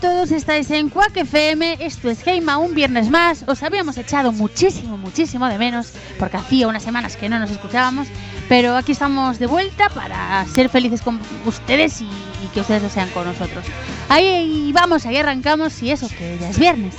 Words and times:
Todos, 0.00 0.30
estáis 0.30 0.70
en 0.70 0.90
Quack 0.90 1.16
FM, 1.16 1.78
esto 1.80 2.08
es 2.08 2.24
Heima, 2.24 2.58
un 2.58 2.72
viernes 2.72 3.10
más. 3.10 3.44
Os 3.48 3.64
habíamos 3.64 3.98
echado 3.98 4.30
muchísimo, 4.30 4.96
muchísimo 4.96 5.48
de 5.48 5.58
menos, 5.58 5.92
porque 6.20 6.36
hacía 6.36 6.68
unas 6.68 6.84
semanas 6.84 7.16
que 7.16 7.28
no 7.28 7.40
nos 7.40 7.50
escuchábamos, 7.50 8.06
pero 8.48 8.76
aquí 8.76 8.92
estamos 8.92 9.40
de 9.40 9.46
vuelta 9.46 9.88
para 9.88 10.46
ser 10.46 10.68
felices 10.68 11.02
con 11.02 11.18
ustedes 11.46 12.00
y, 12.00 12.04
y 12.04 12.48
que 12.54 12.60
ustedes 12.60 12.82
lo 12.82 12.90
sean 12.90 13.08
con 13.10 13.26
nosotros. 13.26 13.64
Ahí 14.08 14.70
vamos, 14.72 15.04
ahí 15.04 15.16
arrancamos 15.16 15.82
y 15.82 15.90
eso, 15.90 16.08
que 16.08 16.38
ya 16.40 16.50
es 16.50 16.58
viernes. 16.58 16.94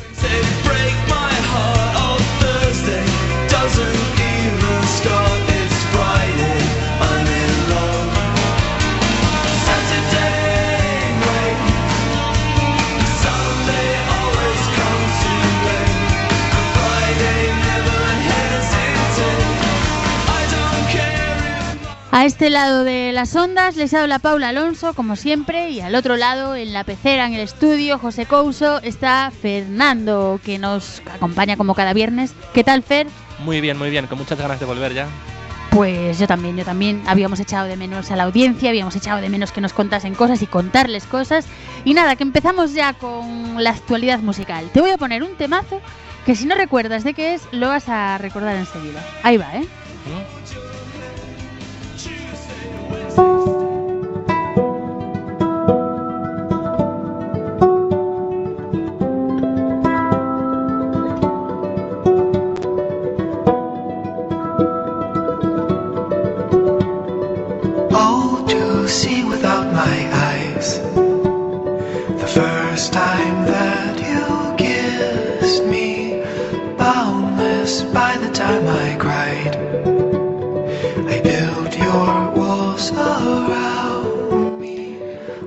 A 22.11 22.25
este 22.25 22.49
lado 22.49 22.83
de 22.83 23.11
las 23.13 23.35
ondas 23.35 23.75
les 23.75 23.93
habla 23.93 24.17
Paula 24.17 24.49
Alonso, 24.49 24.95
como 24.95 25.15
siempre, 25.15 25.69
y 25.69 25.79
al 25.79 25.93
otro 25.93 26.17
lado, 26.17 26.55
en 26.55 26.73
la 26.73 26.83
pecera, 26.83 27.27
en 27.27 27.33
el 27.33 27.41
estudio, 27.41 27.99
José 27.99 28.25
Couso, 28.25 28.81
está 28.81 29.31
Fernando, 29.31 30.39
que 30.43 30.57
nos 30.57 31.03
acompaña 31.13 31.55
como 31.55 31.75
cada 31.75 31.93
viernes. 31.93 32.33
¿Qué 32.51 32.63
tal, 32.63 32.81
Fer? 32.81 33.05
Muy 33.45 33.61
bien, 33.61 33.77
muy 33.77 33.91
bien, 33.91 34.07
con 34.07 34.17
muchas 34.17 34.39
ganas 34.39 34.59
de 34.59 34.65
volver 34.65 34.95
ya. 34.95 35.07
Pues 35.69 36.17
yo 36.17 36.25
también, 36.25 36.57
yo 36.57 36.65
también. 36.65 37.03
Habíamos 37.05 37.39
echado 37.39 37.67
de 37.67 37.77
menos 37.77 38.09
a 38.09 38.15
la 38.15 38.23
audiencia, 38.23 38.69
habíamos 38.69 38.95
echado 38.95 39.21
de 39.21 39.29
menos 39.29 39.51
que 39.51 39.61
nos 39.61 39.73
contasen 39.73 40.15
cosas 40.15 40.41
y 40.41 40.47
contarles 40.47 41.05
cosas. 41.05 41.45
Y 41.85 41.93
nada, 41.93 42.15
que 42.15 42.23
empezamos 42.23 42.73
ya 42.73 42.93
con 42.93 43.63
la 43.63 43.69
actualidad 43.69 44.17
musical. 44.19 44.67
Te 44.73 44.81
voy 44.81 44.89
a 44.89 44.97
poner 44.97 45.21
un 45.21 45.35
temazo 45.35 45.79
que 46.25 46.35
si 46.35 46.47
no 46.47 46.55
recuerdas 46.55 47.03
de 47.03 47.13
qué 47.13 47.35
es, 47.35 47.43
lo 47.51 47.67
vas 47.67 47.87
a 47.87 48.17
recordar 48.17 48.55
enseguida. 48.55 49.05
Ahí 49.21 49.37
va, 49.37 49.55
¿eh? 49.55 49.67
Oh, 50.07 50.68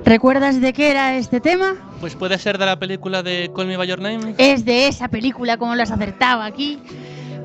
¿Recuerdas 0.05 0.59
de 0.59 0.73
qué 0.73 0.91
era 0.91 1.15
este 1.15 1.39
tema? 1.39 1.75
Pues 2.01 2.15
puede 2.15 2.37
ser 2.37 2.57
de 2.57 2.65
la 2.65 2.77
película 2.77 3.23
de 3.23 3.49
Call 3.55 3.67
Me 3.67 3.77
By 3.77 3.87
Your 3.87 4.01
Name. 4.01 4.35
Es 4.37 4.65
de 4.65 4.87
esa 4.87 5.07
película, 5.07 5.57
como 5.57 5.75
lo 5.75 5.83
has 5.83 5.91
acertado 5.91 6.41
aquí. 6.41 6.79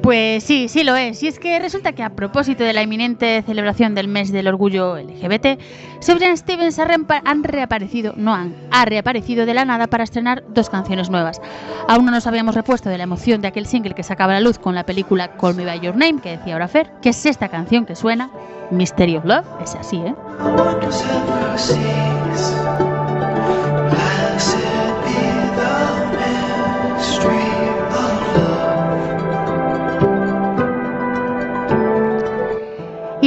Pues 0.03 0.45
sí, 0.45 0.69
sí 0.69 0.85
lo 0.85 0.97
es. 0.97 1.23
Y 1.23 1.29
es 1.29 1.39
que 1.39 1.59
resulta 1.59 1.93
que 1.93 2.03
a 2.03 2.11
propósito 2.11 2.65
de 2.65 2.73
la 2.73 2.83
inminente 2.83 3.43
celebración 3.43 3.95
del 3.95 4.09
mes 4.09 4.33
del 4.33 4.47
orgullo 4.49 4.97
LGBT, 4.97 5.61
Sufjan 6.01 6.37
Stevens 6.37 6.79
ha 6.79 6.87
han 7.25 7.45
reaparecido, 7.45 8.15
no 8.17 8.35
han, 8.35 8.55
ha 8.71 8.85
reaparecido 8.85 9.45
de 9.45 9.55
la 9.55 9.65
nada 9.65 9.87
para 9.87 10.05
estrenar 10.05 10.45
dos 10.49 10.71
canciones 10.71 11.11
nuevas. 11.11 11.41
Aún 11.89 12.05
no 12.05 12.11
nos 12.11 12.27
habíamos 12.27 12.55
repuesto 12.55 12.89
de 12.89 12.99
la 12.99 13.05
emoción 13.05 13.41
de 13.41 13.49
aquel 13.49 13.67
single 13.67 13.95
que 13.95 14.03
sacaba 14.03 14.33
la 14.33 14.41
luz 14.41 14.59
con 14.59 14.75
la 14.75 14.85
película 14.87 15.37
Call 15.37 15.55
Me 15.55 15.65
By 15.65 15.81
Your 15.81 15.97
Name, 15.97 16.21
que 16.21 16.37
decía 16.37 16.55
ahora 16.55 16.69
Fer, 16.69 16.91
que 17.03 17.11
es 17.11 17.27
esta 17.27 17.49
canción 17.49 17.85
que 17.85 17.97
suena, 17.97 18.31
Mystery 18.71 19.17
of 19.17 19.25
Love, 19.25 19.47
es 19.63 19.75
así, 19.75 19.97
¿eh? 19.97 20.15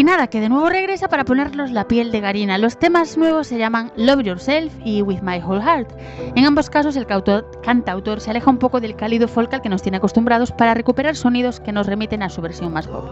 Y 0.02 0.04
nada, 0.04 0.26
que 0.26 0.42
de 0.42 0.50
nuevo 0.50 0.68
regresa 0.68 1.10
para 1.10 1.26
ponernos 1.26 1.70
la 1.70 1.88
piel 1.88 2.12
de 2.12 2.22
Garina. 2.22 2.58
Los 2.58 2.80
temas 2.80 3.20
nuevos 3.20 3.46
se 3.46 3.60
llaman 3.60 3.92
Love 3.96 4.24
Yourself 4.24 4.74
y 4.84 5.04
With 5.04 5.22
My 5.22 5.38
Whole 5.38 5.62
Heart. 5.62 5.92
En 6.36 6.44
ambos 6.44 6.72
casos 6.72 6.96
el 6.96 7.06
cantautor 7.06 8.20
se 8.20 8.32
aleja 8.32 8.50
un 8.50 8.58
poco 8.58 8.80
del 8.80 8.96
cálido 8.96 9.28
folk 9.28 9.54
al 9.54 9.62
que 9.62 9.70
nos 9.70 9.84
tiene 9.84 9.98
acostumbrados 9.98 10.52
para 10.52 10.74
recuperar 10.74 11.16
sonidos 11.16 11.60
que 11.60 11.72
nos 11.72 11.86
remiten 11.86 12.24
a 12.24 12.30
su 12.30 12.42
versión 12.42 12.74
más 12.74 12.88
pop. 12.88 13.12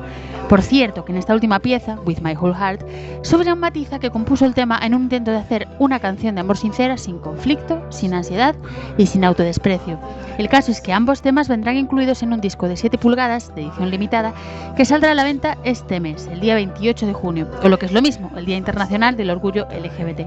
Por 0.50 0.64
cierto, 0.64 1.06
que 1.06 1.12
en 1.12 1.20
esta 1.20 1.36
última 1.36 1.60
pieza, 1.60 2.00
With 2.08 2.22
My 2.22 2.36
Whole 2.36 2.56
Heart, 2.56 2.82
Sobran 3.22 3.60
matiza 3.60 4.00
que 4.00 4.10
compuso 4.10 4.46
el 4.46 4.56
tema 4.56 4.80
en 4.82 4.96
un 4.96 5.04
intento 5.04 5.30
de 5.30 5.38
hacer 5.38 5.68
una 5.78 6.00
canción 6.00 6.34
de 6.34 6.42
amor 6.42 6.58
sincera, 6.58 6.98
sin 6.98 7.20
conflicto, 7.20 7.86
sin 7.90 8.16
ansiedad 8.16 8.56
y 8.98 9.06
sin 9.06 9.26
autodesprecio. 9.26 10.00
El 10.40 10.50
caso 10.50 10.72
es 10.72 10.82
que 10.82 10.94
ambos 10.94 11.22
temas 11.22 11.50
vendrán 11.50 11.78
incluidos 11.78 12.24
en 12.24 12.34
un 12.34 12.42
disco 12.42 12.68
de 12.68 12.78
7 12.78 12.98
pulgadas, 12.98 13.54
de 13.54 13.64
edición 13.64 13.92
limitada, 13.92 14.34
que 14.76 14.86
saldrá 14.86 15.12
a 15.12 15.16
la 15.16 15.26
venta 15.26 15.58
este 15.64 16.00
mes, 16.00 16.28
el 16.32 16.40
día 16.40 16.56
28 16.80 17.08
de 17.08 17.14
junio, 17.14 17.48
o 17.62 17.70
lo 17.70 17.78
que 17.78 17.86
es 17.86 17.92
lo 17.92 18.02
mismo, 18.02 18.32
el 18.38 18.46
Día 18.46 18.56
Internacional 18.56 19.18
del 19.18 19.30
Orgullo 19.30 19.68
LGBT. 19.70 20.22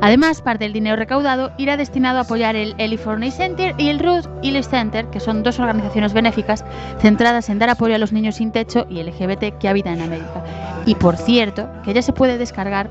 Además, 0.00 0.40
parte 0.40 0.64
del 0.64 0.72
dinero 0.72 0.96
recaudado 0.96 1.52
irá 1.58 1.76
destinado 1.76 2.18
a 2.18 2.22
apoyar 2.22 2.56
el 2.56 2.98
Forney 2.98 3.30
Center 3.30 3.74
y 3.76 3.88
el 3.88 3.98
Ruth 3.98 4.26
Illich 4.42 4.64
Center, 4.64 5.06
que 5.10 5.20
son 5.20 5.42
dos 5.42 5.60
organizaciones 5.60 6.14
benéficas 6.14 6.64
centradas 7.00 7.48
en 7.50 7.58
dar 7.58 7.68
apoyo 7.68 7.94
a 7.94 7.98
los 7.98 8.12
niños 8.12 8.36
sin 8.36 8.50
techo 8.50 8.86
y 8.88 9.02
LGBT 9.02 9.58
que 9.58 9.68
habitan 9.68 9.98
en 9.98 10.02
América. 10.02 10.42
Y 10.86 10.94
por 10.94 11.16
cierto, 11.16 11.68
que 11.84 11.92
ya 11.92 12.02
se 12.02 12.12
puede 12.12 12.38
descargar 12.38 12.90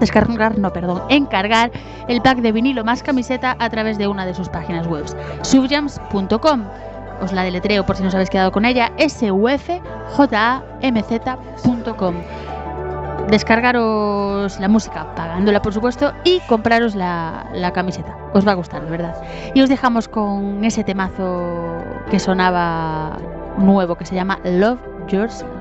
descargar, 0.00 0.58
no, 0.58 0.72
perdón, 0.72 1.02
encargar 1.08 1.70
el 2.08 2.20
pack 2.20 2.38
de 2.38 2.52
vinilo 2.52 2.84
más 2.84 3.02
camiseta 3.02 3.56
a 3.58 3.70
través 3.70 3.96
de 3.96 4.08
una 4.08 4.26
de 4.26 4.34
sus 4.34 4.48
páginas 4.48 4.86
web, 4.86 5.04
subjams.com. 5.42 6.64
Os 7.20 7.32
la 7.32 7.42
deletreo 7.44 7.84
por 7.86 7.96
si 7.96 8.02
no 8.02 8.08
os 8.08 8.14
habéis 8.14 8.30
quedado 8.30 8.52
con 8.52 8.64
ella, 8.64 8.92
sufjamz.com. 8.98 10.34
Descargaros 13.30 14.60
la 14.60 14.68
música, 14.68 15.14
pagándola 15.14 15.62
por 15.62 15.72
supuesto, 15.72 16.12
y 16.24 16.40
compraros 16.40 16.94
la, 16.94 17.46
la 17.54 17.72
camiseta. 17.72 18.14
Os 18.34 18.46
va 18.46 18.52
a 18.52 18.54
gustar, 18.54 18.84
de 18.84 18.90
verdad. 18.90 19.14
Y 19.54 19.62
os 19.62 19.68
dejamos 19.68 20.08
con 20.08 20.64
ese 20.64 20.84
temazo 20.84 21.82
que 22.10 22.18
sonaba 22.18 23.16
nuevo, 23.56 23.94
que 23.94 24.04
se 24.04 24.14
llama 24.14 24.38
Love 24.44 24.80
Yourself. 25.08 25.53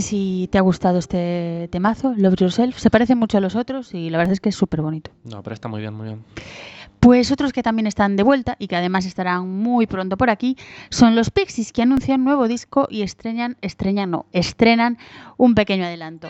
Sé 0.00 0.08
si 0.08 0.48
te 0.50 0.58
ha 0.58 0.60
gustado 0.60 0.98
este 0.98 1.68
temazo, 1.70 2.14
Love 2.16 2.36
Yourself. 2.36 2.78
Se 2.78 2.90
parece 2.90 3.14
mucho 3.14 3.38
a 3.38 3.40
los 3.40 3.56
otros 3.56 3.94
y 3.94 4.10
la 4.10 4.18
verdad 4.18 4.32
es 4.32 4.40
que 4.40 4.48
es 4.50 4.54
súper 4.54 4.82
bonito. 4.82 5.10
No, 5.24 5.42
pero 5.42 5.54
está 5.54 5.68
muy 5.68 5.80
bien, 5.80 5.94
muy 5.94 6.06
bien. 6.06 6.24
Pues 7.00 7.30
otros 7.30 7.52
que 7.52 7.62
también 7.62 7.86
están 7.86 8.16
de 8.16 8.22
vuelta 8.22 8.56
y 8.58 8.66
que 8.66 8.76
además 8.76 9.06
estarán 9.06 9.48
muy 9.48 9.86
pronto 9.86 10.16
por 10.16 10.30
aquí 10.30 10.56
son 10.90 11.14
los 11.14 11.30
Pixies 11.30 11.72
que 11.72 11.82
anuncian 11.82 12.24
nuevo 12.24 12.48
disco 12.48 12.88
y 12.90 13.02
estrenan, 13.02 13.56
estrenan 13.60 14.10
no, 14.10 14.26
estrenan 14.32 14.98
un 15.36 15.54
pequeño 15.54 15.84
adelanto. 15.84 16.28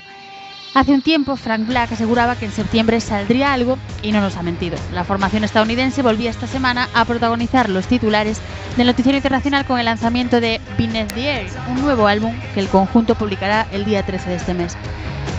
Hace 0.74 0.92
un 0.92 1.02
tiempo 1.02 1.36
Frank 1.36 1.66
Black 1.66 1.92
aseguraba 1.92 2.36
que 2.36 2.44
en 2.44 2.52
septiembre 2.52 3.00
saldría 3.00 3.52
algo 3.52 3.78
y 4.02 4.12
no 4.12 4.20
nos 4.20 4.36
ha 4.36 4.42
mentido. 4.42 4.76
La 4.92 5.02
formación 5.02 5.42
estadounidense 5.42 6.02
volvía 6.02 6.30
esta 6.30 6.46
semana 6.46 6.88
a 6.94 7.04
protagonizar 7.04 7.68
los 7.68 7.86
titulares 7.86 8.40
del 8.76 8.86
noticiero 8.86 9.16
internacional 9.16 9.64
con 9.64 9.78
el 9.78 9.86
lanzamiento 9.86 10.40
de 10.40 10.60
Beneath 10.76 11.12
the 11.14 11.28
Air, 11.28 11.46
un 11.68 11.80
nuevo 11.80 12.06
álbum 12.06 12.34
que 12.54 12.60
el 12.60 12.68
conjunto 12.68 13.14
publicará 13.14 13.66
el 13.72 13.84
día 13.84 14.04
13 14.04 14.30
de 14.30 14.36
este 14.36 14.54
mes. 14.54 14.76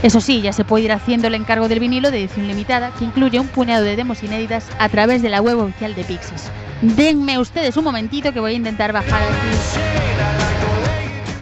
Eso 0.02 0.20
sí, 0.20 0.42
ya 0.42 0.52
se 0.52 0.66
puede 0.66 0.86
ir 0.86 0.92
haciendo 0.92 1.28
el 1.28 1.36
encargo 1.36 1.68
del 1.68 1.80
vinilo 1.80 2.10
de 2.10 2.20
edición 2.20 2.48
limitada, 2.48 2.92
que 2.98 3.06
incluye 3.06 3.40
un 3.40 3.48
puñado 3.48 3.84
de 3.84 3.96
demos 3.96 4.24
inéditas 4.24 4.68
a 4.80 4.90
través 4.90 5.22
de 5.22 5.30
la 5.30 5.42
web 5.42 5.60
oficial 5.60 5.94
de 5.94 6.06
Pixies. 6.06 6.50
Denme 6.82 7.38
ustedes 7.38 7.76
un 7.78 7.84
momentito 7.84 8.32
que 8.34 8.40
voy 8.40 8.54
a 8.54 8.56
intentar 8.56 8.94
bajar 8.94 9.22
aquí. 9.22 10.69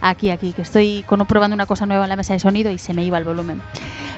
Aquí, 0.08 0.30
aquí, 0.30 0.54
que 0.54 0.62
estoy 0.62 1.04
probando 1.26 1.54
una 1.54 1.66
cosa 1.66 1.84
nueva 1.84 2.04
en 2.04 2.08
la 2.08 2.16
mesa 2.16 2.32
de 2.32 2.38
sonido 2.38 2.70
y 2.70 2.78
se 2.78 2.94
me 2.94 3.04
iba 3.04 3.18
el 3.18 3.24
volumen. 3.24 3.60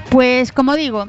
Pues 0.09 0.52
como 0.52 0.76
digo, 0.76 1.06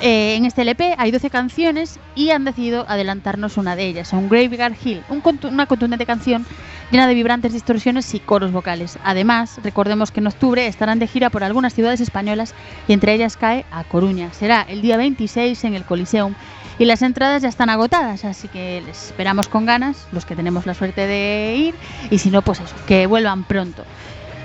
eh, 0.00 0.34
en 0.36 0.44
este 0.44 0.62
LP 0.62 0.94
hay 0.98 1.10
12 1.10 1.30
canciones 1.30 1.98
y 2.14 2.30
han 2.30 2.44
decidido 2.44 2.84
adelantarnos 2.88 3.56
una 3.56 3.76
de 3.76 3.86
ellas, 3.86 4.12
un 4.12 4.28
Graveyard 4.28 4.74
Hill, 4.82 5.02
un 5.08 5.22
contu- 5.22 5.50
una 5.50 5.66
contundente 5.66 6.06
canción 6.06 6.46
llena 6.90 7.06
de 7.06 7.14
vibrantes 7.14 7.52
distorsiones 7.52 8.14
y 8.14 8.20
coros 8.20 8.50
vocales. 8.52 8.98
Además, 9.04 9.60
recordemos 9.62 10.10
que 10.10 10.20
en 10.20 10.26
octubre 10.28 10.66
estarán 10.66 10.98
de 10.98 11.06
gira 11.06 11.30
por 11.30 11.44
algunas 11.44 11.74
ciudades 11.74 12.00
españolas 12.00 12.54
y 12.86 12.92
entre 12.92 13.12
ellas 13.14 13.36
cae 13.36 13.64
a 13.70 13.84
Coruña. 13.84 14.32
Será 14.32 14.62
el 14.62 14.80
día 14.82 14.96
26 14.96 15.64
en 15.64 15.74
el 15.74 15.84
Coliseum 15.84 16.34
y 16.78 16.84
las 16.84 17.02
entradas 17.02 17.42
ya 17.42 17.48
están 17.48 17.68
agotadas, 17.70 18.24
así 18.24 18.48
que 18.48 18.82
les 18.86 19.06
esperamos 19.06 19.48
con 19.48 19.66
ganas, 19.66 20.06
los 20.12 20.24
que 20.24 20.36
tenemos 20.36 20.64
la 20.64 20.74
suerte 20.74 21.06
de 21.06 21.54
ir, 21.56 21.74
y 22.10 22.18
si 22.18 22.30
no, 22.30 22.40
pues 22.42 22.60
eso, 22.60 22.74
que 22.86 23.06
vuelvan 23.06 23.44
pronto. 23.44 23.84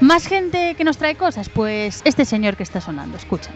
Más 0.01 0.25
gente 0.27 0.74
que 0.75 0.83
nos 0.83 0.98
trae 0.98 1.15
cosas, 1.15 1.48
pues 1.50 2.01
este 2.03 2.25
señor 2.25 2.57
que 2.57 2.63
está 2.63 2.81
sonando, 2.81 3.17
escuchen. 3.17 3.53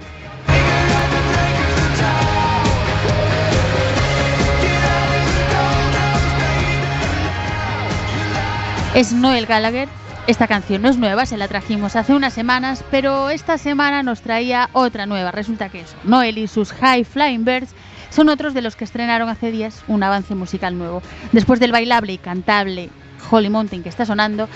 Es 8.98 9.14
Noel 9.14 9.46
Gallagher. 9.46 9.88
Esta 10.26 10.48
canción 10.48 10.82
no 10.82 10.90
es 10.90 10.98
nueva, 10.98 11.28
se 11.28 11.38
la 11.38 11.48
trajimos 11.48 11.96
hace 11.96 12.16
unas 12.16 12.34
semanas, 12.34 12.84
pero 12.90 13.30
esta 13.30 13.60
semana 13.60 14.02
nos 14.02 14.22
traía 14.22 14.72
otra 14.74 15.06
nueva. 15.06 15.30
Resulta 15.30 15.70
que 15.70 15.82
eso, 15.82 15.96
Noel 16.04 16.40
y 16.40 16.48
sus 16.48 16.72
High 16.72 17.04
Flying 17.04 17.46
Birds 17.46 17.76
son 18.10 18.28
otros 18.28 18.56
de 18.56 18.64
los 18.64 18.76
que 18.76 18.86
estrenaron 18.86 19.30
hace 19.30 19.52
días 19.52 19.84
un 19.88 20.02
avance 20.02 20.34
musical 20.34 20.76
nuevo. 20.80 21.04
Después 21.32 21.60
del 21.60 21.72
bailable 21.72 22.14
y 22.14 22.18
cantable 22.18 22.90
Holy 23.30 23.52
Mountain 23.52 23.84
que 23.84 23.90
está 23.90 24.04
sonando, 24.04 24.50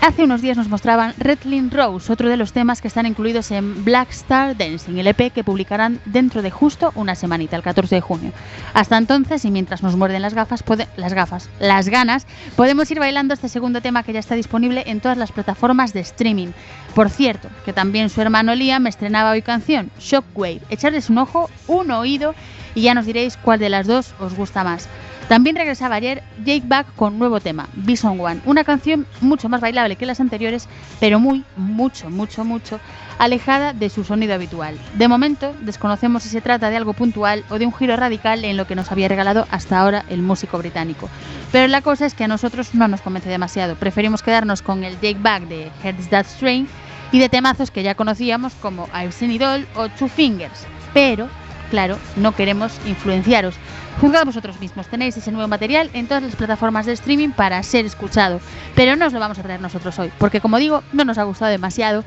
hace 0.00 0.24
unos 0.24 0.40
días 0.42 0.56
nos 0.56 0.68
mostraban 0.68 1.14
Redline 1.18 1.70
Rose, 1.70 2.12
otro 2.12 2.28
de 2.28 2.36
los 2.36 2.52
temas 2.52 2.80
que 2.80 2.88
están 2.88 3.06
incluidos 3.06 3.50
en 3.50 3.84
Black 3.84 4.10
Star 4.10 4.56
Dancing, 4.56 4.96
el 4.96 5.06
EP 5.06 5.32
que 5.32 5.44
publicarán 5.44 6.00
dentro 6.06 6.42
de 6.42 6.50
justo 6.50 6.92
una 6.94 7.14
semanita, 7.14 7.56
el 7.56 7.62
14 7.62 7.96
de 7.96 8.00
junio. 8.00 8.32
Hasta 8.72 8.96
entonces, 8.96 9.44
y 9.44 9.50
mientras 9.50 9.82
nos 9.82 9.96
muerden 9.96 10.22
las 10.22 10.34
gafas, 10.34 10.64
pode- 10.64 10.88
las 10.96 11.12
gafas, 11.12 11.48
las 11.58 11.88
ganas, 11.88 12.26
podemos 12.56 12.90
ir 12.90 12.98
bailando 12.98 13.34
este 13.34 13.48
segundo 13.48 13.80
tema 13.82 14.02
que 14.02 14.12
ya 14.12 14.20
está 14.20 14.34
disponible 14.34 14.84
en 14.86 15.00
todas 15.00 15.18
las 15.18 15.32
plataformas 15.32 15.92
de 15.92 16.00
streaming. 16.00 16.48
Por 16.94 17.10
cierto, 17.10 17.48
que 17.64 17.72
también 17.72 18.08
su 18.10 18.20
hermano 18.20 18.54
Liam 18.54 18.86
estrenaba 18.86 19.30
hoy 19.32 19.42
canción, 19.42 19.90
Shockwave. 19.98 20.60
Echarles 20.70 21.10
un 21.10 21.18
ojo, 21.18 21.50
un 21.66 21.90
oído 21.90 22.34
y 22.74 22.82
ya 22.82 22.94
nos 22.94 23.06
diréis 23.06 23.36
cuál 23.36 23.58
de 23.58 23.68
las 23.68 23.86
dos 23.86 24.14
os 24.18 24.34
gusta 24.34 24.64
más. 24.64 24.88
También 25.30 25.54
regresaba 25.54 25.94
ayer 25.94 26.24
Jake 26.44 26.64
Back 26.64 26.88
con 26.96 27.16
nuevo 27.16 27.38
tema, 27.38 27.68
Bison 27.74 28.18
One, 28.20 28.40
una 28.46 28.64
canción 28.64 29.06
mucho 29.20 29.48
más 29.48 29.60
bailable 29.60 29.94
que 29.94 30.04
las 30.04 30.18
anteriores, 30.18 30.68
pero 30.98 31.20
muy, 31.20 31.44
mucho, 31.54 32.10
mucho, 32.10 32.44
mucho 32.44 32.80
alejada 33.16 33.72
de 33.72 33.90
su 33.90 34.02
sonido 34.02 34.34
habitual. 34.34 34.76
De 34.94 35.06
momento, 35.06 35.54
desconocemos 35.60 36.24
si 36.24 36.30
se 36.30 36.40
trata 36.40 36.68
de 36.68 36.76
algo 36.76 36.94
puntual 36.94 37.44
o 37.48 37.60
de 37.60 37.66
un 37.66 37.72
giro 37.72 37.94
radical 37.94 38.44
en 38.44 38.56
lo 38.56 38.66
que 38.66 38.74
nos 38.74 38.90
había 38.90 39.06
regalado 39.06 39.46
hasta 39.52 39.78
ahora 39.78 40.04
el 40.08 40.20
músico 40.20 40.58
británico. 40.58 41.08
Pero 41.52 41.68
la 41.68 41.80
cosa 41.80 42.06
es 42.06 42.14
que 42.14 42.24
a 42.24 42.28
nosotros 42.28 42.74
no 42.74 42.88
nos 42.88 43.00
convence 43.00 43.28
demasiado, 43.28 43.76
preferimos 43.76 44.24
quedarnos 44.24 44.62
con 44.62 44.82
el 44.82 44.94
Jake 44.94 45.20
Back 45.20 45.44
de 45.44 45.70
Heads 45.84 46.10
That 46.10 46.26
Strain 46.26 46.66
y 47.12 47.20
de 47.20 47.28
temazos 47.28 47.70
que 47.70 47.84
ya 47.84 47.94
conocíamos 47.94 48.54
como 48.54 48.88
I've 48.88 49.12
Seen 49.12 49.30
It 49.30 49.42
All 49.42 49.64
o 49.76 49.88
Two 49.90 50.08
Fingers. 50.08 50.66
Pero, 50.92 51.28
claro, 51.70 51.98
no 52.16 52.34
queremos 52.34 52.72
influenciaros. 52.84 53.54
Juzgad 53.98 54.24
vosotros 54.24 54.58
mismos, 54.60 54.86
tenéis 54.88 55.16
ese 55.16 55.32
nuevo 55.32 55.48
material 55.48 55.90
en 55.92 56.06
todas 56.06 56.22
las 56.22 56.36
plataformas 56.36 56.86
de 56.86 56.92
streaming 56.92 57.30
para 57.30 57.62
ser 57.62 57.84
escuchado, 57.84 58.40
pero 58.74 58.96
no 58.96 59.06
os 59.06 59.12
lo 59.12 59.20
vamos 59.20 59.38
a 59.38 59.42
traer 59.42 59.60
nosotros 59.60 59.98
hoy, 59.98 60.10
porque 60.18 60.40
como 60.40 60.58
digo, 60.58 60.82
no 60.92 61.04
nos 61.04 61.18
ha 61.18 61.24
gustado 61.24 61.50
demasiado, 61.50 62.04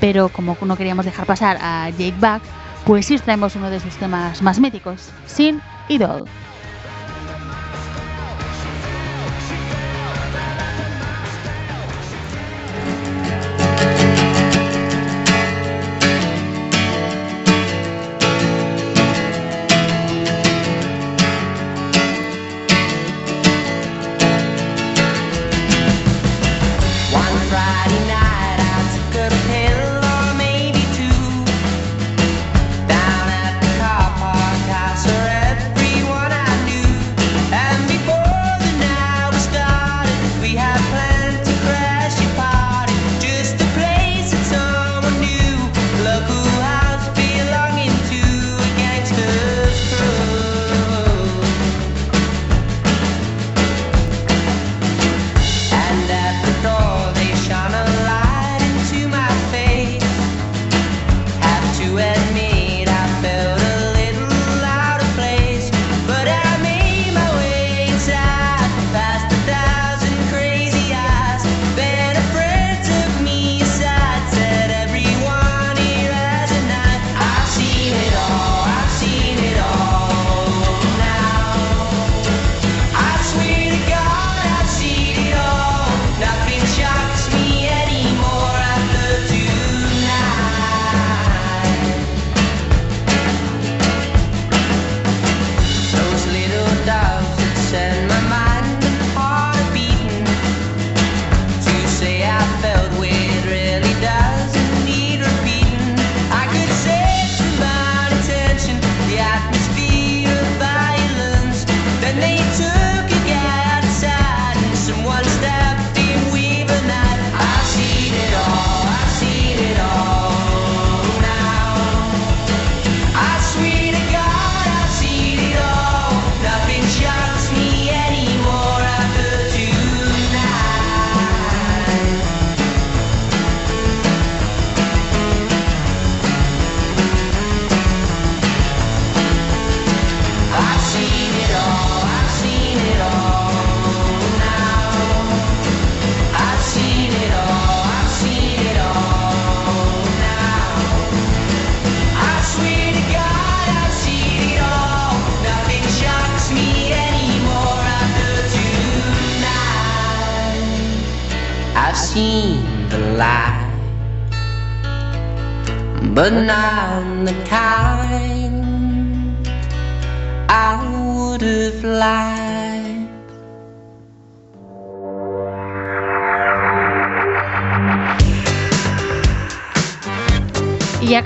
pero 0.00 0.30
como 0.30 0.56
no 0.60 0.76
queríamos 0.76 1.04
dejar 1.04 1.26
pasar 1.26 1.58
a 1.60 1.90
Jake 1.90 2.14
Back, 2.18 2.42
pues 2.84 3.06
sí 3.06 3.14
os 3.14 3.22
traemos 3.22 3.54
uno 3.54 3.70
de 3.70 3.78
sus 3.78 3.96
temas 3.96 4.42
más 4.42 4.58
míticos, 4.58 5.10
Sin 5.26 5.60
Idol. 5.88 6.24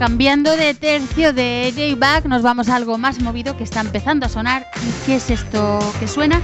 Cambiando 0.02 0.56
de 0.56 0.75
tercio 0.75 1.32
de 1.32 1.73
J-Back, 1.76 2.25
nos 2.25 2.42
vamos 2.42 2.68
a 2.68 2.75
algo 2.75 2.99
más 2.99 3.21
movido 3.21 3.56
que 3.56 3.62
está 3.62 3.82
empezando 3.82 4.26
a 4.26 4.28
sonar. 4.28 4.66
¿Y 4.82 5.06
qué 5.06 5.14
es 5.14 5.30
esto 5.30 5.78
que 6.00 6.09
suena? 6.09 6.40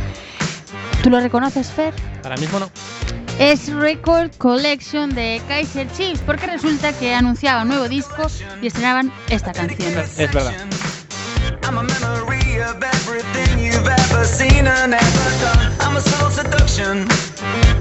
¿Tú 1.02 1.10
lo 1.10 1.18
reconoces, 1.18 1.66
Fer? 1.72 1.92
Ahora 2.22 2.36
mismo 2.36 2.60
no. 2.60 2.70
Es 3.40 3.68
Record 3.72 4.30
Collection 4.38 5.12
de 5.12 5.42
Kaiser 5.48 5.90
Chiefs, 5.90 6.20
porque 6.24 6.46
resulta 6.46 6.92
que 6.92 7.12
anunciaba 7.12 7.62
un 7.62 7.68
nuevo 7.70 7.88
disco 7.88 8.28
y 8.62 8.68
estrenaban 8.68 9.12
esta 9.28 9.52
canción. 9.52 9.92
Es 9.98 10.16
verdad. 10.16 10.54
I'm 11.64 11.78
a 11.78 11.82
memory 11.82 12.60
of 12.60 12.80
everything 12.80 13.58
you've 13.58 13.88
ever 13.88 14.24
seen 14.24 14.68
and 14.68 14.94
ever 14.94 15.30
done. 15.40 15.72
I'm 15.80 15.96
a 15.96 16.00
soul 16.00 16.30
seduction. 16.30 17.08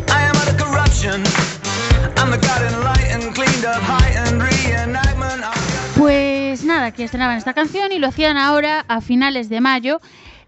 I 0.09 0.23
am 0.23 0.35
out 0.37 0.49
of 0.49 0.57
corruption. 0.57 1.23
I'm 2.17 2.31
the 2.31 2.39
guiding 2.39 2.83
light 2.83 3.11
and 3.11 3.35
cleaned 3.35 3.63
up 3.63 3.79
high 3.83 4.09
and 4.25 4.41
reenactment. 4.41 5.56
Pues 5.97 6.63
nada, 6.63 6.91
que 6.91 7.03
estrenaban 7.03 7.37
esta 7.37 7.53
canción 7.53 7.91
y 7.91 7.97
lo 7.97 8.07
hacían 8.07 8.37
ahora 8.37 8.85
a 8.87 9.01
finales 9.01 9.49
de 9.49 9.61
mayo 9.61 9.99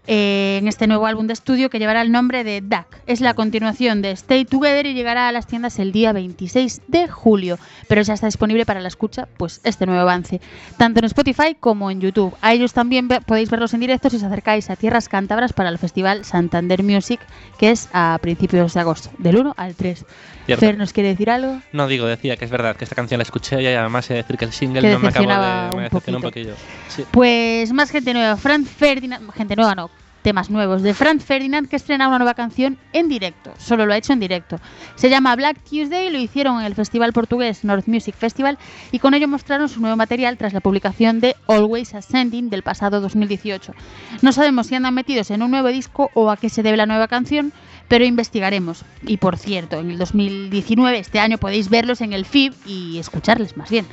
eh, 0.06 0.58
en 0.60 0.68
este 0.68 0.86
nuevo 0.86 1.06
álbum 1.06 1.26
de 1.26 1.32
estudio 1.32 1.70
que 1.70 1.78
llevará 1.78 2.02
el 2.02 2.12
nombre 2.12 2.44
de 2.44 2.60
Duck. 2.60 2.86
Es 3.06 3.20
la 3.20 3.34
continuación 3.34 4.00
de 4.00 4.12
Stay 4.12 4.44
Together 4.44 4.86
y 4.86 4.94
llegará 4.94 5.28
a 5.28 5.32
las 5.32 5.46
tiendas 5.46 5.78
el 5.78 5.92
día 5.92 6.12
26 6.12 6.82
de 6.86 7.08
julio, 7.08 7.58
pero 7.88 8.00
ya 8.02 8.14
está 8.14 8.26
disponible 8.26 8.64
para 8.64 8.80
la 8.80 8.88
escucha 8.88 9.28
pues 9.36 9.60
este 9.64 9.86
nuevo 9.86 10.00
avance, 10.00 10.40
tanto 10.78 11.00
en 11.00 11.06
Spotify 11.06 11.56
como 11.58 11.90
en 11.90 12.00
YouTube. 12.00 12.34
A 12.40 12.54
ellos 12.54 12.72
también 12.72 13.08
podéis 13.08 13.50
verlos 13.50 13.74
en 13.74 13.80
directo 13.80 14.08
si 14.08 14.16
os 14.16 14.22
acercáis 14.22 14.70
a 14.70 14.76
Tierras 14.76 15.08
Cántabras 15.08 15.52
para 15.52 15.68
el 15.68 15.78
Festival 15.78 16.24
Santander 16.24 16.82
Music, 16.82 17.20
que 17.58 17.70
es 17.70 17.88
a 17.92 18.18
principios 18.22 18.74
de 18.74 18.80
agosto, 18.80 19.10
del 19.18 19.36
1 19.36 19.54
al 19.56 19.74
3. 19.74 20.06
Cierto. 20.58 20.66
Fer, 20.66 20.78
¿nos 20.78 20.92
quiere 20.92 21.10
decir 21.10 21.30
algo? 21.30 21.60
No 21.72 21.86
digo, 21.86 22.06
decía 22.06 22.36
que 22.36 22.44
es 22.44 22.50
verdad 22.50 22.76
que 22.76 22.84
esta 22.84 22.96
canción 22.96 23.18
la 23.18 23.22
escuché 23.22 23.62
y 23.62 23.66
además 23.66 24.10
he 24.10 24.14
de 24.14 24.22
decir 24.22 24.36
que 24.36 24.44
el 24.44 24.52
single 24.52 24.92
no 24.92 24.98
me 24.98 25.08
acabó 25.08 25.28
de. 25.28 25.70
un 25.70 25.76
Me 25.76 25.82
decepcionó 25.84 26.18
un 26.18 26.22
poquillo. 26.22 26.54
Sí. 26.88 27.04
Pues 27.10 27.72
más 27.72 27.90
gente 27.90 28.12
nueva, 28.12 28.36
Franz 28.36 28.68
Ferdinand, 28.68 29.30
gente 29.32 29.56
nueva 29.56 29.74
no, 29.74 29.90
temas 30.22 30.50
nuevos 30.50 30.82
de 30.82 30.94
Franz 30.94 31.24
Ferdinand 31.24 31.68
que 31.68 31.76
estrena 31.76 32.08
una 32.08 32.18
nueva 32.18 32.34
canción 32.34 32.78
en 32.92 33.08
directo, 33.08 33.52
solo 33.58 33.86
lo 33.86 33.92
ha 33.92 33.96
hecho 33.96 34.12
en 34.12 34.20
directo. 34.20 34.58
Se 34.94 35.08
llama 35.08 35.34
Black 35.36 35.58
Tuesday, 35.62 36.10
lo 36.10 36.18
hicieron 36.18 36.60
en 36.60 36.66
el 36.66 36.74
festival 36.74 37.12
portugués 37.12 37.64
North 37.64 37.86
Music 37.86 38.14
Festival 38.14 38.58
y 38.92 38.98
con 38.98 39.14
ello 39.14 39.28
mostraron 39.28 39.68
su 39.68 39.80
nuevo 39.80 39.96
material 39.96 40.36
tras 40.36 40.52
la 40.52 40.60
publicación 40.60 41.20
de 41.20 41.36
Always 41.48 41.94
Ascending 41.94 42.50
del 42.50 42.62
pasado 42.62 43.00
2018. 43.00 43.72
No 44.22 44.32
sabemos 44.32 44.66
si 44.66 44.74
andan 44.74 44.94
metidos 44.94 45.30
en 45.30 45.42
un 45.42 45.50
nuevo 45.50 45.68
disco 45.68 46.10
o 46.14 46.30
a 46.30 46.36
qué 46.36 46.48
se 46.48 46.62
debe 46.62 46.76
la 46.76 46.86
nueva 46.86 47.08
canción, 47.08 47.52
pero 47.90 48.04
investigaremos. 48.04 48.84
Y 49.04 49.16
por 49.16 49.36
cierto, 49.36 49.80
en 49.80 49.90
el 49.90 49.98
2019, 49.98 50.96
este 50.96 51.18
año, 51.18 51.38
podéis 51.38 51.68
verlos 51.68 52.00
en 52.00 52.12
el 52.12 52.24
FIB 52.24 52.54
y 52.64 52.98
escucharles 52.98 53.56
más 53.56 53.68
bien. 53.68 53.84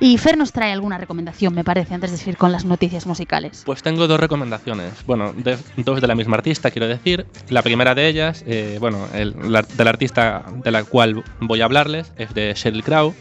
Y 0.00 0.18
Fer 0.18 0.36
nos 0.36 0.50
trae 0.50 0.72
alguna 0.72 0.98
recomendación, 0.98 1.54
me 1.54 1.62
parece, 1.62 1.94
antes 1.94 2.10
de 2.10 2.16
seguir 2.16 2.36
con 2.36 2.50
las 2.50 2.64
noticias 2.64 3.06
musicales. 3.06 3.62
Pues 3.64 3.84
tengo 3.84 4.08
dos 4.08 4.18
recomendaciones. 4.18 4.92
Bueno, 5.06 5.32
dos 5.76 6.00
de 6.00 6.06
la 6.08 6.16
misma 6.16 6.36
artista, 6.38 6.72
quiero 6.72 6.88
decir. 6.88 7.24
La 7.48 7.62
primera 7.62 7.94
de 7.94 8.08
ellas, 8.08 8.42
eh, 8.48 8.78
bueno, 8.80 9.06
el, 9.14 9.36
la, 9.52 9.62
del 9.62 9.86
artista 9.86 10.44
de 10.64 10.72
la 10.72 10.82
cual 10.82 11.22
voy 11.38 11.60
a 11.60 11.66
hablarles 11.66 12.12
es 12.18 12.34
de 12.34 12.52
Sheryl 12.52 12.82
Crow, 12.82 13.14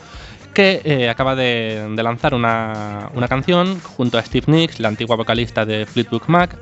que 0.55 0.81
eh, 0.85 1.07
acaba 1.07 1.35
de, 1.35 1.87
de 1.95 2.03
lanzar 2.03 2.33
una, 2.33 3.11
una 3.13 3.27
canción 3.27 3.79
junto 3.79 4.17
a 4.17 4.23
Steve 4.23 4.47
Nicks, 4.47 4.79
la 4.79 4.87
antigua 4.87 5.15
vocalista 5.17 5.67
de 5.67 5.85
Fleetwood 5.85 6.23
Mac, 6.27 6.57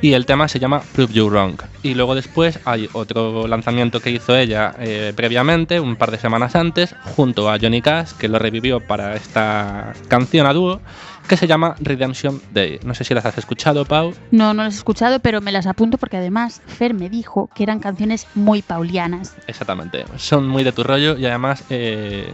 y 0.00 0.12
el 0.14 0.26
tema 0.26 0.48
se 0.48 0.58
llama 0.58 0.80
Prove 0.92 1.12
You 1.12 1.28
Wrong. 1.28 1.60
Y 1.82 1.94
luego 1.94 2.14
después 2.14 2.58
hay 2.64 2.88
otro 2.92 3.46
lanzamiento 3.46 4.00
que 4.00 4.10
hizo 4.10 4.36
ella 4.36 4.74
eh, 4.78 5.12
previamente, 5.14 5.80
un 5.80 5.96
par 5.96 6.10
de 6.10 6.18
semanas 6.18 6.56
antes, 6.56 6.94
junto 7.16 7.50
a 7.50 7.58
Johnny 7.58 7.82
Cash, 7.82 8.12
que 8.12 8.28
lo 8.28 8.38
revivió 8.38 8.80
para 8.80 9.14
esta 9.14 9.92
canción 10.08 10.46
a 10.46 10.52
dúo, 10.52 10.80
que 11.28 11.36
se 11.36 11.46
llama 11.46 11.76
Redemption 11.80 12.40
Day. 12.52 12.80
No 12.84 12.94
sé 12.94 13.04
si 13.04 13.14
las 13.14 13.24
has 13.24 13.38
escuchado, 13.38 13.84
Pau. 13.84 14.14
No, 14.30 14.52
no 14.52 14.64
las 14.64 14.74
he 14.74 14.78
escuchado, 14.78 15.20
pero 15.20 15.40
me 15.40 15.52
las 15.52 15.66
apunto 15.66 15.96
porque 15.96 16.16
además 16.16 16.60
Fer 16.66 16.92
me 16.94 17.08
dijo 17.08 17.48
que 17.54 17.62
eran 17.62 17.78
canciones 17.78 18.26
muy 18.34 18.62
paulianas. 18.62 19.36
Exactamente. 19.46 20.04
Son 20.16 20.48
muy 20.48 20.64
de 20.64 20.72
tu 20.72 20.82
rollo 20.82 21.16
y 21.16 21.26
además 21.26 21.64
eh, 21.70 22.32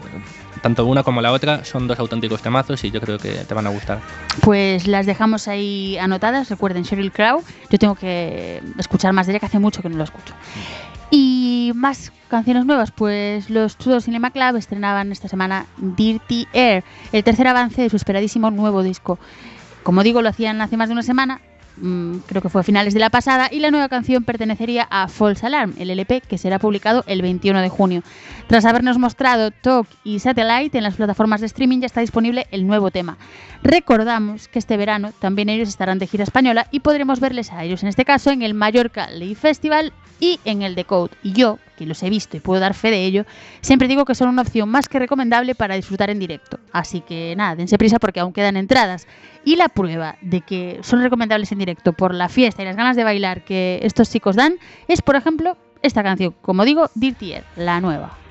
tanto 0.62 0.86
una 0.86 1.02
como 1.02 1.20
la 1.20 1.32
otra 1.32 1.64
son 1.64 1.86
dos 1.86 1.98
auténticos 1.98 2.42
temazos 2.42 2.82
y 2.84 2.90
yo 2.90 3.00
creo 3.00 3.18
que 3.18 3.32
te 3.32 3.54
van 3.54 3.66
a 3.66 3.70
gustar. 3.70 4.00
Pues 4.42 4.86
las 4.86 5.06
dejamos 5.06 5.48
ahí 5.48 5.96
anotadas. 5.98 6.48
Recuerden, 6.48 6.82
Sheryl 6.82 7.12
Crow. 7.12 7.42
Yo 7.70 7.78
tengo 7.78 7.94
que 7.94 8.62
escuchar 8.78 9.12
más 9.12 9.26
de 9.26 9.32
ella, 9.32 9.40
que 9.40 9.46
hace 9.46 9.58
mucho 9.58 9.82
que 9.82 9.88
no 9.88 9.96
lo 9.96 10.04
escucho. 10.04 10.34
Y 11.10 11.72
más 11.74 12.12
canciones 12.28 12.64
nuevas, 12.66 12.90
pues 12.90 13.48
los 13.50 13.76
Tudor 13.76 14.02
Cinema 14.02 14.30
Club 14.30 14.56
estrenaban 14.56 15.12
esta 15.12 15.28
semana 15.28 15.66
Dirty 15.76 16.48
Air, 16.52 16.82
el 17.12 17.22
tercer 17.22 17.46
avance 17.46 17.82
de 17.82 17.90
su 17.90 17.96
esperadísimo 17.96 18.50
nuevo 18.50 18.82
disco. 18.82 19.18
Como 19.82 20.02
digo, 20.02 20.20
lo 20.20 20.28
hacían 20.28 20.60
hace 20.60 20.76
más 20.76 20.88
de 20.88 20.94
una 20.94 21.02
semana, 21.02 21.40
mm, 21.76 22.18
creo 22.26 22.42
que 22.42 22.48
fue 22.48 22.60
a 22.60 22.64
finales 22.64 22.94
de 22.94 23.00
la 23.00 23.10
pasada, 23.10 23.48
y 23.50 23.60
la 23.60 23.70
nueva 23.70 23.88
canción 23.88 24.24
pertenecería 24.24 24.86
a 24.90 25.08
False 25.08 25.46
Alarm, 25.46 25.74
el 25.78 25.90
LP 25.90 26.20
que 26.22 26.38
será 26.38 26.58
publicado 26.58 27.04
el 27.06 27.22
21 27.22 27.60
de 27.60 27.68
junio. 27.68 28.02
Tras 28.46 28.64
habernos 28.64 28.98
mostrado 28.98 29.50
Talk 29.50 29.86
y 30.04 30.18
Satellite 30.20 30.78
en 30.78 30.84
las 30.84 30.96
plataformas 30.96 31.40
de 31.40 31.46
streaming, 31.46 31.80
ya 31.80 31.86
está 31.86 32.00
disponible 32.00 32.46
el 32.50 32.66
nuevo 32.66 32.90
tema. 32.90 33.18
Recordamos 33.62 34.48
que 34.48 34.58
este 34.58 34.76
verano 34.76 35.12
también 35.18 35.48
ellos 35.48 35.68
estarán 35.68 35.98
de 35.98 36.06
gira 36.06 36.24
española 36.24 36.68
y 36.70 36.80
podremos 36.80 37.20
verles 37.20 37.52
a 37.52 37.64
ellos, 37.64 37.82
en 37.82 37.88
este 37.88 38.04
caso, 38.04 38.30
en 38.30 38.42
el 38.42 38.54
Mallorca 38.54 39.10
Ley 39.10 39.34
Festival 39.34 39.92
y 40.20 40.40
en 40.44 40.62
el 40.62 40.74
Decode. 40.74 41.12
Y 41.22 41.32
yo, 41.32 41.58
que 41.76 41.86
los 41.86 42.02
he 42.02 42.10
visto 42.10 42.36
y 42.36 42.40
puedo 42.40 42.60
dar 42.60 42.74
fe 42.74 42.90
de 42.90 43.04
ello, 43.04 43.24
siempre 43.60 43.88
digo 43.88 44.04
que 44.04 44.14
son 44.14 44.28
una 44.28 44.42
opción 44.42 44.68
más 44.68 44.88
que 44.88 44.98
recomendable 44.98 45.54
para 45.54 45.76
disfrutar 45.76 46.10
en 46.10 46.18
directo. 46.18 46.58
Así 46.72 47.00
que 47.00 47.34
nada, 47.36 47.54
dense 47.54 47.78
prisa 47.78 47.98
porque 47.98 48.20
aún 48.20 48.32
quedan 48.32 48.56
entradas. 48.56 49.06
Y 49.44 49.56
la 49.56 49.68
prueba 49.68 50.16
de 50.22 50.40
que 50.40 50.80
son 50.82 51.00
recomendables 51.02 51.52
en 51.52 51.58
directo 51.58 51.92
por 51.92 52.14
la 52.14 52.28
fiesta 52.28 52.62
y 52.62 52.64
las 52.64 52.76
ganas 52.76 52.96
de 52.96 53.04
bailar 53.04 53.44
que 53.44 53.78
estos 53.82 54.10
chicos 54.10 54.34
dan 54.34 54.56
es, 54.88 55.02
por 55.02 55.14
ejemplo, 55.14 55.56
esta 55.82 56.02
canción, 56.02 56.34
como 56.42 56.64
digo, 56.64 56.90
Dirty 56.94 57.32
Air, 57.32 57.44
la 57.56 57.80
nueva. 57.80 58.25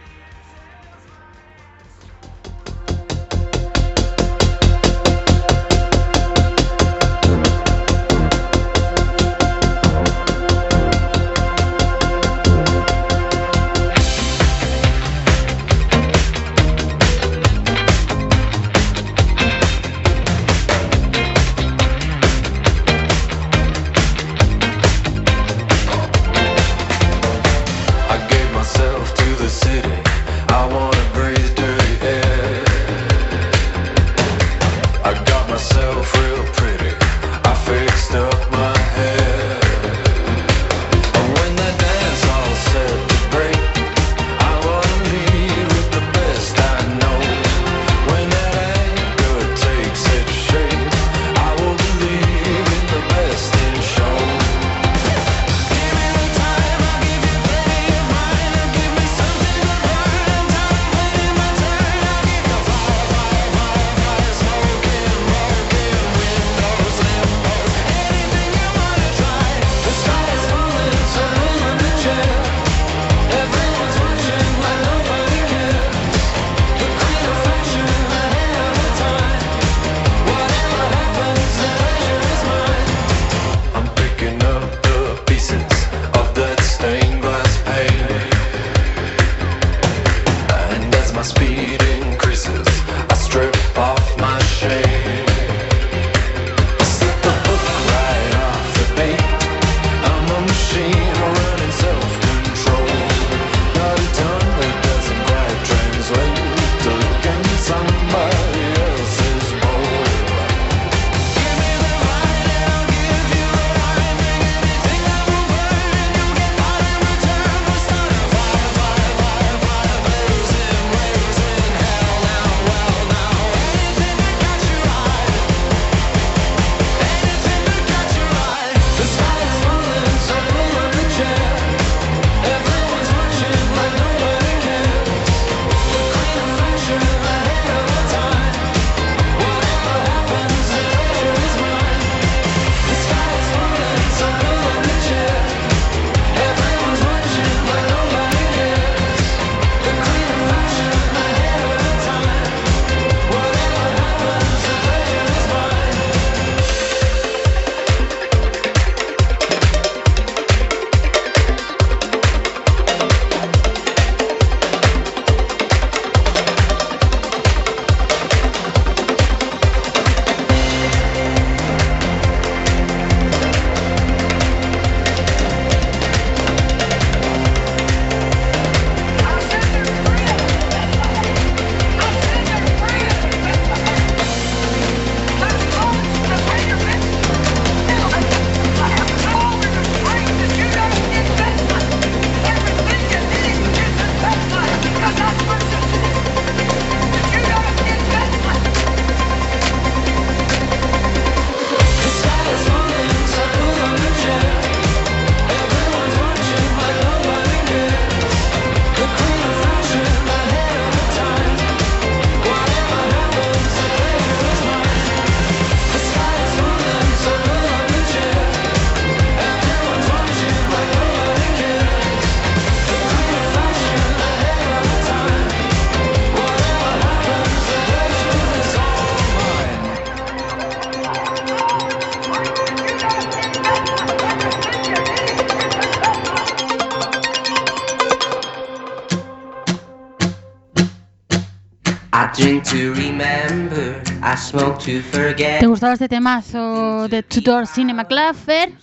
¿Te 245.58 245.68
gustaba 245.68 245.94
este 245.94 246.08
temazo 246.10 247.08
de 247.08 247.24
Tudor 247.24 247.68
Cinema 247.68 248.06
Club, 248.06 248.36
Fer? 248.36 248.74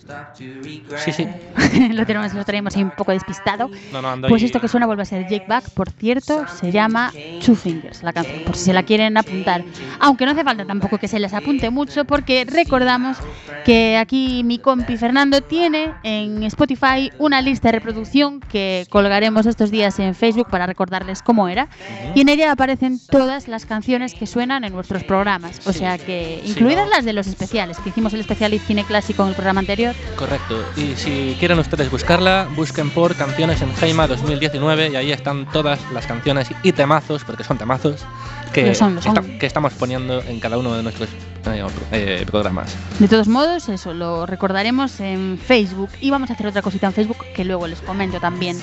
Sí, 0.95 1.13
sí. 1.13 1.29
lo, 1.93 2.05
tenemos, 2.07 2.33
lo 2.35 2.45
traemos 2.45 2.77
ahí 2.77 2.83
un 2.83 2.91
poco 2.91 3.13
despistado. 3.13 3.71
No, 3.91 4.03
no, 4.03 4.09
ando 4.11 4.29
Pues 4.29 4.43
ahí- 4.43 4.47
esto 4.47 4.61
que 4.61 4.69
suena 4.69 4.87
vuelve 4.87 5.03
a 5.03 5.07
ser 5.07 5.25
Jake 5.27 5.45
Back, 5.47 5.71
por 5.71 5.91
cierto, 5.91 6.47
se 6.47 6.71
llama 6.71 7.15
Two 7.45 7.57
Fingers, 7.57 8.03
la 8.03 8.13
canción, 8.13 8.45
por 8.45 8.57
si 8.57 8.65
se 8.67 8.73
la 8.73 8.83
quieren 8.83 9.17
apuntar. 9.17 9.65
Aunque 10.01 10.25
no 10.25 10.33
hace 10.33 10.45
falta 10.45 10.65
tampoco 10.65 10.99
que 10.99 11.09
se 11.09 11.19
les 11.19 11.35
apunte 11.35 11.71
mucho, 11.71 12.05
porque 12.05 12.45
recordamos 12.49 13.17
que 13.65 13.97
aquí 13.97 14.43
mi 14.45 14.59
compi 14.59 14.97
Fernando 14.97 15.41
tiene 15.41 15.93
en 16.03 16.43
Spotify 16.45 17.11
una 17.19 17.41
lista 17.41 17.69
de 17.69 17.73
reproducción 17.73 18.41
que 18.41 18.87
colgaremos 18.91 19.47
estos 19.47 19.71
días 19.71 19.99
en 19.99 20.15
Facebook 20.15 20.49
para 20.51 20.67
recordarles 20.67 21.23
cómo 21.23 21.49
era. 21.49 21.69
Y 22.15 22.21
en 22.21 22.29
ella 22.29 22.53
aparecen 22.53 23.01
todas 23.11 23.49
las 23.49 23.67
canciones 23.67 24.15
que 24.15 24.27
suenan 24.27 24.65
en 24.65 24.73
nuestros 24.73 25.05
programas. 25.05 25.61
O 25.67 25.73
sea 25.73 25.99
que, 25.99 26.43
incluidas 26.45 26.89
las 26.89 27.05
de 27.05 27.13
los 27.13 27.27
especiales, 27.27 27.79
que 27.79 27.89
hicimos 27.89 28.13
el 28.15 28.21
especial 28.21 28.53
de 28.53 28.59
cine 28.59 28.85
clásico 28.85 29.23
en 29.23 29.31
el 29.31 29.35
programa 29.35 29.61
anterior. 29.61 29.95
Correcto. 30.17 30.65
Y 30.77 30.95
si 30.97 31.37
quieren 31.39 31.59
ustedes 31.59 31.91
buscarla, 31.91 32.49
busquen 32.55 32.91
por 32.91 33.17
Canciones 33.17 33.63
en 33.63 33.73
Heima 33.81 34.07
2019 34.07 34.91
y 34.91 34.97
ahí 34.97 35.13
están 35.13 35.47
todas 35.53 35.81
las 35.93 36.07
canciones 36.07 36.49
y 36.63 36.73
temazos, 36.73 37.25
porque 37.33 37.45
son 37.45 37.57
temazos, 37.57 38.05
que, 38.53 38.75
son, 38.75 39.01
que 39.41 39.47
estamos 39.47 39.73
poniendo 39.73 40.23
en 40.25 40.39
cada 40.39 40.59
uno 40.59 40.75
de 40.75 40.83
nuestros 40.83 41.09
eh, 41.47 41.65
eh, 41.93 42.27
programas. 42.31 42.77
De 42.99 43.09
todos 43.09 43.27
modos, 43.27 43.71
eso 43.71 43.95
lo 43.95 44.27
recordaremos 44.27 45.01
en 45.01 45.39
Facebook 45.39 45.89
y 46.03 46.11
vamos 46.11 46.29
a 46.29 46.35
hacer 46.35 46.47
otra 46.47 46.61
cosita 46.61 46.89
en 46.89 46.93
Facebook 46.93 47.25
que 47.35 47.47
luego 47.47 47.67
les 47.69 47.81
comento 47.81 48.21
también. 48.21 48.61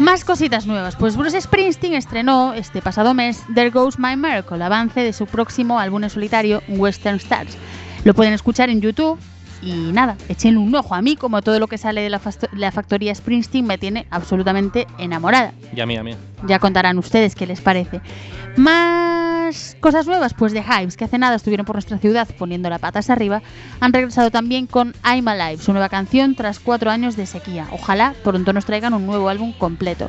Más 0.00 0.24
cositas 0.24 0.66
nuevas. 0.66 0.96
Pues 0.96 1.16
Bruce 1.16 1.40
Springsteen 1.40 1.94
estrenó 1.94 2.52
este 2.52 2.82
pasado 2.82 3.14
mes 3.14 3.44
There 3.54 3.70
Goes 3.70 3.96
My 3.96 4.16
Miracle, 4.16 4.64
avance 4.64 4.98
de 4.98 5.12
su 5.12 5.26
próximo 5.26 5.78
álbum 5.78 6.02
en 6.02 6.10
solitario 6.10 6.64
Western 6.66 7.18
Stars. 7.18 7.56
Lo 8.02 8.12
pueden 8.12 8.32
escuchar 8.32 8.70
en 8.70 8.80
YouTube 8.80 9.20
y 9.62 9.92
nada, 9.92 10.16
echen 10.28 10.56
un 10.56 10.74
ojo. 10.74 10.94
A 10.94 11.02
mí, 11.02 11.16
como 11.16 11.42
todo 11.42 11.58
lo 11.58 11.66
que 11.66 11.78
sale 11.78 12.00
de 12.00 12.10
la, 12.10 12.18
factoría 12.72 13.14
Springsteen, 13.14 13.66
me 13.66 13.78
tiene 13.78 14.06
absolutamente 14.10 14.86
enamorada. 14.98 15.52
Y 15.74 15.80
a 15.80 15.86
mí, 15.86 15.96
a 15.96 16.02
mí. 16.02 16.14
Ya 16.46 16.58
contarán 16.58 16.98
ustedes 16.98 17.34
qué 17.34 17.46
les 17.46 17.60
parece. 17.60 18.00
Más 18.56 19.76
cosas 19.80 20.06
nuevas, 20.06 20.34
pues 20.34 20.52
The 20.52 20.64
Hives, 20.64 20.96
que 20.96 21.04
hace 21.04 21.18
nada 21.18 21.36
estuvieron 21.36 21.66
por 21.66 21.76
nuestra 21.76 21.98
ciudad 21.98 22.28
poniendo 22.38 22.70
la 22.70 22.78
patas 22.78 23.10
arriba, 23.10 23.42
han 23.80 23.92
regresado 23.92 24.30
también 24.30 24.66
con 24.66 24.94
I'm 25.04 25.26
Alive, 25.28 25.62
su 25.62 25.72
nueva 25.72 25.88
canción 25.88 26.34
tras 26.34 26.58
cuatro 26.58 26.90
años 26.90 27.16
de 27.16 27.26
sequía. 27.26 27.66
Ojalá 27.72 28.14
pronto 28.24 28.52
nos 28.52 28.64
traigan 28.64 28.94
un 28.94 29.06
nuevo 29.06 29.28
álbum 29.28 29.52
completo. 29.52 30.08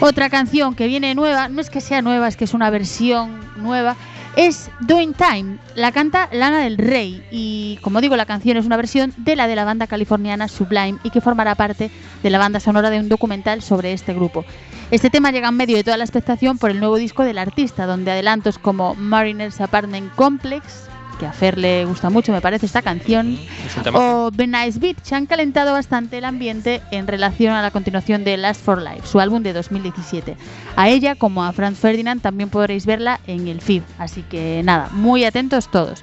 Otra 0.00 0.30
canción 0.30 0.74
que 0.74 0.86
viene 0.86 1.14
nueva, 1.14 1.48
no 1.48 1.60
es 1.60 1.70
que 1.70 1.80
sea 1.80 2.02
nueva, 2.02 2.26
es 2.26 2.36
que 2.36 2.44
es 2.44 2.54
una 2.54 2.70
versión 2.70 3.40
nueva, 3.56 3.96
es 4.36 4.70
Doing 4.80 5.14
Time. 5.14 5.58
La 5.74 5.92
canta 5.92 6.28
Lana 6.32 6.60
del 6.60 6.78
Rey 6.78 7.22
y, 7.30 7.78
como 7.82 8.00
digo, 8.00 8.16
la 8.16 8.26
canción 8.26 8.56
es 8.56 8.66
una 8.66 8.76
versión 8.76 9.12
de 9.16 9.36
la 9.36 9.46
de 9.46 9.56
la 9.56 9.64
banda 9.64 9.86
californiana 9.86 10.48
Sublime 10.48 10.98
y 11.02 11.10
que 11.10 11.20
formará 11.20 11.54
parte 11.54 11.90
de 12.22 12.30
la 12.30 12.38
banda 12.38 12.60
sonora 12.60 12.90
de 12.90 13.00
un 13.00 13.08
documental 13.08 13.62
sobre 13.62 13.92
este 13.92 14.14
grupo. 14.14 14.44
Este 14.90 15.10
tema 15.10 15.30
llega 15.30 15.48
en 15.48 15.56
medio 15.56 15.76
de 15.76 15.84
toda 15.84 15.96
la 15.96 16.04
expectación 16.04 16.58
por 16.58 16.70
el 16.70 16.78
nuevo 16.78 16.96
disco 16.96 17.24
del 17.24 17.38
artista, 17.38 17.86
donde 17.86 18.10
adelantos 18.10 18.58
como 18.58 18.94
Mariners 18.94 19.60
Apartment 19.60 20.14
Complex, 20.14 20.88
que 21.22 21.26
a 21.28 21.32
Fer 21.32 21.56
le 21.56 21.84
gusta 21.84 22.10
mucho, 22.10 22.32
me 22.32 22.40
parece 22.40 22.66
esta 22.66 22.82
canción, 22.82 23.38
Es 23.64 23.94
o 23.94 24.32
The 24.36 24.48
Nice 24.48 24.80
Beach 24.80 25.12
han 25.12 25.26
calentado 25.26 25.72
bastante 25.72 26.18
el 26.18 26.24
ambiente 26.24 26.82
en 26.90 27.06
relación 27.06 27.54
a 27.54 27.62
la 27.62 27.70
continuación 27.70 28.24
de 28.24 28.36
Last 28.36 28.64
for 28.64 28.82
Life, 28.82 29.06
su 29.06 29.20
álbum 29.20 29.40
de 29.44 29.52
2017. 29.52 30.36
A 30.74 30.88
ella, 30.88 31.14
como 31.14 31.44
a 31.44 31.52
Franz 31.52 31.78
Ferdinand, 31.78 32.20
también 32.20 32.50
podréis 32.50 32.86
verla 32.86 33.20
en 33.28 33.46
el 33.46 33.60
feed, 33.60 33.82
así 33.98 34.22
que 34.22 34.62
nada, 34.64 34.88
muy 34.90 35.24
atentos 35.24 35.70
todos. 35.70 36.02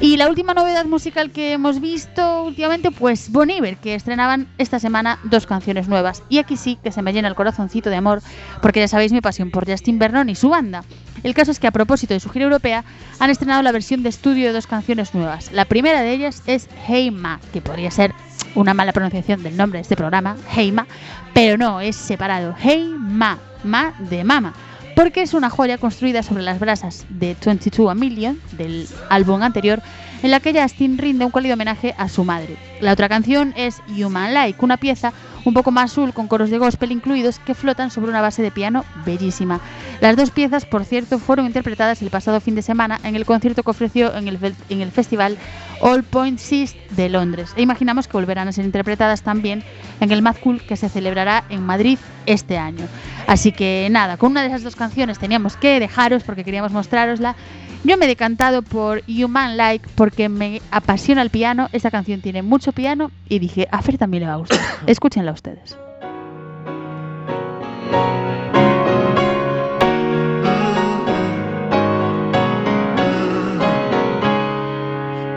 Y 0.00 0.16
la 0.16 0.30
última 0.30 0.54
novedad 0.54 0.86
musical 0.86 1.30
que 1.30 1.52
hemos 1.52 1.78
visto 1.78 2.44
últimamente, 2.44 2.90
pues 2.90 3.30
Bon 3.30 3.50
Iver, 3.50 3.76
que 3.76 3.94
estrenaban 3.94 4.48
esta 4.56 4.78
semana 4.78 5.18
dos 5.24 5.46
canciones 5.46 5.88
nuevas. 5.88 6.22
Y 6.30 6.38
aquí 6.38 6.56
sí 6.56 6.78
que 6.82 6.90
se 6.90 7.02
me 7.02 7.12
llena 7.12 7.28
el 7.28 7.34
corazoncito 7.34 7.90
de 7.90 7.96
amor, 7.96 8.22
porque 8.62 8.80
ya 8.80 8.88
sabéis 8.88 9.12
mi 9.12 9.20
pasión 9.20 9.50
por 9.50 9.70
Justin 9.70 9.98
Vernon 9.98 10.30
y 10.30 10.34
su 10.34 10.48
banda. 10.48 10.84
El 11.24 11.34
caso 11.34 11.50
es 11.50 11.58
que 11.58 11.66
a 11.66 11.72
propósito 11.72 12.14
de 12.14 12.20
su 12.20 12.30
gira 12.30 12.44
europea, 12.44 12.84
han 13.18 13.30
estrenado 13.30 13.62
la 13.62 13.72
versión 13.72 14.02
de 14.02 14.10
estudio 14.10 14.46
de 14.46 14.52
dos 14.52 14.66
canciones 14.66 15.14
nuevas. 15.14 15.50
La 15.52 15.64
primera 15.64 16.02
de 16.02 16.12
ellas 16.12 16.42
es 16.46 16.68
Hey 16.86 17.10
Ma, 17.10 17.40
que 17.52 17.62
podría 17.62 17.90
ser 17.90 18.14
una 18.54 18.74
mala 18.74 18.92
pronunciación 18.92 19.42
del 19.42 19.56
nombre 19.56 19.78
de 19.78 19.82
este 19.82 19.96
programa, 19.96 20.36
Hey 20.54 20.70
Ma, 20.70 20.86
pero 21.32 21.56
no, 21.56 21.80
es 21.80 21.96
separado. 21.96 22.54
Hey 22.60 22.94
Ma, 22.98 23.38
de 24.10 24.24
Mama 24.24 24.52
porque 24.94 25.22
es 25.22 25.34
una 25.34 25.50
joya 25.50 25.78
construida 25.78 26.22
sobre 26.22 26.42
las 26.42 26.60
brasas 26.60 27.04
de 27.08 27.36
22 27.44 27.90
A 27.90 27.94
Million, 27.94 28.40
del 28.52 28.86
álbum 29.10 29.42
anterior, 29.42 29.82
en 30.22 30.30
la 30.30 30.38
que 30.40 30.58
Justin 30.58 30.98
rinde 30.98 31.24
un 31.24 31.32
cálido 31.32 31.54
homenaje 31.54 31.94
a 31.98 32.08
su 32.08 32.22
madre. 32.24 32.56
La 32.80 32.92
otra 32.92 33.08
canción 33.08 33.52
es 33.56 33.82
Human 33.88 34.34
Like, 34.34 34.64
una 34.64 34.76
pieza 34.76 35.12
un 35.44 35.54
poco 35.54 35.70
más 35.70 35.92
azul 35.92 36.12
con 36.12 36.28
coros 36.28 36.50
de 36.50 36.58
gospel 36.58 36.92
incluidos 36.92 37.38
que 37.38 37.54
flotan 37.54 37.90
sobre 37.90 38.10
una 38.10 38.20
base 38.20 38.42
de 38.42 38.50
piano 38.50 38.84
bellísima. 39.04 39.60
Las 40.00 40.16
dos 40.16 40.30
piezas, 40.30 40.64
por 40.64 40.84
cierto, 40.84 41.18
fueron 41.18 41.46
interpretadas 41.46 42.02
el 42.02 42.10
pasado 42.10 42.40
fin 42.40 42.54
de 42.54 42.62
semana 42.62 42.98
en 43.04 43.16
el 43.16 43.26
concierto 43.26 43.62
que 43.62 43.70
ofreció 43.70 44.14
en 44.14 44.28
el, 44.28 44.90
festival 44.90 45.36
All 45.80 46.02
Points 46.02 46.52
East 46.52 46.76
de 46.90 47.08
Londres. 47.08 47.52
E 47.56 47.62
imaginamos 47.62 48.08
que 48.08 48.16
volverán 48.16 48.48
a 48.48 48.52
ser 48.52 48.64
interpretadas 48.64 49.22
también 49.22 49.62
en 50.00 50.10
el 50.10 50.22
Mad 50.22 50.36
Cool 50.42 50.62
que 50.62 50.76
se 50.76 50.88
celebrará 50.88 51.44
en 51.48 51.62
Madrid 51.62 51.98
este 52.26 52.56
año. 52.58 52.86
Así 53.26 53.52
que 53.52 53.88
nada, 53.90 54.16
con 54.16 54.32
una 54.32 54.42
de 54.42 54.48
esas 54.48 54.62
dos 54.62 54.76
canciones 54.76 55.18
teníamos 55.18 55.56
que 55.56 55.80
dejaros 55.80 56.22
porque 56.22 56.44
queríamos 56.44 56.72
mostrarosla. 56.72 57.36
Yo 57.84 57.98
me 57.98 58.06
he 58.06 58.08
decantado 58.08 58.62
por 58.62 59.02
Human 59.06 59.58
Like 59.58 59.86
porque 59.94 60.30
me 60.30 60.62
apasiona 60.70 61.20
el 61.20 61.28
piano. 61.28 61.68
Esta 61.72 61.90
canción 61.90 62.22
tiene 62.22 62.42
mucho 62.42 62.72
piano 62.72 63.10
y 63.28 63.38
dije, 63.40 63.68
a 63.70 63.82
Fer 63.82 63.98
también 63.98 64.22
le 64.22 64.28
va 64.28 64.34
a 64.34 64.38
gustar. 64.38 64.58
Escúchenla 64.86 65.32
ustedes. 65.32 65.76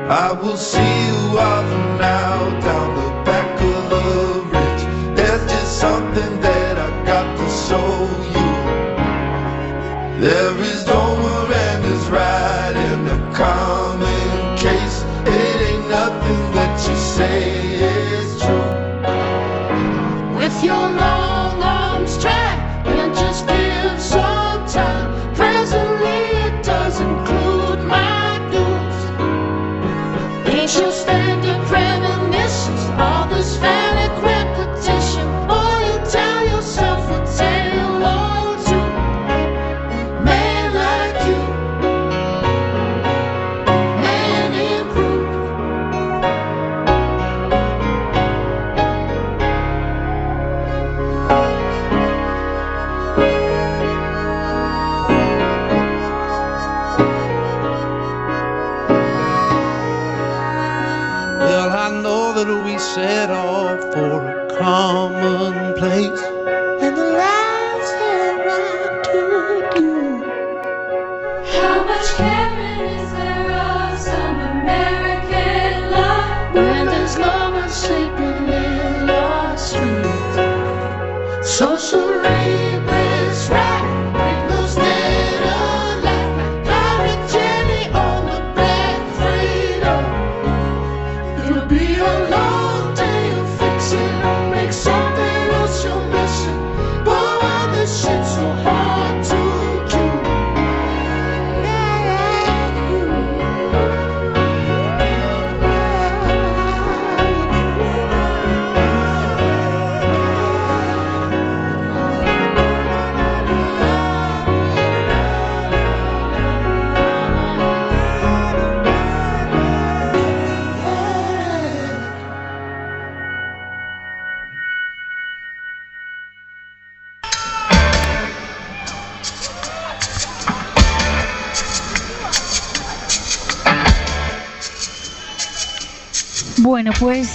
I 0.09 0.31
will 0.41 0.55
see 0.55 0.79
you 0.79 1.37
off 1.37 1.65
now 1.99 2.49
down 2.61 2.95
the 2.95 3.09
back 3.25 3.59
of 3.59 3.89
the 3.89 4.41
ridge. 4.53 4.83
There's 5.17 5.51
just 5.51 5.79
something 5.81 6.39
that 6.39 6.77
I 6.77 7.05
got 7.05 7.35
to 7.35 7.49
show 7.67 8.07
you. 8.33 8.47
There 10.21 10.56
set 62.97 63.29
off 63.29 63.79
for 63.93 64.09
a 64.23 64.57
common 64.57 64.86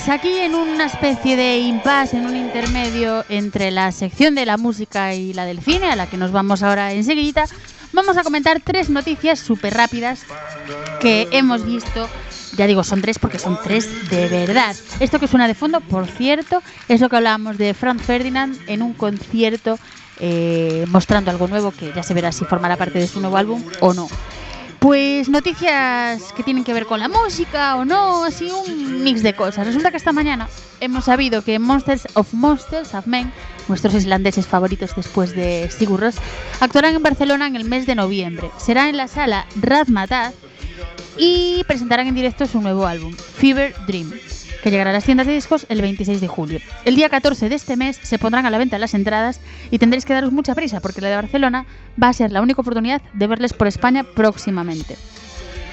pues 0.05 0.19
aquí 0.19 0.37
en 0.39 0.57
una 0.57 0.87
especie 0.87 1.37
de 1.37 1.59
impasse, 1.59 2.17
en 2.17 2.27
un 2.27 2.35
intermedio 2.35 3.25
entre 3.29 3.71
la 3.71 3.93
sección 3.93 4.35
de 4.35 4.45
la 4.45 4.57
música 4.57 5.15
y 5.15 5.33
la 5.33 5.45
del 5.45 5.61
cine, 5.61 5.93
a 5.93 5.95
la 5.95 6.09
que 6.09 6.17
nos 6.17 6.33
vamos 6.33 6.65
ahora 6.65 6.93
enseguida, 6.93 7.45
vamos 7.93 8.17
a 8.17 8.25
comentar 8.25 8.61
tres 8.61 8.91
noticias 8.91 9.39
súper 9.39 9.75
rápidas 9.75 10.25
que 11.01 11.29
hemos 11.31 11.65
visto. 11.65 12.09
Ya 12.57 12.67
digo, 12.67 12.83
son 12.83 13.01
tres 13.01 13.21
porque 13.21 13.39
son 13.39 13.57
tres 13.63 14.11
de 14.11 14.27
verdad. 14.27 14.75
Esto 14.99 15.21
que 15.21 15.29
suena 15.29 15.47
de 15.47 15.55
fondo, 15.55 15.81
por 15.81 16.09
cierto, 16.09 16.65
es 16.89 17.01
lo 17.01 17.09
que 17.09 17.17
hablábamos 17.17 17.57
de 17.57 17.73
Franz 17.73 18.03
Ferdinand 18.03 18.59
en 18.67 18.83
un 18.83 18.95
concierto 18.95 19.79
eh, 20.19 20.85
mostrando 20.89 21.31
algo 21.31 21.47
nuevo 21.47 21.71
que 21.71 21.93
ya 21.95 22.03
se 22.03 22.13
verá 22.13 22.33
si 22.33 22.45
formará 22.45 22.77
parte 22.77 22.99
de 22.99 23.07
su 23.07 23.21
nuevo 23.21 23.37
álbum 23.37 23.63
o 23.79 23.95
no. 23.95 24.09
Pues 24.83 25.29
noticias 25.29 26.33
que 26.33 26.43
tienen 26.43 26.65
que 26.65 26.75
ver 26.75 26.87
con 26.87 26.99
la 26.99 27.07
música 27.07 27.77
o 27.77 27.85
no, 27.85 28.25
así 28.25 28.51
un 28.51 29.05
mix 29.05 29.23
de 29.23 29.33
cosas. 29.33 29.65
Resulta 29.65 29.93
que 29.93 29.97
esta 29.97 30.13
mañana 30.13 30.49
hemos 30.81 31.05
sabido 31.05 31.43
que 31.43 31.61
Monsters 31.61 32.09
of 32.15 32.35
Monsters 32.35 32.93
of 32.93 33.07
Men, 33.07 33.33
nuestros 33.69 33.95
islandeses 33.95 34.45
favoritos 34.45 34.91
después 34.97 35.37
de 35.37 35.71
Sigur 35.71 36.01
Rós, 36.01 36.17
actuarán 36.59 36.97
en 36.97 37.03
Barcelona 37.05 37.47
en 37.47 37.55
el 37.55 37.65
mes 37.65 37.87
de 37.87 37.95
noviembre. 37.95 38.51
Será 38.59 38.89
en 38.89 38.97
la 38.97 39.07
sala 39.07 39.47
Razmataz 39.55 40.35
y 41.17 41.63
presentarán 41.69 42.09
en 42.09 42.17
directo 42.17 42.49
su 42.49 42.61
nuevo 42.61 42.85
álbum, 42.85 43.15
Fever 43.15 43.77
Dream, 43.87 44.11
que 44.63 44.71
llegará 44.71 44.91
a 44.91 44.93
las 44.93 45.05
tiendas 45.05 45.27
de 45.27 45.35
discos 45.35 45.67
el 45.69 45.83
26 45.83 46.21
de 46.21 46.29
julio. 46.29 46.61
El 46.85 46.97
día 46.97 47.09
14 47.09 47.49
de 47.49 47.55
este 47.55 47.77
mes 47.77 47.99
se 48.03 48.19
pondrán 48.19 48.47
a 48.47 48.51
la 48.51 48.59
venta 48.59 48.79
las 48.79 48.95
entradas 48.95 49.41
y 49.71 49.79
tendréis 49.79 50.05
que 50.05 50.15
daros 50.15 50.33
mucha 50.33 50.55
prisa 50.55 50.81
porque 50.81 51.01
la 51.01 51.09
de 51.09 51.17
Barcelona 51.17 51.67
va 52.03 52.09
a 52.09 52.13
ser 52.13 52.33
la 52.33 52.41
única 52.41 52.61
oportunidad 52.61 53.03
de 53.13 53.27
verles 53.27 53.53
por 53.53 53.67
España 53.67 54.05
próximamente. 54.05 54.97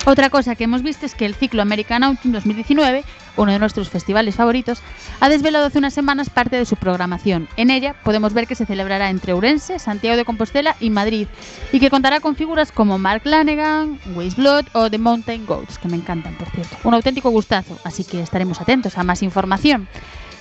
Otra 0.10 0.32
cosa 0.32 0.56
que 0.56 0.64
hemos 0.64 0.82
visto 0.82 1.06
es 1.06 1.14
que 1.14 1.28
el 1.28 1.36
ciclo 1.36 1.62
American 1.62 2.04
Autumn 2.04 2.32
2019, 2.32 3.04
uno 3.38 3.52
de 3.52 3.60
nuestros 3.60 3.92
festivales 3.92 4.34
favoritos, 4.34 4.80
ha 5.20 5.30
desvelado 5.30 5.68
hace 5.68 5.78
unas 5.78 5.94
semanas 5.94 6.32
parte 6.32 6.56
de 6.56 6.66
su 6.66 6.78
programación. 6.78 7.48
En 7.58 7.70
ella 7.70 7.94
podemos 8.04 8.34
ver 8.34 8.48
que 8.48 8.56
se 8.56 8.66
celebrará 8.66 9.12
entre 9.12 9.34
Ourense, 9.34 9.78
Santiago 9.78 10.18
de 10.18 10.26
Compostela 10.26 10.76
y 10.80 10.90
Madrid, 10.90 11.28
y 11.72 11.80
que 11.80 11.92
contará 11.92 12.22
con 12.22 12.36
figuras 12.36 12.72
como 12.72 12.98
Mark 12.98 13.22
Lanegan, 13.24 14.00
Waste 14.16 14.42
Blood 14.42 14.66
o 14.74 14.90
The 14.90 14.98
Mountain 14.98 15.46
Goats, 15.46 15.78
que 15.78 15.90
me 15.90 15.98
encantan, 15.98 16.34
por 16.40 16.50
cierto. 16.50 16.76
Un 16.86 16.96
auténtico 16.96 17.30
gustazo, 17.30 17.78
así 17.84 18.04
que 18.04 18.20
estaremos 18.20 18.60
atentos 18.60 18.98
a 18.98 19.04
más 19.04 19.22
información. 19.22 19.88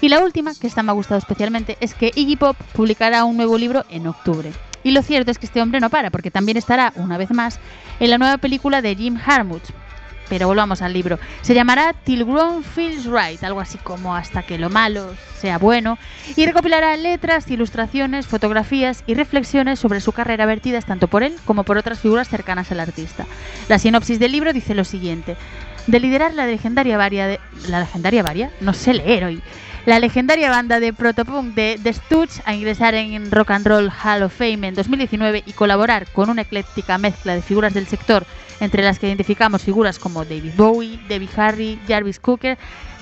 Y 0.00 0.08
la 0.08 0.20
última, 0.20 0.54
que 0.58 0.66
esta 0.66 0.82
me 0.82 0.92
ha 0.92 0.94
gustado 0.94 1.18
especialmente, 1.18 1.76
es 1.80 1.92
que 1.92 2.10
Iggy 2.14 2.36
Pop 2.36 2.56
publicará 2.72 3.24
un 3.24 3.36
nuevo 3.36 3.58
libro 3.58 3.84
en 3.90 4.06
octubre. 4.06 4.50
Y 4.84 4.92
lo 4.92 5.02
cierto 5.02 5.30
es 5.30 5.38
que 5.38 5.46
este 5.46 5.60
hombre 5.60 5.80
no 5.80 5.90
para, 5.90 6.10
porque 6.10 6.30
también 6.30 6.56
estará, 6.56 6.92
una 6.94 7.18
vez 7.18 7.30
más, 7.30 7.58
en 8.00 8.10
la 8.10 8.18
nueva 8.18 8.38
película 8.38 8.82
de 8.82 8.94
Jim 8.94 9.18
Harmut. 9.24 9.62
Pero 10.28 10.46
volvamos 10.46 10.82
al 10.82 10.92
libro. 10.92 11.18
Se 11.40 11.54
llamará 11.54 11.94
Till 11.94 12.24
Grown 12.24 12.62
Feels 12.62 13.06
Right, 13.06 13.42
algo 13.42 13.60
así 13.60 13.78
como 13.78 14.14
hasta 14.14 14.42
que 14.42 14.58
lo 14.58 14.68
malo 14.68 15.14
sea 15.38 15.56
bueno, 15.56 15.96
y 16.36 16.44
recopilará 16.44 16.94
letras, 16.98 17.50
ilustraciones, 17.50 18.26
fotografías 18.26 19.04
y 19.06 19.14
reflexiones 19.14 19.78
sobre 19.78 20.02
su 20.02 20.12
carrera 20.12 20.44
vertidas 20.44 20.84
tanto 20.84 21.08
por 21.08 21.22
él 21.22 21.34
como 21.46 21.64
por 21.64 21.78
otras 21.78 22.00
figuras 22.00 22.28
cercanas 22.28 22.70
al 22.70 22.80
artista. 22.80 23.24
La 23.68 23.78
sinopsis 23.78 24.18
del 24.18 24.32
libro 24.32 24.52
dice 24.52 24.74
lo 24.74 24.84
siguiente: 24.84 25.36
de 25.86 25.98
liderar 25.98 26.34
la 26.34 26.44
legendaria 26.44 26.98
varia 26.98 27.38
la 27.66 27.80
legendaria 27.80 28.22
varia, 28.22 28.50
no 28.60 28.74
sé 28.74 28.92
leer 28.92 29.24
hoy. 29.24 29.42
La 29.88 30.00
legendaria 30.00 30.50
banda 30.50 30.80
de 30.80 30.92
protopunk 30.92 31.54
de 31.54 31.80
The 31.82 31.94
Stooges 31.94 32.42
a 32.44 32.54
ingresar 32.54 32.94
en 32.94 33.30
Rock 33.30 33.52
and 33.52 33.66
Roll 33.66 33.90
Hall 33.90 34.22
of 34.22 34.34
Fame 34.36 34.68
en 34.68 34.74
2019 34.74 35.44
y 35.46 35.52
colaborar 35.54 36.06
con 36.12 36.28
una 36.28 36.42
ecléctica 36.42 36.98
mezcla 36.98 37.34
de 37.34 37.40
figuras 37.40 37.72
del 37.72 37.86
sector, 37.86 38.26
entre 38.60 38.82
las 38.82 38.98
que 38.98 39.06
identificamos 39.06 39.62
figuras 39.62 39.98
como 39.98 40.26
David 40.26 40.52
Bowie, 40.58 41.00
Debbie 41.08 41.30
Harry, 41.38 41.78
Jarvis 41.88 42.20
Cooker, 42.20 42.58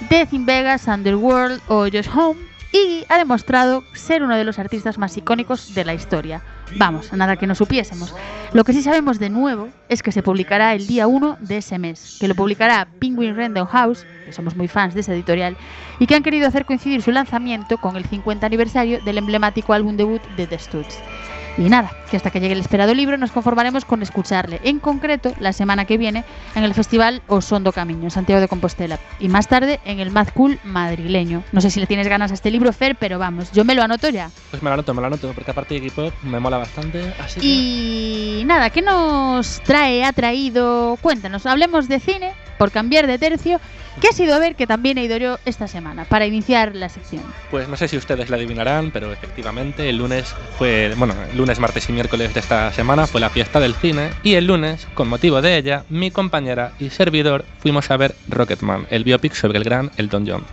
Death 0.09 0.33
in 0.33 0.47
Vegas, 0.47 0.87
Underworld 0.87 1.61
o 1.67 1.89
Josh 1.93 2.09
Home, 2.15 2.39
y 2.77 3.05
ha 3.09 3.19
demostrado 3.19 3.85
ser 3.95 4.23
uno 4.23 4.37
de 4.37 4.45
los 4.45 4.59
artistas 4.59 4.99
más 4.99 5.17
icónicos 5.17 5.75
de 5.75 5.85
la 5.85 5.95
historia. 5.95 6.43
Vamos, 6.77 7.13
nada 7.13 7.37
que 7.37 7.47
no 7.47 7.55
supiésemos. 7.55 8.15
Lo 8.53 8.65
que 8.65 8.73
sí 8.73 8.83
sabemos 8.83 9.19
de 9.19 9.31
nuevo 9.31 9.69
es 9.89 10.03
que 10.03 10.13
se 10.13 10.23
publicará 10.23 10.75
el 10.75 10.87
día 10.87 11.07
1 11.07 11.39
de 11.41 11.59
ese 11.59 11.79
mes, 11.79 12.17
que 12.21 12.29
lo 12.29 12.35
publicará 12.35 12.89
Penguin 12.99 13.37
Random 13.37 13.67
House, 13.67 14.05
que 14.25 14.33
somos 14.33 14.57
muy 14.57 14.69
fans 14.69 14.95
de 14.95 15.01
esa 15.01 15.15
editorial, 15.15 15.57
y 15.99 16.07
que 16.07 16.17
han 16.17 16.23
querido 16.23 16.49
hacer 16.49 16.65
coincidir 16.65 17.03
su 17.03 17.13
lanzamiento 17.13 17.79
con 17.79 17.97
el 17.97 18.05
50 18.05 18.47
aniversario 18.47 19.01
del 19.05 19.19
emblemático 19.19 19.73
álbum 19.73 19.97
debut 19.97 20.23
de 20.37 20.47
The 20.47 20.59
Stooges. 20.59 20.99
Y 21.59 21.71
nada, 21.71 21.91
que 22.11 22.19
hasta 22.19 22.31
que 22.31 22.39
llegue 22.39 22.53
el 22.53 22.61
esperado 22.61 22.93
libro 22.95 23.17
nos 23.17 23.33
conformaremos 23.33 23.87
con 23.87 24.03
escucharle, 24.03 24.61
en 24.63 24.79
concreto 24.79 25.33
la 25.41 25.55
semana 25.55 25.87
que 25.87 25.97
viene 25.97 26.23
en 26.55 26.65
el 26.65 26.75
Festival 26.75 27.23
Osondo 27.29 27.73
Camino, 27.73 28.05
en 28.05 28.11
Santiago 28.11 28.43
de 28.43 28.49
Compostela, 28.49 28.99
y 29.19 29.29
más 29.29 29.49
tarde 29.49 29.81
en 29.87 29.99
el 29.99 30.11
Mad 30.11 30.29
Cool 30.35 30.59
madrileño. 30.65 31.43
No 31.53 31.63
sé 31.63 31.71
si 31.71 31.81
le 31.81 31.87
tienes 31.87 32.09
ganas 32.09 32.31
a 32.31 32.35
este 32.35 32.51
libro, 32.51 32.73
Fer, 32.75 32.97
pero 32.97 33.19
vamos, 33.19 33.53
yo 33.53 33.65
me 33.65 33.75
lo 33.75 33.83
anoto 33.83 34.11
ya. 34.11 34.31
Pues 34.51 34.63
me 34.63 34.69
lo 34.69 34.75
anoto, 34.75 34.93
me 34.93 35.01
lo 35.01 35.07
anoto, 35.07 35.33
porque 35.33 35.51
aparte 35.51 35.75
de 35.75 35.81
Iggy 35.81 35.91
Pop 35.91 36.13
me 36.23 36.39
mola 36.41 36.59
bastante. 36.59 37.15
Así 37.19 37.41
que... 37.41 37.47
Y 37.47 38.43
nada, 38.45 38.69
¿qué 38.69 38.83
nos 38.83 39.63
trae, 39.63 40.05
ha 40.05 40.13
traído? 40.13 40.99
Cuéntanos, 41.01 41.47
hablemos 41.47 41.89
de 41.89 42.01
cine, 42.01 42.33
por 42.59 42.71
cambiar 42.71 43.07
de 43.07 43.19
tercio. 43.19 43.61
¿Qué 44.01 44.09
has 44.09 44.21
ido 44.21 44.35
a 44.35 44.39
ver 44.39 44.57
que 44.57 44.67
también 44.67 44.99
he 44.99 45.05
ido 45.05 45.17
yo 45.17 45.39
esta 45.47 45.67
semana, 45.69 46.05
para 46.05 46.27
iniciar 46.27 46.75
la 46.75 46.91
sección? 46.91 47.23
Pues 47.51 47.67
no 47.67 47.77
sé 47.77 47.89
si 47.89 47.97
ustedes 47.97 48.29
la 48.29 48.37
adivinarán, 48.37 48.91
pero 48.91 49.11
efectivamente 49.11 49.89
el 49.89 49.97
lunes 49.97 50.35
fue, 50.59 50.93
bueno, 50.97 51.15
el 51.31 51.37
lunes, 51.37 51.59
martes 51.59 51.89
y 51.89 51.93
miércoles 51.93 52.35
de 52.35 52.41
esta 52.41 52.71
semana 52.73 53.07
fue 53.07 53.23
la 53.23 53.31
fiesta 53.31 53.59
del 53.59 53.75
cine 53.75 54.11
y 54.23 54.35
el 54.35 54.47
lunes, 54.47 54.87
con 54.93 55.09
motivo 55.09 55.41
de 55.41 55.57
ella, 55.57 55.85
mi 55.89 56.11
compañera 56.11 56.73
y 56.79 56.91
servidor 56.91 57.47
fuimos 57.59 57.91
a 57.91 57.97
ver 57.97 58.15
Rocketman, 58.29 58.87
el 58.91 59.05
biopic 59.05 59.33
sobre 59.33 59.59
el 59.59 59.65
gran 59.65 59.91
Elton 59.97 60.27
John. 60.29 60.45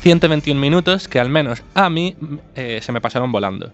121 0.00 0.58
minutos 0.58 1.08
que 1.08 1.20
al 1.20 1.28
menos 1.28 1.62
a 1.74 1.90
mí 1.90 2.16
eh, 2.54 2.80
se 2.82 2.92
me 2.92 3.00
pasaron 3.00 3.32
volando. 3.32 3.72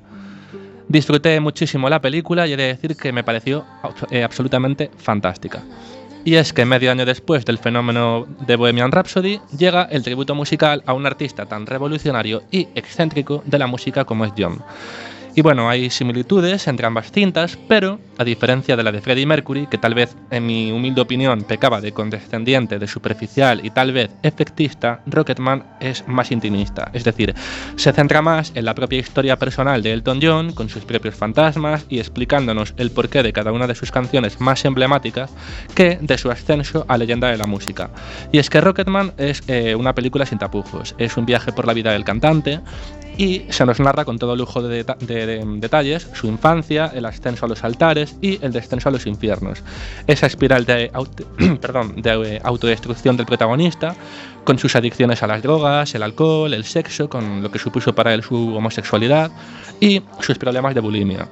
Disfruté 0.88 1.40
muchísimo 1.40 1.88
la 1.88 2.00
película 2.00 2.46
y 2.46 2.52
he 2.52 2.56
de 2.56 2.64
decir 2.64 2.96
que 2.96 3.12
me 3.12 3.24
pareció 3.24 3.64
eh, 4.10 4.22
absolutamente 4.22 4.90
fantástica. 4.98 5.62
Y 6.26 6.36
es 6.36 6.54
que 6.54 6.64
medio 6.64 6.90
año 6.90 7.04
después 7.04 7.44
del 7.44 7.58
fenómeno 7.58 8.26
de 8.46 8.56
Bohemian 8.56 8.92
Rhapsody, 8.92 9.40
llega 9.58 9.82
el 9.82 10.02
tributo 10.02 10.34
musical 10.34 10.82
a 10.86 10.94
un 10.94 11.04
artista 11.04 11.44
tan 11.44 11.66
revolucionario 11.66 12.42
y 12.50 12.68
excéntrico 12.74 13.42
de 13.44 13.58
la 13.58 13.66
música 13.66 14.06
como 14.06 14.24
es 14.24 14.32
John. 14.36 14.62
Y 15.36 15.42
bueno, 15.42 15.68
hay 15.68 15.90
similitudes 15.90 16.68
entre 16.68 16.86
ambas 16.86 17.10
cintas, 17.10 17.58
pero 17.68 17.98
a 18.18 18.24
diferencia 18.24 18.76
de 18.76 18.84
la 18.84 18.92
de 18.92 19.00
Freddie 19.00 19.26
Mercury, 19.26 19.66
que 19.66 19.78
tal 19.78 19.92
vez 19.92 20.14
en 20.30 20.46
mi 20.46 20.70
humilde 20.70 21.00
opinión 21.00 21.42
pecaba 21.42 21.80
de 21.80 21.90
condescendiente, 21.90 22.78
de 22.78 22.86
superficial 22.86 23.60
y 23.64 23.70
tal 23.70 23.92
vez 23.92 24.10
efectista, 24.22 25.00
Rocketman 25.06 25.64
es 25.80 26.06
más 26.06 26.30
intimista, 26.30 26.88
es 26.92 27.02
decir, 27.02 27.34
se 27.74 27.92
centra 27.92 28.22
más 28.22 28.52
en 28.54 28.64
la 28.64 28.76
propia 28.76 29.00
historia 29.00 29.36
personal 29.36 29.82
de 29.82 29.92
Elton 29.92 30.20
John, 30.22 30.52
con 30.52 30.68
sus 30.68 30.84
propios 30.84 31.16
fantasmas 31.16 31.84
y 31.88 31.98
explicándonos 31.98 32.74
el 32.76 32.92
porqué 32.92 33.24
de 33.24 33.32
cada 33.32 33.50
una 33.50 33.66
de 33.66 33.74
sus 33.74 33.90
canciones 33.90 34.40
más 34.40 34.64
emblemáticas, 34.64 35.32
que 35.74 35.98
de 36.00 36.16
su 36.16 36.30
ascenso 36.30 36.84
a 36.86 36.96
leyenda 36.96 37.28
de 37.28 37.38
la 37.38 37.46
música. 37.46 37.90
Y 38.30 38.38
es 38.38 38.50
que 38.50 38.60
Rocketman 38.60 39.14
es 39.18 39.42
eh, 39.48 39.74
una 39.74 39.96
película 39.96 40.26
sin 40.26 40.38
tapujos, 40.38 40.94
es 40.98 41.16
un 41.16 41.26
viaje 41.26 41.50
por 41.50 41.66
la 41.66 41.74
vida 41.74 41.90
del 41.90 42.04
cantante, 42.04 42.60
y 43.16 43.42
se 43.50 43.64
nos 43.64 43.80
narra 43.80 44.04
con 44.04 44.18
todo 44.18 44.36
lujo 44.36 44.62
de, 44.62 44.84
de 44.84 45.44
detalles 45.56 46.08
su 46.14 46.26
infancia, 46.26 46.90
el 46.94 47.04
ascenso 47.06 47.46
a 47.46 47.48
los 47.48 47.64
altares 47.64 48.16
y 48.20 48.44
el 48.44 48.52
descenso 48.52 48.88
a 48.88 48.92
los 48.92 49.06
infiernos. 49.06 49.62
Esa 50.06 50.26
espiral 50.26 50.64
de, 50.64 50.90
de 51.96 52.34
eh, 52.36 52.40
autodestrucción 52.42 53.16
del 53.16 53.26
protagonista, 53.26 53.94
con 54.44 54.58
sus 54.58 54.76
adicciones 54.76 55.22
a 55.22 55.26
las 55.26 55.42
drogas, 55.42 55.94
el 55.94 56.02
alcohol, 56.02 56.52
el 56.52 56.64
sexo, 56.64 57.08
con 57.08 57.42
lo 57.42 57.50
que 57.50 57.58
supuso 57.58 57.94
para 57.94 58.12
él 58.14 58.22
su 58.22 58.54
homosexualidad 58.54 59.30
y 59.80 60.02
sus 60.20 60.38
problemas 60.38 60.74
de 60.74 60.80
bulimia. 60.80 61.28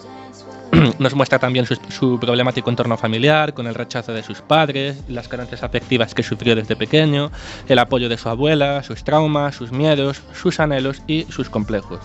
Nos 0.98 1.14
muestra 1.14 1.38
también 1.38 1.66
su, 1.66 2.18
problemático 2.18 2.70
entorno 2.70 2.96
familiar, 2.96 3.52
con 3.52 3.66
el 3.66 3.74
rechazo 3.74 4.12
de 4.12 4.22
sus 4.22 4.40
padres, 4.40 5.02
las 5.08 5.28
carencias 5.28 5.62
afectivas 5.62 6.14
que 6.14 6.22
sufrió 6.22 6.56
desde 6.56 6.76
pequeño, 6.76 7.30
el 7.68 7.78
apoyo 7.78 8.08
de 8.08 8.16
su 8.16 8.28
abuela, 8.28 8.82
sus 8.82 9.04
traumas, 9.04 9.54
sus 9.54 9.70
miedos, 9.70 10.22
sus 10.32 10.60
anhelos 10.60 11.02
y 11.06 11.24
sus 11.24 11.50
complejos. 11.50 12.00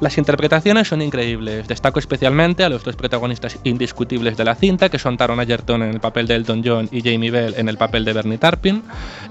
Las 0.00 0.16
interpretaciones 0.16 0.88
son 0.88 1.02
increíbles. 1.02 1.68
Destaco 1.68 1.98
especialmente 1.98 2.64
a 2.64 2.70
los 2.70 2.82
dos 2.82 2.96
protagonistas 2.96 3.58
indiscutibles 3.64 4.36
de 4.36 4.44
la 4.44 4.54
cinta, 4.54 4.88
que 4.88 4.98
son 4.98 5.18
Taron 5.18 5.40
Egerton 5.40 5.82
en 5.82 5.90
el 5.90 6.00
papel 6.00 6.26
de 6.26 6.36
Elton 6.36 6.62
John 6.64 6.88
y 6.90 7.02
Jamie 7.02 7.30
Bell 7.30 7.54
en 7.58 7.68
el 7.68 7.76
papel 7.76 8.06
de 8.06 8.14
Bernie 8.14 8.38
Tarpin, 8.38 8.82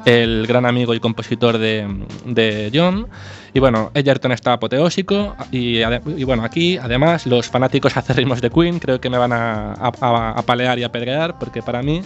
el 0.05 0.45
gran 0.45 0.67
amigo 0.67 0.93
y 0.93 0.99
compositor 0.99 1.57
de, 1.57 1.87
de 2.25 2.71
John. 2.71 3.07
Y 3.53 3.59
bueno, 3.59 3.91
Egerton 3.93 4.31
está 4.31 4.53
apoteósico 4.53 5.35
y, 5.51 5.79
y 5.81 6.23
bueno, 6.23 6.43
aquí 6.43 6.77
además 6.77 7.25
los 7.25 7.47
fanáticos 7.47 7.95
acérrimos 7.97 8.41
de 8.41 8.49
Queen 8.49 8.79
creo 8.79 8.99
que 9.01 9.09
me 9.09 9.17
van 9.17 9.33
a, 9.33 9.73
a- 9.73 9.91
a- 10.01 10.39
a 10.39 10.77
y 10.77 10.83
apedrear 10.83 11.37
porque 11.39 11.61
para 11.61 11.81
mí 11.81 12.01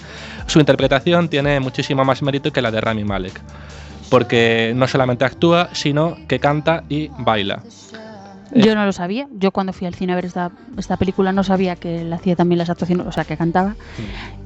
su 0.47 0.59
interpretación 0.59 1.27
tiene 1.29 1.59
muchísimo 1.59 2.05
más 2.05 2.21
mérito 2.21 2.51
que 2.51 2.61
la 2.61 2.71
de 2.71 2.81
Rami 2.81 3.03
Malek. 3.03 3.41
Porque 4.09 4.73
no 4.75 4.87
solamente 4.87 5.25
actúa, 5.25 5.69
sino 5.73 6.17
que 6.27 6.39
canta 6.39 6.83
y 6.89 7.09
baila. 7.17 7.63
Yo 8.55 8.75
no 8.75 8.85
lo 8.85 8.91
sabía. 8.91 9.27
Yo 9.31 9.51
cuando 9.51 9.73
fui 9.73 9.87
al 9.87 9.95
cine 9.95 10.13
a 10.13 10.15
ver 10.15 10.25
esta, 10.25 10.51
esta 10.77 10.97
película 10.97 11.31
no 11.31 11.43
sabía 11.43 11.75
que 11.75 12.01
él 12.01 12.13
hacía 12.13 12.35
también 12.35 12.59
las 12.59 12.69
actuaciones, 12.69 13.07
o 13.07 13.11
sea, 13.11 13.25
que 13.25 13.37
cantaba. 13.37 13.75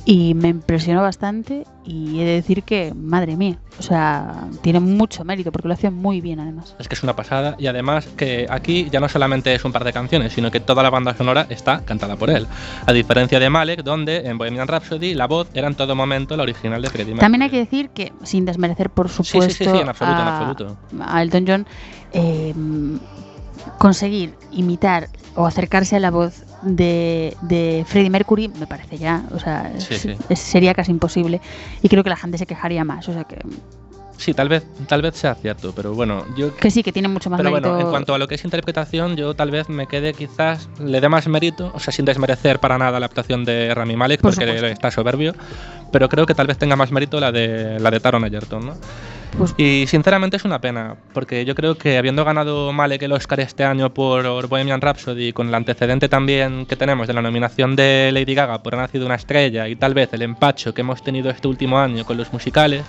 Y 0.05 0.33
me 0.35 0.47
impresionó 0.47 1.01
bastante 1.01 1.65
y 1.83 2.21
he 2.21 2.25
de 2.25 2.31
decir 2.31 2.63
que, 2.63 2.93
madre 2.95 3.35
mía, 3.35 3.57
o 3.77 3.81
sea, 3.81 4.47
tiene 4.61 4.79
mucho 4.79 5.25
mérito 5.25 5.51
porque 5.51 5.67
lo 5.67 5.73
hace 5.73 5.89
muy 5.89 6.21
bien 6.21 6.39
además. 6.39 6.75
Es 6.79 6.87
que 6.87 6.95
es 6.95 7.03
una 7.03 7.15
pasada 7.15 7.55
y 7.59 7.67
además 7.67 8.07
que 8.15 8.47
aquí 8.49 8.87
ya 8.89 9.01
no 9.01 9.09
solamente 9.09 9.53
es 9.53 9.65
un 9.65 9.73
par 9.73 9.83
de 9.83 9.91
canciones, 9.91 10.31
sino 10.31 10.49
que 10.49 10.61
toda 10.61 10.81
la 10.81 10.89
banda 10.89 11.13
sonora 11.13 11.45
está 11.49 11.81
cantada 11.81 12.15
por 12.15 12.29
él. 12.29 12.47
A 12.85 12.93
diferencia 12.93 13.39
de 13.39 13.49
Malek, 13.49 13.83
donde 13.83 14.27
en 14.27 14.37
Bohemian 14.37 14.67
Rhapsody 14.67 15.13
la 15.13 15.27
voz 15.27 15.49
era 15.53 15.67
en 15.67 15.75
todo 15.75 15.93
momento 15.95 16.37
la 16.37 16.43
original 16.43 16.81
de 16.81 16.89
Freddie 16.89 17.13
Mercury. 17.13 17.21
También 17.21 17.41
hay 17.41 17.49
que 17.49 17.57
decir 17.57 17.89
que, 17.89 18.13
sin 18.23 18.45
desmerecer 18.45 18.89
por 18.89 19.09
sí, 19.09 19.23
supuesto 19.23 19.63
sí, 19.65 19.69
en 19.77 19.89
absoluto, 19.89 20.21
en 20.21 20.27
a, 20.27 20.37
absoluto. 20.37 20.77
a 21.01 21.21
Elton 21.21 21.45
John, 21.47 21.67
eh, 22.13 22.53
conseguir 23.77 24.33
imitar 24.51 25.09
o 25.35 25.45
acercarse 25.45 25.95
a 25.95 25.99
la 25.99 26.11
voz 26.11 26.43
de, 26.61 27.35
de 27.41 27.83
Freddie 27.87 28.09
Mercury 28.09 28.47
me 28.47 28.65
parece 28.67 28.97
ya, 28.97 29.23
o 29.31 29.39
sea, 29.39 29.71
Sí, 29.77 29.93
es- 29.95 30.01
sí. 30.01 30.15
es- 30.29 30.39
sería 30.39 30.73
casi 30.73 30.91
imposible 30.91 31.41
y 31.81 31.89
creo 31.89 32.03
que 32.03 32.09
la 32.09 32.15
gente 32.17 32.37
se 32.37 32.45
quejaría 32.45 32.83
más, 32.83 33.07
o 33.09 33.13
sea 33.13 33.23
que, 33.23 33.37
Sí, 34.19 34.33
tal 34.33 34.49
vez, 34.49 34.63
tal 34.87 35.03
vez 35.03 35.15
sea 35.15 35.35
cierto, 35.35 35.73
pero 35.75 35.93
bueno, 35.93 36.25
yo 36.35 36.55
que 36.55 36.71
sí, 36.71 36.81
que 36.81 36.91
tiene 36.91 37.07
mucho 37.07 37.29
más 37.29 37.37
Pero 37.37 37.51
mérito. 37.51 37.69
bueno, 37.69 37.83
en 37.83 37.87
cuanto 37.91 38.15
a 38.15 38.17
lo 38.17 38.27
que 38.27 38.33
es 38.33 38.43
interpretación, 38.45 39.15
yo 39.15 39.35
tal 39.35 39.51
vez 39.51 39.69
me 39.69 39.85
quede 39.85 40.15
quizás, 40.15 40.69
le 40.79 40.99
dé 40.99 41.07
más 41.07 41.27
mérito, 41.27 41.71
o 41.75 41.79
sea, 41.79 41.93
sin 41.93 42.03
desmerecer 42.03 42.59
para 42.59 42.79
nada 42.79 42.99
la 42.99 43.05
actuación 43.05 43.45
de 43.45 43.71
Rami 43.75 43.95
Malek, 43.95 44.21
Por 44.21 44.33
porque 44.33 44.45
supuesto. 44.47 44.65
está 44.69 44.89
soberbio, 44.89 45.35
pero 45.91 46.09
creo 46.09 46.25
que 46.25 46.33
tal 46.33 46.47
vez 46.47 46.57
tenga 46.57 46.75
más 46.75 46.91
mérito 46.91 47.19
la 47.19 47.31
de, 47.31 47.79
la 47.79 47.91
de 47.91 47.99
Taron 47.99 48.25
Egerton, 48.25 48.65
¿no? 48.65 48.73
Pues- 49.37 49.53
Y 49.57 49.85
sinceramente 49.87 50.37
es 50.37 50.45
una 50.45 50.59
pena, 50.61 50.95
porque 51.13 51.45
yo 51.45 51.53
creo 51.55 51.75
que 51.77 51.97
habiendo 51.97 52.23
ganado 52.25 52.71
Malek 52.73 53.01
el 53.03 53.11
Oscar 53.11 53.39
este 53.39 53.63
año 53.63 53.93
por 53.93 54.47
Bohemian 54.47 54.81
Rhapsody, 54.81 55.33
con 55.33 55.47
el 55.49 55.55
antecedente 55.55 56.09
también 56.09 56.65
que 56.65 56.75
tenemos 56.75 57.07
de 57.07 57.13
la 57.13 57.21
nominación 57.21 57.75
de 57.75 58.09
Lady 58.13 58.33
Gaga 58.35 58.63
por 58.63 58.75
Ha 58.75 58.79
nacido 58.79 59.05
una 59.05 59.15
estrella 59.15 59.67
y 59.67 59.75
tal 59.75 59.93
vez 59.93 60.09
el 60.13 60.21
empacho 60.23 60.73
que 60.73 60.81
hemos 60.81 61.03
tenido 61.03 61.29
este 61.29 61.47
último 61.47 61.77
año 61.79 62.05
con 62.05 62.17
los 62.17 62.31
musicales, 62.33 62.83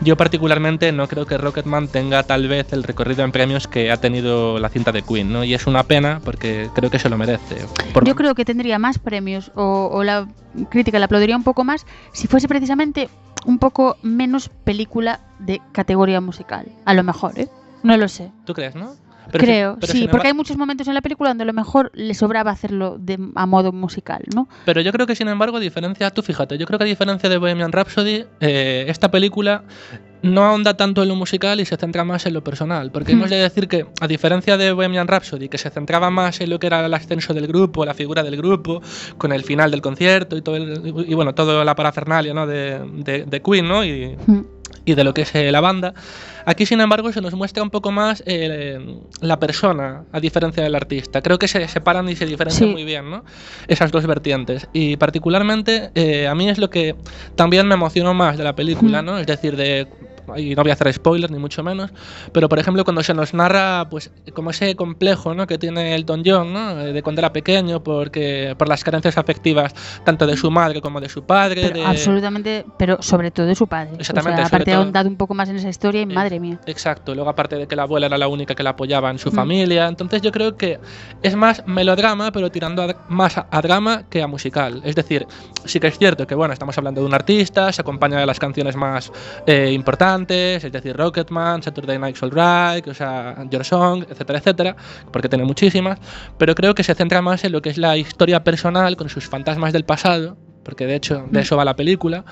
yo 0.00 0.16
particularmente 0.16 0.92
no 0.92 1.08
creo 1.08 1.26
que 1.26 1.36
Rocketman 1.38 1.88
tenga 1.88 2.22
tal 2.22 2.46
vez 2.48 2.72
el 2.72 2.84
recorrido 2.84 3.24
en 3.24 3.32
premios 3.32 3.66
que 3.66 3.90
ha 3.90 3.96
tenido 3.96 4.58
la 4.58 4.68
cinta 4.68 4.92
de 4.92 5.02
Queen, 5.02 5.32
¿no? 5.32 5.42
Y 5.42 5.54
es 5.54 5.66
una 5.66 5.82
pena 5.84 6.20
porque 6.24 6.68
creo 6.74 6.88
que 6.90 6.98
se 7.00 7.08
lo 7.08 7.16
merece. 7.18 7.56
Por- 7.92 8.04
Yo 8.06 8.14
creo 8.14 8.34
que 8.34 8.44
tendría 8.44 8.78
más 8.78 8.98
premios 8.98 9.50
o, 9.56 9.88
o 9.92 10.04
la 10.04 10.28
crítica 10.70 10.98
le 10.98 11.04
aplaudiría 11.06 11.36
un 11.36 11.42
poco 11.44 11.64
más 11.64 11.84
si 12.12 12.26
fuese 12.28 12.46
precisamente 12.46 13.08
un 13.46 13.58
poco 13.58 13.96
menos 14.02 14.50
película 14.64 15.20
de 15.38 15.60
categoría 15.72 16.20
musical. 16.20 16.66
A 16.84 16.94
lo 16.94 17.02
mejor, 17.02 17.38
¿eh? 17.38 17.48
No 17.82 17.96
lo 17.96 18.08
sé. 18.08 18.32
¿Tú 18.44 18.54
crees, 18.54 18.74
no? 18.74 18.94
Pero 19.30 19.44
Creo, 19.44 19.76
pero 19.78 19.92
sí, 19.92 20.08
porque 20.10 20.28
hay 20.28 20.32
muchos 20.32 20.56
momentos 20.56 20.88
en 20.88 20.94
la 20.94 21.02
película 21.02 21.28
donde 21.30 21.42
a 21.42 21.46
lo 21.46 21.52
mejor 21.52 21.90
le 21.94 22.14
sobraba 22.14 22.50
hacerlo 22.50 22.96
de, 22.98 23.18
a 23.34 23.44
modo 23.44 23.72
musical, 23.72 24.22
¿no? 24.34 24.48
Pero 24.64 24.80
yo 24.80 24.90
creo 24.90 25.06
que, 25.06 25.14
sin 25.14 25.28
embargo, 25.28 25.58
a 25.58 25.60
diferencia, 25.60 26.10
tú 26.10 26.22
fíjate, 26.22 26.56
yo 26.56 26.66
creo 26.66 26.78
que 26.78 26.84
a 26.84 26.88
diferencia 26.88 27.28
de 27.28 27.36
Bohemian 27.36 27.72
Rhapsody, 27.72 28.24
eh, 28.40 28.86
esta 28.88 29.10
película 29.10 29.64
no 30.22 30.44
ahonda 30.44 30.76
tanto 30.76 31.02
en 31.02 31.08
lo 31.08 31.14
musical 31.14 31.60
y 31.60 31.64
se 31.64 31.76
centra 31.76 32.04
más 32.04 32.26
en 32.26 32.34
lo 32.34 32.42
personal. 32.42 32.90
Porque 32.90 33.12
Hmm. 33.12 33.18
hemos 33.18 33.30
de 33.30 33.36
decir 33.36 33.68
que, 33.68 33.86
a 34.00 34.06
diferencia 34.08 34.56
de 34.56 34.72
Bohemian 34.72 35.06
Rhapsody, 35.08 35.48
que 35.48 35.58
se 35.58 35.70
centraba 35.70 36.10
más 36.10 36.40
en 36.40 36.50
lo 36.50 36.58
que 36.58 36.66
era 36.66 36.84
el 36.84 36.92
ascenso 36.94 37.34
del 37.34 37.46
grupo, 37.46 37.84
la 37.84 37.94
figura 37.94 38.22
del 38.22 38.36
grupo, 38.36 38.82
con 39.16 39.32
el 39.32 39.44
final 39.44 39.70
del 39.70 39.80
concierto 39.80 40.36
y 40.36 40.42
todo 40.42 40.56
el- 40.56 40.82
y 41.06 41.14
bueno, 41.14 41.34
toda 41.34 41.64
la 41.64 41.74
parafernalia 41.74 42.34
¿no? 42.34 42.46
de, 42.46 42.80
de- 43.04 43.24
de 43.24 43.42
Queen, 43.42 43.68
¿no? 43.68 43.84
Y, 43.84 44.16
Mm. 44.26 44.40
Y 44.92 44.94
de 44.94 45.04
lo 45.04 45.14
que 45.14 45.22
es 45.22 45.34
eh, 45.34 45.52
la 45.52 45.60
banda. 45.60 45.94
Aquí, 46.46 46.64
sin 46.66 46.80
embargo, 46.80 47.12
se 47.12 47.20
nos 47.20 47.34
muestra 47.34 47.62
un 47.62 47.70
poco 47.70 47.92
más 47.92 48.22
eh, 48.26 48.78
la 49.20 49.38
persona, 49.38 50.04
a 50.12 50.20
diferencia 50.20 50.62
del 50.62 50.74
artista. 50.74 51.20
Creo 51.20 51.38
que 51.38 51.46
se 51.48 51.68
separan 51.68 52.08
y 52.08 52.16
se 52.16 52.24
diferencian 52.26 52.68
Sí. 52.70 52.72
muy 52.74 52.84
bien, 52.84 53.10
¿no? 53.10 53.24
Esas 53.66 53.90
dos 53.90 54.06
vertientes. 54.06 54.66
Y 54.72 54.96
particularmente, 54.96 55.90
eh, 55.94 56.26
a 56.26 56.34
mí 56.34 56.48
es 56.48 56.58
lo 56.58 56.70
que 56.70 56.94
también 57.36 57.66
me 57.68 57.74
emocionó 57.74 58.14
más 58.14 58.38
de 58.38 58.44
la 58.44 58.54
película. 58.54 59.02
¿no? 59.02 59.18
Es 59.18 59.26
decir, 59.26 59.56
de 59.56 59.86
y 60.36 60.54
no 60.54 60.62
voy 60.62 60.70
a 60.70 60.74
hacer 60.74 60.92
spoilers 60.92 61.30
ni 61.32 61.38
mucho 61.38 61.62
menos, 61.62 61.90
pero 62.32 62.48
por 62.48 62.58
ejemplo 62.58 62.84
cuando 62.84 63.02
se 63.02 63.14
nos 63.14 63.34
narra 63.34 63.88
pues 63.90 64.10
como 64.34 64.50
ese 64.50 64.74
complejo 64.76 65.34
¿no? 65.34 65.46
que 65.46 65.58
tiene 65.58 65.94
Elton 65.94 66.22
John 66.24 66.52
¿no? 66.52 66.80
Eh, 66.80 66.92
de 66.92 67.02
cuando 67.02 67.20
era 67.20 67.32
pequeño 67.32 67.82
porque 67.82 68.54
por 68.58 68.68
las 68.68 68.84
carencias 68.84 69.16
afectivas 69.18 69.74
tanto 70.04 70.26
de 70.26 70.36
su 70.36 70.50
madre 70.50 70.80
como 70.80 71.00
de 71.00 71.08
su 71.08 71.24
padre 71.24 71.62
Pero 71.62 71.80
de- 71.80 71.84
absolutamente, 71.86 72.64
pero 72.78 72.98
sobre 73.00 73.30
todo 73.30 73.46
de 73.46 73.54
su 73.54 73.66
padre. 73.66 73.92
Exactamente, 73.98 74.42
O 74.42 74.44
sea, 74.44 74.46
aparte 74.46 74.70
ha 74.70 74.74
todo- 74.74 74.82
ahondado 74.84 75.08
un 75.08 75.16
poco 75.16 75.34
más 75.34 75.48
en 75.48 75.56
esa 75.56 75.68
historia 75.68 76.00
y 76.00 76.04
Eh, 76.04 76.06
madre 76.06 76.40
mía. 76.40 76.58
Exacto, 76.66 77.14
luego 77.14 77.30
aparte 77.30 77.56
de 77.56 77.66
que 77.66 77.76
la 77.76 77.82
abuela 77.82 78.06
era 78.06 78.18
la 78.18 78.28
única 78.28 78.54
que 78.54 78.62
la 78.62 78.70
apoyaba 78.70 79.10
en 79.10 79.18
su 79.18 79.30
Mm. 79.30 79.34
familia, 79.34 79.86
entonces 79.86 80.22
yo 80.22 80.32
creo 80.32 80.56
que 80.56 80.78
es 81.22 81.36
más 81.36 81.62
melodrama, 81.66 82.32
pero 82.32 82.50
tirando 82.50 82.82
a- 82.82 82.96
más 83.08 83.38
a, 83.38 83.46
a 83.50 83.60
drama 83.62 84.04
que 84.10 84.22
a 84.22 84.26
musical. 84.26 84.80
Es 84.84 84.94
decir, 84.94 85.26
sí 85.64 85.80
que 85.80 85.86
es 85.88 85.98
cierto 85.98 86.26
que 86.26 86.34
bueno, 86.34 86.52
estamos 86.52 86.76
hablando 86.78 87.00
de 87.00 87.06
un 87.06 87.14
artista, 87.14 87.72
se 87.72 87.80
acompaña 87.82 88.18
de 88.18 88.26
las 88.26 88.38
canciones 88.38 88.76
más 88.76 89.12
eh, 89.46 89.70
importantes, 89.72 90.17
es 90.28 90.72
decir, 90.72 90.96
Rocketman, 90.96 91.62
Saturday 91.62 91.98
Night's 91.98 92.22
Alright, 92.22 92.86
o 92.88 92.94
sea, 92.94 93.36
Your 93.50 93.64
Song, 93.64 94.04
etcétera, 94.08 94.38
etcétera, 94.38 94.76
porque 95.12 95.28
tiene 95.28 95.44
muchísimas, 95.44 95.98
pero 96.38 96.54
creo 96.54 96.74
que 96.74 96.82
se 96.82 96.94
centra 96.94 97.22
más 97.22 97.44
en 97.44 97.52
lo 97.52 97.62
que 97.62 97.70
es 97.70 97.78
la 97.78 97.96
historia 97.96 98.42
personal 98.44 98.96
con 98.96 99.08
sus 99.08 99.28
fantasmas 99.28 99.72
del 99.72 99.84
pasado, 99.84 100.36
porque 100.64 100.86
de 100.86 100.96
hecho 100.96 101.24
de 101.30 101.38
Mm. 101.38 101.42
eso 101.42 101.56
va 101.56 101.64
la 101.64 101.76
película 101.76 102.24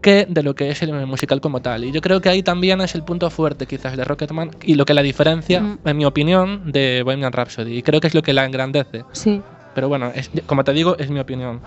que 0.00 0.26
de 0.28 0.42
lo 0.42 0.54
que 0.56 0.68
es 0.70 0.82
el 0.82 0.92
musical 1.06 1.40
como 1.40 1.62
tal. 1.62 1.84
Y 1.84 1.92
yo 1.92 2.00
creo 2.00 2.20
que 2.20 2.28
ahí 2.28 2.42
también 2.42 2.80
es 2.80 2.96
el 2.96 3.04
punto 3.04 3.30
fuerte 3.30 3.66
quizás 3.66 3.96
de 3.96 4.02
Rocketman 4.02 4.50
y 4.64 4.74
lo 4.74 4.84
que 4.84 4.94
la 4.94 5.02
diferencia, 5.02 5.60
Mm. 5.60 5.78
en 5.84 5.96
mi 5.96 6.04
opinión, 6.04 6.72
de 6.72 7.02
Bohemian 7.04 7.32
Rhapsody. 7.32 7.76
Y 7.78 7.82
creo 7.82 8.00
que 8.00 8.08
es 8.08 8.14
lo 8.14 8.22
que 8.22 8.32
la 8.32 8.44
engrandece. 8.44 9.04
Sí, 9.12 9.40
Pero 9.74 9.88
bueno, 9.88 10.12
es- 10.14 10.30
como 10.44 10.64
te 10.64 10.72
digo, 10.74 10.98
es 10.98 11.08
mi 11.08 11.18
opinión. 11.18 11.62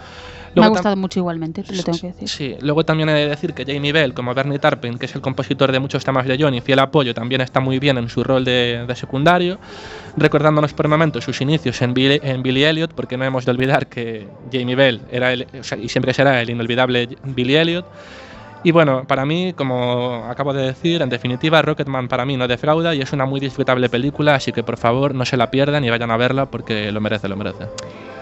Me 0.56 0.66
ha 0.66 0.70
gustado 0.70 0.96
mucho 0.96 1.20
igualmente, 1.20 1.64
te 1.64 1.76
lo 1.76 1.84
tengo 1.84 2.00
que 2.00 2.08
decir. 2.08 2.30
Sí, 2.30 2.56
luego 2.62 2.86
también 2.86 3.10
he 3.10 3.14
de 3.14 3.28
decir 3.30 3.54
que 3.54 3.66
Jamie 3.66 3.92
Bell, 3.92 4.14
como 4.14 4.34
Bernie 4.34 4.60
Tarpin, 4.60 4.98
que 4.98 5.06
es 5.06 5.16
el 5.16 5.22
compositor 5.22 5.72
de 5.72 5.80
muchos 5.80 6.04
temas 6.04 6.26
de 6.26 6.38
Johnny, 6.40 6.62
fiel 6.62 6.80
apoyo, 6.80 7.14
también 7.14 7.42
está 7.42 7.60
muy 7.60 7.80
bien 7.80 7.98
en 7.98 8.10
su 8.10 8.24
rol 8.24 8.46
de, 8.46 8.86
de 8.88 8.96
secundario, 8.96 9.60
recordándonos 10.18 10.74
por 10.74 10.88
momentos 10.88 11.24
sus 11.24 11.42
inicios 11.42 11.82
en 11.82 11.94
Billy, 11.94 12.20
en 12.24 12.44
Billy 12.44 12.64
Elliot, 12.64 12.94
porque 12.94 13.18
no 13.18 13.26
hemos 13.26 13.46
de 13.46 13.52
olvidar 13.52 13.88
que 13.88 14.28
Jamie 14.52 14.76
Bell 14.76 15.02
era 15.12 15.34
el, 15.34 15.48
o 15.60 15.64
sea, 15.64 15.78
y 15.78 15.90
siempre 15.90 16.14
será 16.14 16.42
el 16.42 16.50
inolvidable 16.50 17.10
Billy 17.24 17.56
Elliot. 17.56 17.86
Y 18.64 18.72
bueno, 18.72 19.04
para 19.06 19.28
mí, 19.28 19.54
como 19.54 20.26
acabo 20.28 20.52
de 20.52 20.64
decir, 20.64 21.04
en 21.04 21.10
definitiva, 21.10 21.62
Rocketman 21.62 22.08
para 22.08 22.26
mí 22.26 22.36
no 22.36 22.48
defrauda 22.48 22.96
y 22.96 23.02
es 23.02 23.14
una 23.14 23.26
muy 23.28 23.40
disfrutable 23.40 23.90
película, 23.90 24.34
así 24.34 24.52
que 24.52 24.64
por 24.64 24.78
favor 24.78 25.14
no 25.14 25.24
se 25.24 25.38
la 25.38 25.52
pierdan 25.52 25.86
y 25.86 25.92
vayan 25.92 26.10
a 26.10 26.18
verla 26.18 26.48
porque 26.48 26.92
lo 26.92 27.00
merece, 27.00 27.28
lo 27.28 27.36
merece. 27.36 27.66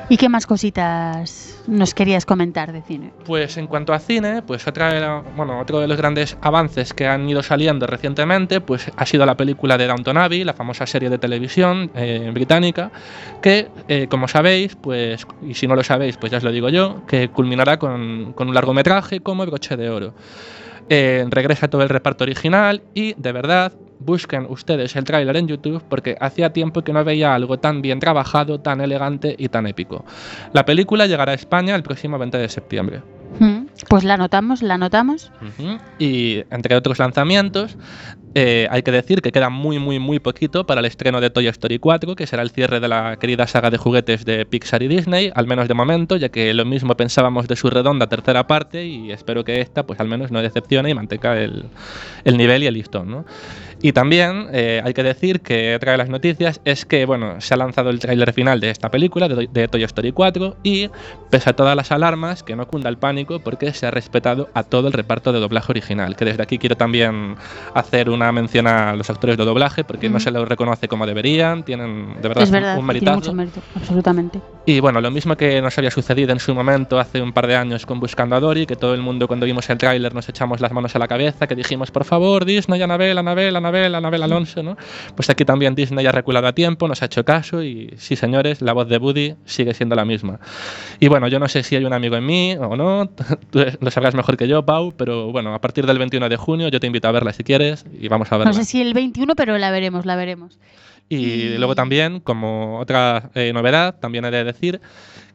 ¿Y 0.10 0.18
qué 0.18 0.28
más 0.30 0.45
cositas 0.45 1.64
nos 1.66 1.93
querías 1.93 2.26
comentar 2.26 2.72
de 2.74 2.82
cine? 2.82 3.12
Pues 3.26 3.58
en 3.58 3.68
cuanto 3.68 3.93
a 3.93 3.99
cine, 3.99 4.41
pues 4.41 4.68
otra 4.68 4.93
de 4.93 4.99
la- 4.99 5.24
bueno, 5.36 5.60
otro 5.60 5.80
de 5.80 5.88
los 5.88 5.97
grandes 5.97 6.38
avances 6.41 6.93
que 6.93 7.08
han 7.08 7.28
ido 7.28 7.41
saliendo 7.41 7.88
recientemente, 7.88 8.60
pues 8.60 8.91
ha 8.95 9.06
sido 9.06 9.26
la 9.26 9.36
película 9.36 9.78
de 9.78 9.88
Downton 9.88 10.18
Abbey, 10.18 10.43
la 10.43 10.54
famosa 10.54 10.86
serie 10.86 11.10
de 11.10 11.18
televisión 11.18 11.89
eh, 11.95 12.30
británica, 12.34 12.91
que 13.41 13.70
eh, 13.88 14.08
como 14.10 14.28
sabéis, 14.28 14.76
pues 14.76 15.26
y 15.41 15.54
si 15.54 15.68
no 15.68 15.76
lo 15.76 15.84
sabéis, 15.84 16.18
pues 16.18 16.32
ya 16.32 16.38
os 16.39 16.43
lo 16.43 16.51
digo 16.51 16.70
yo, 16.70 17.06
que 17.08 17.30
culminará 17.30 17.78
con, 17.80 18.36
un 18.38 18.54
largometraje 18.54 19.22
como 19.22 19.45
Broche 19.45 19.78
de 19.78 19.89
Oro. 19.89 20.14
Eh, 20.89 21.26
regresa 21.30 21.70
todo 21.70 21.82
el 21.82 21.89
reparto 21.89 22.26
original 22.26 22.84
y 22.93 23.14
de 23.14 23.32
verdad 23.32 23.72
busquen 24.00 24.46
ustedes 24.50 24.96
el 24.96 25.04
tráiler 25.04 25.38
en 25.38 25.48
YouTube 25.48 25.84
porque 25.89 26.18
hacía 26.20 26.54
tiempo 26.54 26.84
que 26.84 26.94
no 26.94 27.04
veía 27.04 27.34
algo 27.34 27.60
tan 27.60 27.82
bien 27.82 28.00
trabajado, 28.00 28.60
tan 28.60 28.82
elegante 28.82 29.36
y 29.38 29.50
tan 29.50 29.68
épico. 29.68 30.06
La 30.54 30.66
película 30.66 31.08
llegará 31.08 31.32
a 31.32 31.36
España 31.36 31.76
el 31.76 31.84
próximo 31.84 32.18
20 32.18 32.38
de 32.38 32.50
septiembre. 32.50 33.02
Pues 33.89 34.03
la 34.03 34.15
anotamos, 34.15 34.61
la 34.61 34.75
anotamos. 34.75 35.31
Y 35.99 36.43
entre 36.49 36.75
otros 36.75 36.99
lanzamientos, 36.99 37.77
eh, 38.36 38.67
hay 38.71 38.81
que 38.81 38.91
decir 38.91 39.21
que 39.21 39.31
queda 39.31 39.49
muy, 39.49 39.77
muy, 39.77 39.99
muy 39.99 40.19
poquito 40.19 40.65
para 40.65 40.79
el 40.79 40.86
estreno 40.86 41.21
de 41.21 41.29
Toy 41.29 41.47
Story 41.47 41.77
4, 41.77 42.15
que 42.15 42.25
será 42.25 42.41
el 42.41 42.49
cierre 42.49 42.79
de 42.79 42.88
la 42.88 43.17
querida 43.17 43.45
saga 43.45 43.69
de 43.69 43.77
juguetes 43.77 44.25
de 44.25 44.45
Pixar 44.45 44.81
y 44.81 44.88
Disney, 44.88 45.31
al 45.36 45.45
menos 45.45 45.67
de 45.67 45.75
momento, 45.75 46.17
ya 46.17 46.29
que 46.29 46.53
lo 46.53 46.65
mismo 46.65 46.95
pensábamos 46.97 47.47
de 47.47 47.55
su 47.55 47.69
redonda 47.69 48.07
tercera 48.07 48.47
parte 48.47 48.86
y 48.86 49.11
espero 49.11 49.43
que 49.43 49.61
esta, 49.61 49.86
pues 49.86 49.99
al 49.99 50.07
menos 50.07 50.31
no 50.31 50.41
decepcione 50.41 50.89
y 50.89 50.93
mantenga 50.95 51.39
el, 51.39 51.65
el 52.23 52.38
nivel 52.38 52.63
y 52.63 52.67
el 52.67 52.73
listón, 52.73 53.11
¿no? 53.11 53.25
Y 53.84 53.91
también 53.91 54.47
eh, 54.53 54.81
hay 54.84 54.93
que 54.93 55.03
decir 55.03 55.41
que 55.41 55.75
otra 55.75 55.91
de 55.91 55.97
las 55.97 56.07
noticias 56.07 56.61
es 56.63 56.86
que, 56.86 57.05
bueno, 57.05 57.41
se 57.41 57.53
ha 57.53 57.57
lanzado 57.57 57.89
el 57.89 57.99
tráiler 57.99 58.31
final 58.31 58.61
de 58.61 58.69
esta 58.69 58.89
película, 58.89 59.27
de, 59.27 59.49
de 59.51 59.67
Toy 59.67 59.84
Story 59.84 60.13
4, 60.13 60.55
y 60.63 60.89
pese 61.29 61.49
a 61.49 61.53
todas 61.53 61.75
las 61.75 61.91
alarmas, 61.91 62.43
que 62.43 62.55
no 62.55 62.65
cunda 62.65 62.89
el 62.89 62.97
pánico 62.97 63.41
porque 63.41 63.67
se 63.74 63.86
ha 63.86 63.91
respetado 63.91 64.49
a 64.53 64.63
todo 64.63 64.88
el 64.88 64.93
reparto 64.93 65.32
de 65.34 65.39
doblaje 65.39 65.71
original, 65.71 66.15
que 66.15 66.26
desde 66.26 66.43
aquí 66.43 66.57
quiero 66.57 66.76
también 66.76 67.36
hacer 67.74 68.09
una 68.09 68.32
mención 68.32 68.67
a 68.67 68.95
los 68.95 69.09
actores 69.09 69.38
de 69.38 69.45
doblaje, 69.45 69.84
porque 69.84 70.09
no 70.09 70.19
se 70.19 70.32
los 70.32 70.47
reconoce 70.47 70.88
como 70.88 71.05
deberían, 71.05 71.63
tienen 71.63 72.21
de 72.21 72.28
verdad 72.28 72.43
es 72.43 72.51
verdad, 72.51 72.78
un 72.78 72.86
meritazo. 72.86 73.15
mucho 73.17 73.34
mérito, 73.34 73.61
absolutamente. 73.76 74.41
Y 74.65 74.80
bueno, 74.80 75.01
lo 75.01 75.11
mismo 75.11 75.36
que 75.36 75.61
nos 75.61 75.78
había 75.78 75.91
sucedido 75.91 76.32
en 76.32 76.39
su 76.39 76.55
momento 76.55 76.99
hace 76.99 77.21
un 77.21 77.34
par 77.34 77.47
de 77.47 77.55
años 77.55 77.86
con 77.86 77.99
Buscando 77.99 78.36
a 78.36 78.39
Dory, 78.39 78.65
que 78.65 78.76
todo 78.76 78.93
el 78.93 79.01
mundo 79.01 79.28
cuando 79.28 79.45
vimos 79.45 79.69
el 79.69 79.78
tráiler 79.78 80.13
nos 80.13 80.30
echamos 80.30 80.61
las 80.61 80.71
manos 80.71 80.95
a 80.95 80.99
la 80.99 81.07
cabeza, 81.07 81.47
que 81.47 81.55
dijimos, 81.55 81.91
por 81.91 82.05
favor, 82.05 82.45
Disney, 82.45 82.82
Anabel, 82.82 83.17
Anabel, 83.17 83.55
Anabel, 83.55 83.95
Anabel, 83.95 84.24
Alonso, 84.24 84.63
¿no? 84.63 84.78
Pues 85.15 85.30
aquí 85.30 85.43
también 85.45 85.76
Disney 85.76 86.05
ha 86.05 86.11
reculado 86.11 86.47
a 86.47 86.53
tiempo, 86.53 86.88
nos 86.88 87.01
ha 87.01 87.05
hecho 87.05 87.26
caso 87.26 87.63
y 87.63 87.93
sí, 87.97 88.15
señores, 88.15 88.61
la 88.61 88.74
voz 88.74 88.88
de 88.88 88.97
Woody 88.97 89.36
sigue 89.45 89.74
siendo 89.74 89.95
la 89.95 90.05
misma. 90.05 90.39
Y 90.99 91.07
bueno, 91.07 91.28
yo 91.28 91.39
no 91.39 91.47
sé 91.47 91.63
si 91.63 91.76
hay 91.76 91.86
un 91.86 91.93
amigo 91.93 92.15
en 92.15 92.26
mí 92.26 92.55
o 92.59 92.76
no, 92.76 93.09
tú 93.51 93.59
lo 93.80 93.91
sabrás 93.91 94.16
mejor 94.16 94.38
que 94.38 94.47
yo, 94.47 94.66
Pau, 94.66 94.93
pero 94.95 95.32
bueno, 95.32 95.53
a 95.53 95.61
partir 95.61 95.86
del 95.86 95.97
21 95.97 96.30
de 96.30 96.38
junio 96.38 96.68
yo 96.70 96.80
te 96.80 96.88
invito 96.88 97.07
a 97.07 97.11
verla 97.11 97.34
si 97.34 97.43
quieres 97.43 97.86
y 97.99 98.07
vamos 98.07 98.32
a 98.32 98.38
verla. 98.38 98.51
No 98.51 98.57
sé 98.57 98.66
si 98.66 98.82
el 98.82 98.93
21, 98.93 99.36
pero 99.36 99.57
la 99.57 99.72
veremos, 99.72 100.05
la 100.05 100.16
veremos. 100.16 100.59
Y 101.09 101.57
luego 101.57 101.76
también, 101.76 102.22
como 102.22 102.80
otra 102.80 103.30
eh, 103.36 103.51
novedad, 103.53 103.99
también 103.99 104.26
he 104.26 104.32
de 104.32 104.43
decir 104.43 104.82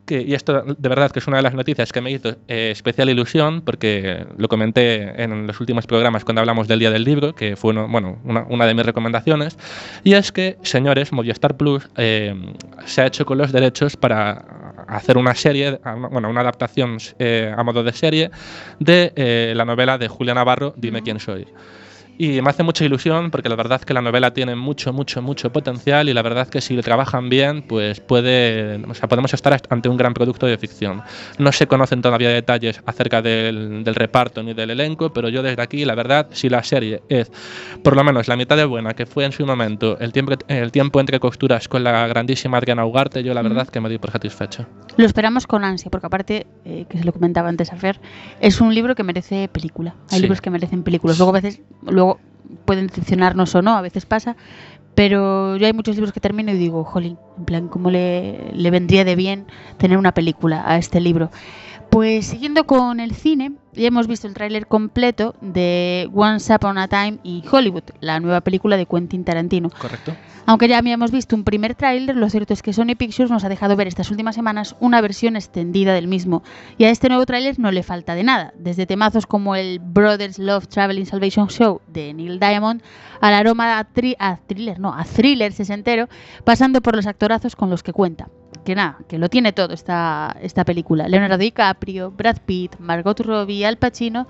que, 0.09 0.23
y 0.23 0.35
esto 0.35 0.63
de 0.67 0.89
verdad 0.89 1.13
que 1.13 1.21
es 1.21 1.27
una 1.29 1.37
de 1.37 1.45
las 1.45 1.55
noticias 1.55 1.93
que 1.93 2.01
me 2.01 2.11
hizo 2.11 2.31
eh, 2.49 2.71
especial 2.73 3.09
ilusión, 3.11 3.61
porque 3.61 4.27
lo 4.37 4.49
comenté 4.49 5.23
en 5.23 5.47
los 5.47 5.61
últimos 5.61 5.87
programas 5.87 6.25
cuando 6.25 6.41
hablamos 6.41 6.67
del 6.67 6.81
Día 6.81 6.91
del 6.91 7.05
Libro, 7.05 7.35
que 7.35 7.55
fue 7.55 7.71
uno- 7.71 7.87
bueno, 7.87 8.19
una, 8.25 8.45
una 8.49 8.67
de 8.67 8.75
mis 8.75 8.85
recomendaciones, 8.87 9.57
y 10.03 10.15
es 10.15 10.33
que, 10.33 10.57
señores, 10.63 11.13
Movistar 11.13 11.57
Plus 11.57 11.89
eh, 11.97 12.35
se 12.87 13.03
ha 13.03 13.07
hecho 13.07 13.25
con 13.27 13.39
los 13.39 13.53
derechos 13.53 13.97
para 13.97 14.45
hacer 14.89 15.19
una 15.19 15.35
serie, 15.35 15.79
bueno, 16.11 16.31
una 16.31 16.41
adaptación 16.41 16.97
eh, 17.19 17.55
a 17.57 17.63
modo 17.63 17.85
de 17.85 17.93
serie 17.93 18.31
de 18.81 19.13
eh, 19.15 19.53
la 19.55 19.65
novela 19.67 19.99
de 19.99 20.09
Julia 20.09 20.33
Navarro, 20.35 20.73
Dime 20.77 21.03
quién 21.03 21.21
soy. 21.21 21.47
Y 22.21 22.43
me 22.43 22.51
hace 22.51 22.65
mucha 22.65 22.85
ilusión 22.85 23.31
porque 23.31 23.49
la 23.49 23.55
verdad 23.55 23.81
que 23.81 23.95
la 23.95 24.03
novela 24.03 24.33
tiene 24.35 24.57
mucho, 24.57 24.93
mucho, 24.93 25.23
mucho 25.23 25.53
potencial 25.53 26.09
y 26.09 26.13
la 26.15 26.23
verdad 26.23 26.49
que 26.49 26.61
si 26.61 26.75
le 26.75 26.83
trabajan 26.83 27.29
bien, 27.29 27.63
pues 27.63 28.01
puede, 28.01 28.75
o 28.85 28.95
sea, 28.95 29.09
podemos 29.09 29.33
estar 29.33 29.57
ante 29.71 29.89
un 29.89 29.97
gran 29.97 30.15
producto 30.15 30.45
de 30.47 30.59
ficción. 30.59 31.01
No 31.39 31.53
se 31.53 31.69
conocen 31.69 32.03
todavía 32.03 32.31
detalles 32.31 32.83
acerca 32.87 33.23
del, 33.23 33.85
del 33.85 33.95
reparto 33.95 34.43
ni 34.43 34.53
del 34.53 34.71
elenco, 34.71 35.13
pero 35.13 35.29
yo 35.29 35.45
desde 35.45 35.63
aquí, 35.63 35.85
la 35.85 35.95
verdad, 35.95 36.27
si 36.33 36.49
la 36.49 36.65
serie 36.65 37.03
es 37.09 37.31
por 37.85 37.95
lo 37.95 38.03
menos 38.03 38.27
la 38.27 38.35
mitad 38.35 38.57
de 38.57 38.65
buena 38.65 38.95
que 38.95 39.07
fue 39.07 39.25
en 39.25 39.31
su 39.31 39.47
momento 39.47 39.97
el 40.01 40.13
tiempo, 40.13 40.33
el 40.49 40.73
tiempo 40.73 40.99
entre 40.99 41.21
costuras 41.21 41.69
con 41.69 41.85
la 41.85 42.05
grandísima 42.09 42.59
Adriana 42.59 42.85
Ugarte, 42.85 43.23
yo 43.23 43.33
la 43.33 43.43
verdad 43.43 43.69
que 43.69 43.81
me 43.81 43.89
doy 43.89 43.99
por 43.99 44.11
satisfecho. 44.11 44.67
Lo 44.97 45.07
esperamos 45.07 45.47
con 45.47 45.63
ansia, 45.63 45.89
porque 45.89 46.09
aparte, 46.09 46.47
eh, 46.65 46.85
que 46.91 46.99
se 46.99 47.05
lo 47.05 47.13
comentaba 47.13 47.49
antes 47.49 47.73
a 47.73 47.77
Fer, 47.77 48.01
es 48.41 48.61
un 48.61 48.75
libro 48.75 48.97
que 48.97 49.05
merece 49.05 49.47
película. 49.47 49.95
Hay 50.11 50.17
Sí. 50.17 50.23
libros 50.23 50.41
que 50.41 50.51
merecen 50.51 50.83
películas. 50.83 51.17
Luego 51.19 51.31
a 51.31 51.41
veces, 51.41 51.61
luego 51.83 52.08
pueden 52.65 52.87
decepcionarnos 52.87 53.55
o 53.55 53.63
no, 53.63 53.77
a 53.77 53.83
veces 53.83 54.07
pasa, 54.07 54.37
pero 54.95 55.57
yo 55.57 55.67
hay 55.67 55.73
muchos 55.73 55.95
libros 55.95 56.13
que 56.13 56.21
termino 56.21 56.51
y 56.51 56.57
digo, 56.57 56.85
jolín, 56.85 57.19
en 57.39 57.45
plan, 57.45 57.69
¿cómo 57.69 57.91
le, 57.91 58.53
le 58.53 58.71
vendría 58.71 59.05
de 59.05 59.15
bien 59.15 59.47
tener 59.77 59.97
una 59.97 60.13
película 60.13 60.65
a 60.67 60.77
este 60.77 61.01
libro? 61.01 61.31
Pues 61.91 62.27
siguiendo 62.27 62.67
con 62.67 63.01
el 63.01 63.15
cine, 63.15 63.53
ya 63.79 63.89
hemos 63.89 64.07
visto 64.07 64.27
el 64.27 64.35
tráiler 64.35 64.67
completo 64.67 65.35
de 65.41 66.11
Once 66.15 66.55
Upon 66.55 66.79
a 66.79 66.89
Time 66.89 67.19
in 67.23 67.43
Hollywood, 67.51 67.85
la 68.01 68.21
nueva 68.21 68.41
película 68.41 68.77
de 68.77 68.87
Quentin 68.87 69.25
Tarantino. 69.25 69.71
¿Correcto? 69.71 70.15
Aunque 70.47 70.67
ya 70.67 70.79
habíamos 70.79 71.11
visto 71.11 71.37
un 71.37 71.45
primer 71.45 71.75
tráiler, 71.75 72.17
lo 72.17 72.31
cierto 72.31 72.55
es 72.55 72.63
que 72.63 72.73
Sony 72.73 72.97
Pictures 72.97 73.31
nos 73.31 73.45
ha 73.45 73.49
dejado 73.51 73.77
ver 73.77 73.87
estas 73.87 74.11
últimas 74.11 74.35
semanas 74.35 74.77
una 74.81 75.01
versión 75.01 75.37
extendida 75.37 75.93
del 75.93 76.09
mismo. 76.09 76.43
Y 76.79 76.85
a 76.85 76.91
este 76.91 77.09
nuevo 77.09 77.27
tráiler 77.27 77.59
no 77.59 77.71
le 77.71 77.83
falta 77.83 78.15
de 78.15 78.25
nada, 78.25 78.55
desde 78.57 78.87
temazos 78.87 79.27
como 79.27 79.57
el 79.57 79.79
Brothers 79.79 80.39
Love 80.39 80.67
Traveling 80.67 81.05
Salvation 81.05 81.49
Show 81.49 81.83
de 81.87 82.15
Neil 82.15 82.41
Diamond 82.41 82.83
al 83.21 83.35
aroma 83.35 83.79
a, 83.79 83.81
a 83.81 84.37
thriller, 84.39 84.79
no, 84.79 84.95
a 84.95 85.05
thriller 85.05 85.53
sesentero, 85.53 86.09
pasando 86.45 86.81
por 86.81 86.97
los 86.97 87.07
actorazos 87.07 87.55
con 87.55 87.69
los 87.69 87.83
que 87.83 87.93
cuenta. 87.93 88.29
Que 88.65 88.75
nada, 88.75 88.99
que 89.09 89.19
lo 89.19 89.29
tiene 89.29 89.53
todo 89.53 89.73
esta, 89.75 90.37
esta 90.43 90.65
película. 90.65 91.09
Leonardo 91.09 91.39
DiCaprio, 91.39 92.11
Brad 92.11 92.39
Pitt, 92.45 92.77
Margot 92.79 93.19
Robbie, 93.21 93.65
Al 93.65 93.77
Pacino 93.79 94.27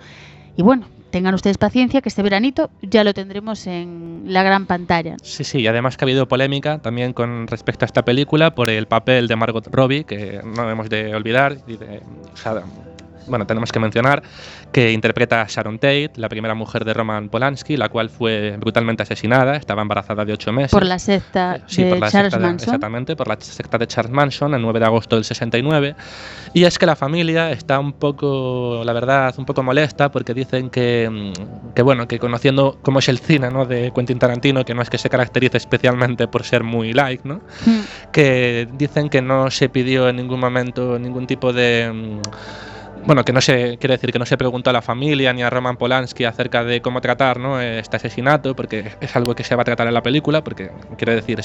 y 0.56 0.62
bueno, 0.62 0.86
tengan 1.10 1.34
ustedes 1.34 1.56
paciencia 1.58 2.00
que 2.02 2.08
este 2.08 2.22
veranito 2.22 2.70
ya 2.82 3.02
lo 3.04 3.14
tendremos 3.14 3.66
en 3.66 4.24
la 4.26 4.42
gran 4.42 4.66
pantalla. 4.66 5.16
Sí, 5.22 5.42
sí, 5.44 5.58
y 5.60 5.66
además 5.66 5.96
que 5.96 6.04
ha 6.04 6.06
habido 6.06 6.28
polémica 6.28 6.78
también 6.78 7.12
con 7.12 7.46
respecto 7.46 7.84
a 7.84 7.86
esta 7.86 8.04
película 8.04 8.54
por 8.54 8.70
el 8.70 8.86
papel 8.86 9.26
de 9.28 9.36
Margot 9.36 9.66
Robbie, 9.72 10.04
que 10.04 10.40
no 10.44 10.68
hemos 10.70 10.88
de 10.88 11.14
olvidar. 11.14 11.58
y 11.66 11.76
de- 11.76 12.02
o 12.32 12.36
sea, 12.36 12.62
bueno, 13.29 13.47
tenemos 13.47 13.70
que 13.72 13.79
mencionar 13.79 14.22
que 14.72 14.93
interpreta 14.93 15.43
a 15.43 15.47
Sharon 15.49 15.79
Tate, 15.79 16.11
la 16.16 16.29
primera 16.29 16.55
mujer 16.55 16.85
de 16.85 16.95
Roman 16.95 17.29
Polanski, 17.29 17.76
la 17.76 17.89
cual 17.89 18.11
fue 18.11 18.57
brutalmente 18.59 19.03
asesinada, 19.03 19.57
estaba 19.57 19.83
embarazada 19.83 20.24
de 20.24 20.33
ocho 20.33 20.53
meses. 20.53 20.70
Por 20.70 20.85
la 20.87 20.99
secta 20.99 21.57
Eh, 21.57 21.62
sí, 21.66 21.83
de 21.85 21.91
por 21.91 21.99
la 22.01 22.11
Charles 22.11 22.33
secta 22.33 22.47
de- 22.47 22.53
Manson. 22.53 22.68
Exactamente, 22.68 23.16
por 23.16 23.29
la 23.29 23.37
secta 23.41 23.79
de 23.79 23.87
Charles 23.87 24.12
Manson, 24.12 24.55
el 24.55 24.62
9 24.62 24.79
de 24.81 24.85
agosto 24.87 25.16
del 25.16 25.24
69. 25.24 25.95
Y 26.55 26.64
es 26.64 26.79
que 26.79 26.87
la 26.87 26.97
familia 26.97 27.51
está 27.53 27.79
un 27.79 27.93
poco, 27.93 28.83
la 28.85 28.93
verdad, 28.93 29.35
un 29.39 29.45
poco 29.45 29.62
molesta 29.62 30.11
porque 30.11 30.35
dicen 30.35 30.70
que, 30.70 31.09
mm, 31.11 31.72
que 31.74 31.83
bueno, 31.83 32.09
que 32.09 32.18
conociendo 32.18 32.79
cómo 32.83 32.99
es 32.99 33.09
el 33.09 33.18
cine 33.18 33.51
¿no? 33.51 33.64
de 33.66 33.93
Quentin 33.95 34.18
Tarantino, 34.18 34.64
que 34.64 34.74
no 34.74 34.83
es 34.83 34.91
que 34.91 34.99
se 34.99 35.09
caracterice 35.11 35.57
especialmente 35.59 36.29
por 36.29 36.43
ser 36.45 36.62
muy 36.64 36.93
like, 36.93 37.26
¿no? 37.26 37.37
Mm. 37.66 37.81
que 38.12 38.68
dicen 38.72 39.09
que 39.09 39.20
no 39.22 39.51
se 39.51 39.68
pidió 39.68 40.09
en 40.09 40.16
ningún 40.16 40.41
momento 40.41 40.99
ningún 40.99 41.26
tipo 41.26 41.53
de 41.53 41.91
mm, 41.93 42.20
bueno, 43.09 43.24
que 43.24 43.32
no 43.32 43.40
se 43.40 43.78
quiere 43.78 43.94
decir 43.94 44.12
que 44.12 44.18
no 44.18 44.26
se 44.26 44.36
preguntó 44.36 44.68
a 44.68 44.72
la 44.74 44.82
familia 44.82 45.32
ni 45.32 45.42
a 45.42 45.48
Roman 45.48 45.78
Polanski 45.78 46.24
acerca 46.24 46.62
de 46.62 46.82
cómo 46.82 47.00
tratar 47.00 47.40
¿no? 47.40 47.59
este 47.59 47.96
asesinato, 47.96 48.54
porque 48.54 48.92
es 49.00 49.16
algo 49.16 49.34
que 49.34 49.44
se 49.44 49.56
va 49.56 49.62
a 49.62 49.64
tratar 49.64 49.86
en 49.88 49.94
la 49.94 50.02
película, 50.02 50.44
porque 50.44 50.70
quiere 50.98 51.14
decir, 51.14 51.40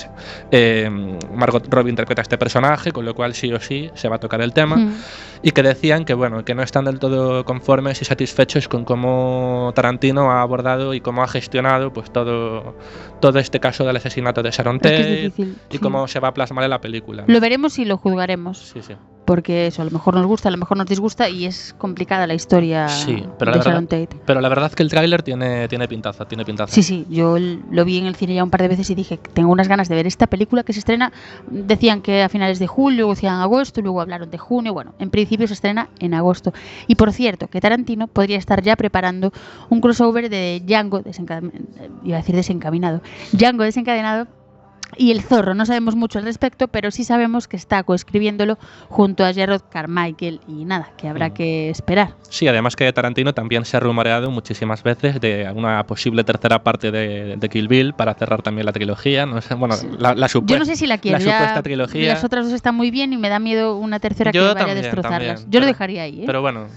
eh, 0.51 0.89
Margot 1.33 1.65
Robbie 1.73 1.89
interpreta 1.89 2.19
a 2.21 2.23
este 2.23 2.37
personaje, 2.37 2.91
con 2.91 3.05
lo 3.05 3.15
cual 3.15 3.33
sí 3.33 3.53
o 3.53 3.61
sí 3.61 3.89
se 3.93 4.09
va 4.09 4.17
a 4.17 4.19
tocar 4.19 4.41
el 4.41 4.51
tema, 4.51 4.75
Mm. 4.75 4.93
y 5.41 5.51
que 5.51 5.63
decían 5.63 6.03
que 6.03 6.13
bueno, 6.13 6.43
que 6.43 6.53
no 6.53 6.63
están 6.63 6.83
del 6.83 6.99
todo 6.99 7.45
conformes 7.45 8.01
y 8.01 8.05
satisfechos 8.05 8.67
con 8.67 8.83
cómo 8.83 9.71
Tarantino 9.73 10.31
ha 10.31 10.41
abordado 10.41 10.93
y 10.93 10.99
cómo 10.99 11.23
ha 11.23 11.29
gestionado 11.29 11.93
pues 11.93 12.11
todo, 12.11 12.75
todo 13.21 13.39
este 13.39 13.61
caso 13.61 13.85
del 13.85 13.95
asesinato 13.95 14.43
de 14.43 14.51
Sharon 14.51 14.75
Es 14.77 14.81
que 14.81 14.87
es 14.95 14.97
Tate 15.01 15.15
difícil, 15.21 15.57
y 15.69 15.73
sí. 15.77 15.79
cómo 15.79 16.09
se 16.09 16.19
va 16.19 16.27
a 16.27 16.33
plasmar 16.33 16.65
en 16.65 16.71
la 16.71 16.81
película. 16.81 17.23
Lo 17.27 17.39
veremos 17.39 17.79
y 17.79 17.85
lo 17.85 17.95
juzgaremos, 17.95 18.57
Sí, 18.57 18.81
sí. 18.81 18.95
Porque 19.25 19.67
eso 19.67 19.81
a 19.81 19.85
lo 19.85 19.91
mejor 19.91 20.15
nos 20.15 20.25
gusta, 20.25 20.49
a 20.49 20.51
lo 20.51 20.57
mejor 20.57 20.77
nos 20.77 20.87
disgusta 20.87 21.29
y 21.29 21.45
es 21.45 21.73
complicada 21.77 22.27
la 22.27 22.33
historia 22.33 22.87
Sí, 22.89 23.23
pero 23.39 23.51
de 23.51 23.57
la 23.59 23.63
Sharon 23.63 23.85
verdad, 23.87 24.07
Tate. 24.07 24.21
pero 24.25 24.41
la 24.41 24.49
verdad 24.49 24.71
que 24.71 24.83
el 24.83 24.89
tráiler 24.89 25.23
tiene, 25.23 25.67
tiene 25.67 25.87
pintaza, 25.87 26.25
tiene 26.25 26.45
pintaza. 26.45 26.73
Sí, 26.73 26.83
sí, 26.83 27.05
yo 27.09 27.37
lo 27.39 27.85
vi 27.85 27.97
en 27.97 28.05
el 28.05 28.15
cine 28.15 28.33
ya 28.35 28.43
un 28.43 28.49
par 28.49 28.61
de 28.61 28.67
veces 28.67 28.89
y 28.89 28.95
dije, 28.95 29.19
tengo 29.33 29.51
unas 29.51 29.67
ganas 29.67 29.89
de 29.89 29.95
ver 29.95 30.07
esta 30.07 30.27
película 30.27 30.63
que 30.63 30.73
se 30.73 30.79
estrena, 30.79 31.11
decían 31.49 32.01
que 32.01 32.23
a 32.23 32.29
finales 32.29 32.59
de 32.59 32.67
julio, 32.67 33.09
decían 33.09 33.35
agosto, 33.41 33.81
luego 33.81 34.01
hablaron 34.01 34.29
de 34.29 34.37
junio, 34.37 34.73
bueno, 34.73 34.93
en 34.99 35.09
principio 35.09 35.47
se 35.47 35.53
estrena 35.53 35.89
en 35.99 36.13
agosto. 36.13 36.53
Y 36.87 36.95
por 36.95 37.11
cierto, 37.13 37.47
que 37.47 37.61
Tarantino 37.61 38.07
podría 38.07 38.37
estar 38.37 38.61
ya 38.61 38.75
preparando 38.75 39.31
un 39.69 39.81
crossover 39.81 40.29
de 40.29 40.61
Django, 40.65 41.01
desencade- 41.01 41.51
iba 42.03 42.17
a 42.17 42.19
decir 42.21 42.35
desencaminado, 42.35 43.01
Django 43.31 43.63
desencadenado 43.63 44.27
y 44.97 45.11
El 45.11 45.21
Zorro. 45.21 45.53
No 45.53 45.65
sabemos 45.65 45.95
mucho 45.95 46.19
al 46.19 46.25
respecto, 46.25 46.67
pero 46.67 46.91
sí 46.91 47.03
sabemos 47.03 47.47
que 47.47 47.57
está 47.57 47.83
coescribiéndolo 47.83 48.57
junto 48.89 49.25
a 49.25 49.33
Gerard 49.33 49.61
Carmichael 49.69 50.39
y 50.47 50.65
nada, 50.65 50.89
que 50.97 51.07
habrá 51.07 51.29
Mm. 51.29 51.33
que 51.33 51.69
esperar. 51.69 52.15
Sí, 52.29 52.47
además 52.47 52.75
que 52.75 52.91
Tarantino 52.93 53.33
también 53.33 53.65
se 53.65 53.77
ha 53.77 53.79
rumoreado 53.79 54.31
muchísimas 54.31 54.83
veces 54.83 55.19
de 55.21 55.51
una 55.55 55.83
posible 55.85 56.23
tercera 56.23 56.63
parte 56.63 56.91
de, 56.91 57.35
de 57.37 57.49
Kill 57.49 57.67
Bill 57.67 57.93
para 57.93 58.13
cerrar 58.13 58.41
también 58.41 58.65
la 58.65 58.71
trilogía. 58.73 59.25
No 59.25 59.39
sé, 59.41 59.53
bueno, 59.55 59.75
la, 59.99 60.15
la 60.15 60.27
Yo 60.27 60.59
no 60.59 60.65
sé 60.65 60.75
si 60.75 60.87
la 60.87 60.97
quiero. 60.97 61.19
la 61.19 61.23
ya 61.25 61.37
supuesta 61.39 61.63
trilogía. 61.63 62.07
Las 62.13 62.23
otras 62.23 62.45
dos 62.45 62.53
están 62.53 62.75
muy 62.75 62.91
bien 62.91 63.13
y 63.13 63.17
me 63.17 63.29
da 63.29 63.39
miedo 63.39 63.77
una 63.77 63.99
tercera 63.99 64.31
Yo 64.31 64.41
que 64.41 64.47
vaya 64.47 64.55
también, 64.57 64.77
a 64.77 64.81
destrozarlas. 64.81 65.19
también, 65.41 65.51
Yo 65.51 65.59
lo 65.59 65.63
pero- 65.65 65.73
dejaría 65.73 66.01
ahí. 66.03 66.21
¿eh? 66.21 66.23
Pero 66.25 66.41
bueno, 66.41 66.67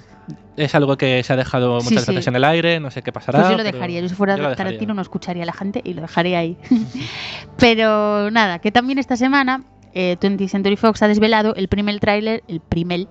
es 0.57 0.75
algo 0.75 0.97
que 0.97 1.23
se 1.23 1.33
ha 1.33 1.37
dejado 1.37 1.75
muchas 1.75 2.05
sí. 2.05 2.13
veces 2.13 2.27
en 2.27 2.37
el 2.37 2.45
aire, 2.45 2.81
no 2.81 2.91
sé 2.91 3.03
qué 3.03 3.13
pasará. 3.13 3.41
pues 3.41 3.51
yo 3.51 3.57
lo 3.57 3.65
dejaría. 3.65 4.01
Yo 4.01 4.09
si 4.09 4.15
fuera 4.15 4.37
yo. 4.37 4.55
Tarantino 4.55 4.95
no 4.95 5.03
escucharía 5.03 5.43
a 5.43 5.47
la 5.47 5.53
gente 5.53 5.81
y 5.85 5.95
lo 5.95 6.03
dejaría 6.03 6.39
ahí. 6.39 6.57
pero 7.59 8.31
nada, 8.31 8.59
que 8.59 8.73
también 8.73 8.99
esta 8.99 9.17
semana 9.17 9.65
eh, 9.95 10.17
20th 10.21 10.49
Century 10.49 10.77
Fox 10.77 11.03
ha 11.03 11.09
desvelado 11.09 11.55
el 11.55 11.69
primer 11.69 11.99
tráiler, 12.01 12.43
el 12.49 12.61
primer. 12.61 13.07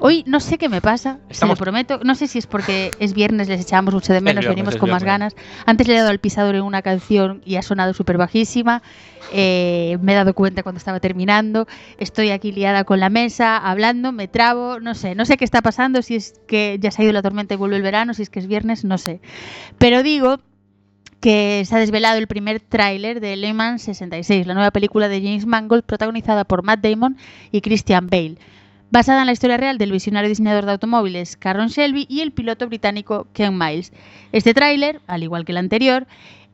Hoy 0.00 0.24
no 0.26 0.40
sé 0.40 0.58
qué 0.58 0.68
me 0.68 0.80
pasa, 0.80 1.18
se 1.28 1.32
Estamos- 1.34 1.58
lo 1.58 1.64
prometo. 1.64 2.00
No 2.04 2.14
sé 2.14 2.26
si 2.26 2.38
es 2.38 2.46
porque 2.46 2.90
es 2.98 3.14
viernes, 3.14 3.48
les 3.48 3.60
echábamos 3.60 3.94
mucho 3.94 4.12
de 4.12 4.20
menos, 4.20 4.40
viernes, 4.40 4.56
venimos 4.56 4.76
con 4.76 4.90
más 4.90 5.02
ganas. 5.04 5.36
Antes 5.66 5.88
le 5.88 5.94
he 5.94 5.98
dado 5.98 6.10
al 6.10 6.18
pisador 6.18 6.54
en 6.54 6.62
una 6.62 6.82
canción 6.82 7.42
y 7.44 7.56
ha 7.56 7.62
sonado 7.62 7.94
súper 7.94 8.18
bajísima. 8.18 8.82
Eh, 9.32 9.98
me 10.02 10.12
he 10.12 10.14
dado 10.14 10.34
cuenta 10.34 10.62
cuando 10.62 10.78
estaba 10.78 11.00
terminando. 11.00 11.66
Estoy 11.98 12.30
aquí 12.30 12.52
liada 12.52 12.84
con 12.84 13.00
la 13.00 13.10
mesa, 13.10 13.56
hablando, 13.56 14.12
me 14.12 14.28
trabo, 14.28 14.80
no 14.80 14.94
sé, 14.94 15.14
no 15.14 15.24
sé 15.24 15.36
qué 15.36 15.44
está 15.44 15.62
pasando, 15.62 16.02
si 16.02 16.14
es 16.16 16.40
que 16.46 16.78
ya 16.80 16.90
se 16.90 17.02
ha 17.02 17.04
ido 17.04 17.12
la 17.12 17.22
tormenta 17.22 17.54
y 17.54 17.56
vuelve 17.56 17.76
el 17.76 17.82
verano, 17.82 18.14
si 18.14 18.22
es 18.22 18.30
que 18.30 18.38
es 18.38 18.46
viernes, 18.46 18.84
no 18.84 18.98
sé. 18.98 19.20
Pero 19.78 20.02
digo 20.02 20.38
que 21.20 21.64
se 21.66 21.74
ha 21.74 21.78
desvelado 21.78 22.18
el 22.18 22.26
primer 22.26 22.60
tráiler 22.60 23.20
de 23.20 23.36
Le 23.36 23.52
Mans 23.54 23.82
66, 23.82 24.46
la 24.46 24.54
nueva 24.54 24.70
película 24.70 25.08
de 25.08 25.20
James 25.20 25.46
Mangold 25.46 25.82
protagonizada 25.82 26.44
por 26.44 26.62
Matt 26.62 26.80
Damon 26.80 27.16
y 27.50 27.62
Christian 27.62 28.06
Bale. 28.08 28.36
Basada 28.96 29.20
en 29.20 29.26
la 29.26 29.32
historia 29.32 29.58
real 29.58 29.76
del 29.76 29.92
visionario 29.92 30.30
diseñador 30.30 30.64
de 30.64 30.72
automóviles 30.72 31.36
Caron 31.36 31.68
Shelby 31.68 32.06
y 32.08 32.22
el 32.22 32.32
piloto 32.32 32.66
británico 32.66 33.26
Ken 33.34 33.58
Miles. 33.58 33.92
Este 34.32 34.54
tráiler, 34.54 35.02
al 35.06 35.22
igual 35.22 35.44
que 35.44 35.52
el 35.52 35.58
anterior, 35.58 36.06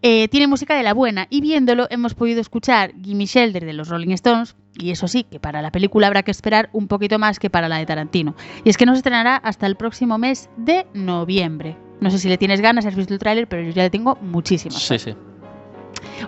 eh, 0.02 0.26
tiene 0.26 0.48
música 0.48 0.74
de 0.74 0.82
la 0.82 0.92
buena 0.92 1.28
y 1.30 1.40
viéndolo 1.40 1.86
hemos 1.88 2.14
podido 2.14 2.40
escuchar 2.40 2.94
Gimme 3.00 3.26
Shelter 3.26 3.64
de 3.64 3.72
los 3.74 3.88
Rolling 3.88 4.10
Stones 4.14 4.56
y 4.76 4.90
eso 4.90 5.06
sí, 5.06 5.22
que 5.22 5.38
para 5.38 5.62
la 5.62 5.70
película 5.70 6.08
habrá 6.08 6.24
que 6.24 6.32
esperar 6.32 6.68
un 6.72 6.88
poquito 6.88 7.16
más 7.16 7.38
que 7.38 7.48
para 7.48 7.68
la 7.68 7.78
de 7.78 7.86
Tarantino. 7.86 8.34
Y 8.64 8.70
es 8.70 8.76
que 8.76 8.86
no 8.86 8.94
se 8.94 8.98
estrenará 8.98 9.36
hasta 9.36 9.68
el 9.68 9.76
próximo 9.76 10.18
mes 10.18 10.50
de 10.56 10.84
noviembre. 10.94 11.76
No 12.00 12.10
sé 12.10 12.18
si 12.18 12.28
le 12.28 12.38
tienes 12.38 12.60
ganas, 12.60 12.86
has 12.86 12.96
visto 12.96 13.14
el 13.14 13.20
tráiler, 13.20 13.46
pero 13.46 13.62
yo 13.62 13.70
ya 13.70 13.84
le 13.84 13.90
tengo 13.90 14.18
muchísimas. 14.20 14.82
Sí, 14.82 14.98
sí. 14.98 15.14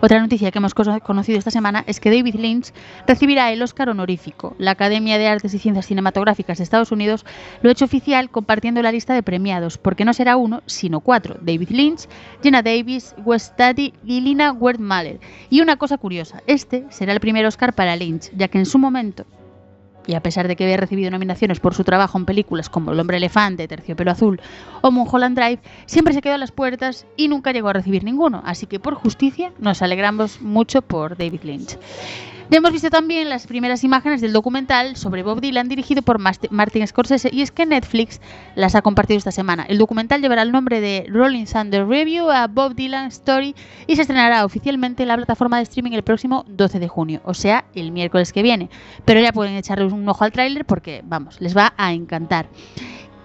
Otra 0.01 0.21
noticia 0.21 0.51
que 0.51 0.59
hemos 0.59 0.75
cono- 0.75 1.01
conocido 1.01 1.39
esta 1.39 1.51
semana 1.51 1.85
es 1.87 2.01
que 2.01 2.11
David 2.11 2.37
Lynch 2.37 2.73
recibirá 3.07 3.53
el 3.53 3.63
Oscar 3.63 3.89
honorífico. 3.89 4.55
La 4.59 4.73
Academia 4.73 5.19
de 5.19 5.29
Artes 5.29 5.55
y 5.55 5.59
Ciencias 5.59 5.87
Cinematográficas 5.87 6.59
de 6.59 6.65
Estados 6.65 6.93
Unidos 6.93 7.25
lo 7.63 7.69
ha 7.69 7.73
hecho 7.73 7.85
oficial 7.85 8.31
compartiendo 8.31 8.83
la 8.83 8.93
lista 8.93 9.15
de 9.15 9.23
premiados, 9.23 9.79
porque 9.79 10.05
no 10.05 10.13
será 10.13 10.37
uno, 10.37 10.63
sino 10.67 11.01
cuatro. 11.01 11.37
David 11.41 11.71
Lynch, 11.71 12.09
Jenna 12.43 12.63
Davis, 12.63 13.15
Wes 13.25 13.53
y 14.05 14.21
Lina 14.21 14.53
Wertmüller. 14.53 15.21
Y 15.51 15.61
una 15.61 15.77
cosa 15.77 15.99
curiosa, 15.99 16.43
este 16.47 16.85
será 16.91 17.13
el 17.13 17.21
primer 17.21 17.47
Oscar 17.47 17.73
para 17.73 17.97
Lynch, 17.97 18.31
ya 18.37 18.49
que 18.49 18.59
en 18.59 18.67
su 18.67 18.79
momento 18.79 19.25
y 20.07 20.15
a 20.15 20.21
pesar 20.21 20.49
de 20.49 20.57
que 20.57 20.65
había 20.65 20.77
recibido 20.77 21.11
nominaciones 21.11 21.61
por 21.61 21.75
su 21.75 21.85
trabajo 21.85 22.19
en 22.19 22.25
películas 22.25 22.69
como 22.69 22.93
El 22.93 23.01
hombre 23.01 23.17
elefante, 23.17 23.69
Terciopelo 23.69 24.11
azul 24.11 24.41
o 24.83 24.91
Mulholland 24.91 25.39
Drive, 25.39 25.61
siempre 25.87 26.15
se 26.15 26.23
quedó 26.23 26.35
a 26.35 26.39
las 26.39 26.53
puertas 26.53 27.07
y 27.17 27.29
nunca 27.29 27.53
llegó 27.53 27.69
a 27.69 27.73
recibir 27.73 28.05
ninguno. 28.05 28.43
Así 28.45 28.67
que 28.67 28.81
por 28.81 28.95
justicia 28.95 29.53
nos 29.59 29.83
alegramos 29.83 30.41
mucho 30.41 30.83
por 30.83 31.17
David 31.17 31.43
Lynch. 31.43 31.79
Ya 32.51 32.59
hemos 32.59 32.73
visto 32.73 32.91
también 32.91 33.31
las 33.31 33.47
primeras 33.47 33.85
imágenes 33.85 34.21
del 34.21 34.35
documental 34.35 34.97
sobre 34.97 35.23
Bob 35.23 35.41
Dylan 35.41 35.67
dirigido 35.69 36.03
por 36.03 36.19
Martin 36.19 36.87
Scorsese 36.87 37.31
y 37.33 37.41
es 37.41 37.51
que 37.51 37.65
Netflix 37.65 38.21
las 38.55 38.75
ha 38.75 38.83
compartido 38.83 39.17
esta 39.17 39.33
semana. 39.33 39.65
El 39.67 39.79
documental 39.79 40.21
llevará 40.21 40.43
el 40.43 40.53
nombre 40.53 40.83
de 40.83 41.07
Rolling 41.09 41.47
Thunder 41.47 41.87
Review 41.87 42.31
a 42.31 42.47
Bob 42.47 42.75
Dylan 42.75 43.07
Story 43.07 43.55
y 43.87 43.97
se 43.97 44.03
estrenará 44.03 44.45
oficialmente 44.45 45.03
en 45.03 45.09
la 45.09 45.17
plataforma 45.17 45.57
de 45.57 45.63
streaming 45.63 45.93
el 45.93 46.03
próximo 46.03 46.45
12 46.47 46.81
de 46.81 46.89
junio, 46.89 47.23
o 47.25 47.33
sea, 47.33 47.65
el 47.75 47.93
miércoles 47.93 48.33
que 48.33 48.43
viene. 48.43 48.69
Pero 49.07 49.21
ya 49.21 49.33
pueden 49.33 49.57
echarle 49.57 49.87
un 49.87 50.07
ojo 50.07 50.25
al 50.25 50.33
tráiler 50.33 50.67
porque, 50.67 51.01
vamos, 51.03 51.41
les 51.41 51.57
va 51.57 51.73
a 51.79 51.95
encantar. 51.95 52.47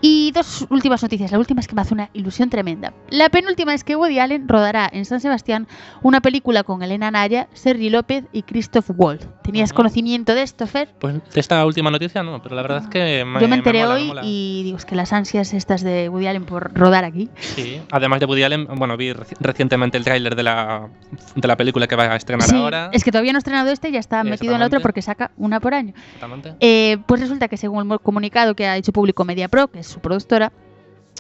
Y 0.02 0.32
dos 0.32 0.66
últimas 0.70 1.04
noticias. 1.04 1.32
La 1.32 1.40
última 1.40 1.60
es 1.60 1.68
que 1.68 1.76
me 1.76 1.82
hace 1.82 1.94
una 1.94 2.10
ilusión 2.14 2.50
tremenda. 2.50 2.94
La 3.10 3.28
penúltima 3.30 3.74
es 3.74 3.84
que 3.84 3.98
Woody 3.98 4.20
Allen 4.20 4.48
rodará 4.48 4.90
en 4.92 5.04
San 5.04 5.20
Sebastián 5.20 5.68
una 6.02 6.22
película 6.22 6.64
con 6.64 6.82
Elena 6.84 7.12
Naya, 7.12 7.50
Sergi 7.54 7.90
López 7.90 8.24
y 8.32 8.44
Christoph 8.44 8.90
Waltz. 8.96 9.28
¿Tenías 9.44 9.72
Ujú. 9.72 9.78
conocimiento 9.78 10.36
de 10.36 10.44
esto, 10.44 10.68
Fer? 10.68 10.90
Pues 11.00 11.16
de 11.16 11.40
esta 11.40 11.66
última 11.66 11.92
noticia 11.92 12.24
no, 12.24 12.42
pero 12.42 12.56
la 12.56 12.62
verdad 12.62 12.84
es 12.84 12.88
que 12.90 13.26
me, 13.26 13.42
Yo 13.42 13.48
me 13.50 13.56
enteré 13.56 13.80
mola, 13.84 13.96
me 13.96 14.02
hoy 14.02 14.08
mola. 14.08 14.22
y 14.24 14.62
digo, 14.64 14.78
es 14.78 14.86
que 14.86 14.96
las 14.96 15.12
ansias 15.12 15.54
estas 15.54 15.82
de 15.82 16.08
Woody 16.08 16.28
Allen 16.28 16.46
por 16.46 16.74
rodar 16.74 17.04
aquí. 17.04 17.30
Sí, 17.40 17.82
además 17.92 18.20
de 18.22 18.26
Woody 18.26 18.44
Allen, 18.44 18.68
bueno, 18.76 18.96
vi 18.96 19.12
reci- 19.12 19.36
recientemente 19.40 19.98
el 19.98 20.04
tráiler 20.06 20.36
de 20.36 20.44
la, 20.44 20.88
de 21.36 21.48
la 21.48 21.58
película 21.58 21.88
que 21.88 21.96
va 21.98 22.04
a 22.14 22.16
estrenar 22.16 22.48
Sí, 22.48 22.56
ahora. 22.56 22.90
es 22.94 23.04
que 23.04 23.12
todavía 23.12 23.34
no 23.34 23.38
ha 23.38 23.40
estrenado 23.40 23.70
este 23.72 23.90
y 23.90 23.94
ya 23.94 24.00
está 24.00 24.24
metido 24.24 24.54
en 24.54 24.62
la 24.62 24.68
otra 24.68 24.80
porque 24.80 25.02
saca 25.02 25.32
una 25.36 25.60
por 25.60 25.74
año. 25.74 25.94
Exactamente. 26.14 26.54
Eh, 26.62 27.00
pues 27.06 27.20
resulta 27.20 27.48
que 27.50 27.58
según 27.58 27.92
el 27.92 28.00
comunicado 28.00 28.56
que 28.56 28.66
ha 28.68 28.78
hecho 28.78 28.94
público 28.94 29.26
MediaPro, 29.26 29.68
que 29.70 29.80
es 29.80 29.89
su 29.90 30.00
productora, 30.00 30.52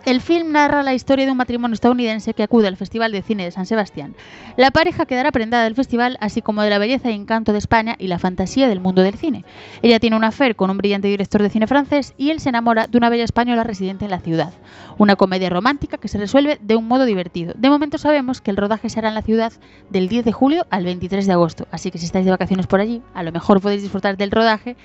el 0.05 0.21
film 0.21 0.53
narra 0.53 0.81
la 0.81 0.93
historia 0.93 1.25
de 1.25 1.31
un 1.31 1.37
matrimonio 1.37 1.73
estadounidense 1.73 2.33
que 2.33 2.43
acude 2.43 2.67
al 2.67 2.77
Festival 2.77 3.11
de 3.11 3.21
Cine 3.21 3.43
de 3.43 3.51
San 3.51 3.65
Sebastián. 3.65 4.15
La 4.55 4.71
pareja 4.71 5.05
quedará 5.05 5.33
prendada 5.33 5.65
del 5.65 5.75
festival, 5.75 6.17
así 6.21 6.41
como 6.41 6.61
de 6.61 6.69
la 6.69 6.77
belleza 6.77 7.11
y 7.11 7.15
encanto 7.15 7.51
de 7.51 7.57
España 7.57 7.95
y 7.99 8.07
la 8.07 8.17
fantasía 8.17 8.69
del 8.69 8.79
mundo 8.79 9.01
del 9.01 9.15
cine. 9.15 9.43
Ella 9.81 9.99
tiene 9.99 10.15
un 10.15 10.23
affair 10.23 10.55
con 10.55 10.69
un 10.69 10.77
brillante 10.77 11.09
director 11.09 11.41
de 11.43 11.49
cine 11.49 11.67
francés 11.67 12.13
y 12.17 12.29
él 12.29 12.39
se 12.39 12.47
enamora 12.47 12.87
de 12.87 12.97
una 12.97 13.09
bella 13.09 13.25
española 13.25 13.65
residente 13.65 14.05
en 14.05 14.11
la 14.11 14.21
ciudad. 14.21 14.53
Una 14.97 15.17
comedia 15.17 15.49
romántica 15.49 15.97
que 15.97 16.07
se 16.07 16.17
resuelve 16.17 16.59
de 16.61 16.77
un 16.77 16.87
modo 16.87 17.03
divertido. 17.03 17.53
De 17.57 17.69
momento 17.69 17.97
sabemos 17.97 18.39
que 18.39 18.51
el 18.51 18.57
rodaje 18.57 18.89
será 18.89 19.09
en 19.09 19.15
la 19.15 19.21
ciudad 19.21 19.51
del 19.89 20.07
10 20.07 20.23
de 20.23 20.31
julio 20.31 20.65
al 20.69 20.85
23 20.85 21.27
de 21.27 21.33
agosto, 21.33 21.67
así 21.71 21.91
que 21.91 21.97
si 21.97 22.05
estáis 22.05 22.23
de 22.23 22.31
vacaciones 22.31 22.67
por 22.67 22.79
allí, 22.79 23.01
a 23.13 23.23
lo 23.23 23.33
mejor 23.33 23.59
podéis 23.59 23.81
disfrutar 23.81 24.15
del 24.15 24.31
rodaje 24.31 24.77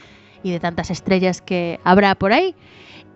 y 0.42 0.50
de 0.50 0.60
tantas 0.60 0.90
estrellas 0.90 1.40
que 1.40 1.78
habrá 1.84 2.14
por 2.16 2.32
ahí. 2.32 2.56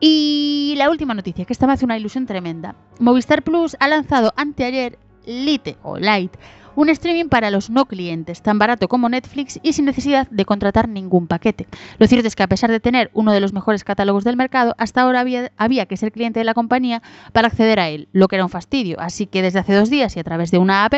Y 0.00 0.74
la 0.76 0.90
última 0.90 1.14
noticia, 1.14 1.44
que 1.44 1.52
esta 1.52 1.66
me 1.66 1.72
hace 1.72 1.84
una 1.84 1.98
ilusión 1.98 2.26
tremenda. 2.26 2.76
Movistar 3.00 3.42
Plus 3.42 3.76
ha 3.80 3.88
lanzado 3.88 4.32
anteayer 4.36 4.98
Lite 5.26 5.76
o 5.82 5.98
Light, 5.98 6.36
un 6.76 6.88
streaming 6.90 7.28
para 7.28 7.50
los 7.50 7.70
no 7.70 7.86
clientes, 7.86 8.40
tan 8.40 8.60
barato 8.60 8.86
como 8.86 9.08
Netflix 9.08 9.58
y 9.64 9.72
sin 9.72 9.86
necesidad 9.86 10.28
de 10.30 10.44
contratar 10.44 10.88
ningún 10.88 11.26
paquete. 11.26 11.66
Lo 11.98 12.06
cierto 12.06 12.28
es 12.28 12.36
que 12.36 12.44
a 12.44 12.48
pesar 12.48 12.70
de 12.70 12.78
tener 12.78 13.10
uno 13.12 13.32
de 13.32 13.40
los 13.40 13.52
mejores 13.52 13.82
catálogos 13.82 14.22
del 14.22 14.36
mercado, 14.36 14.76
hasta 14.78 15.02
ahora 15.02 15.18
había, 15.18 15.50
había 15.56 15.86
que 15.86 15.96
ser 15.96 16.12
cliente 16.12 16.38
de 16.38 16.44
la 16.44 16.54
compañía 16.54 17.02
para 17.32 17.48
acceder 17.48 17.80
a 17.80 17.88
él, 17.88 18.08
lo 18.12 18.28
que 18.28 18.36
era 18.36 18.44
un 18.44 18.50
fastidio. 18.50 19.00
Así 19.00 19.26
que 19.26 19.42
desde 19.42 19.58
hace 19.58 19.74
dos 19.74 19.90
días 19.90 20.16
y 20.16 20.20
a 20.20 20.24
través 20.24 20.52
de 20.52 20.58
una 20.58 20.84
app 20.84 20.94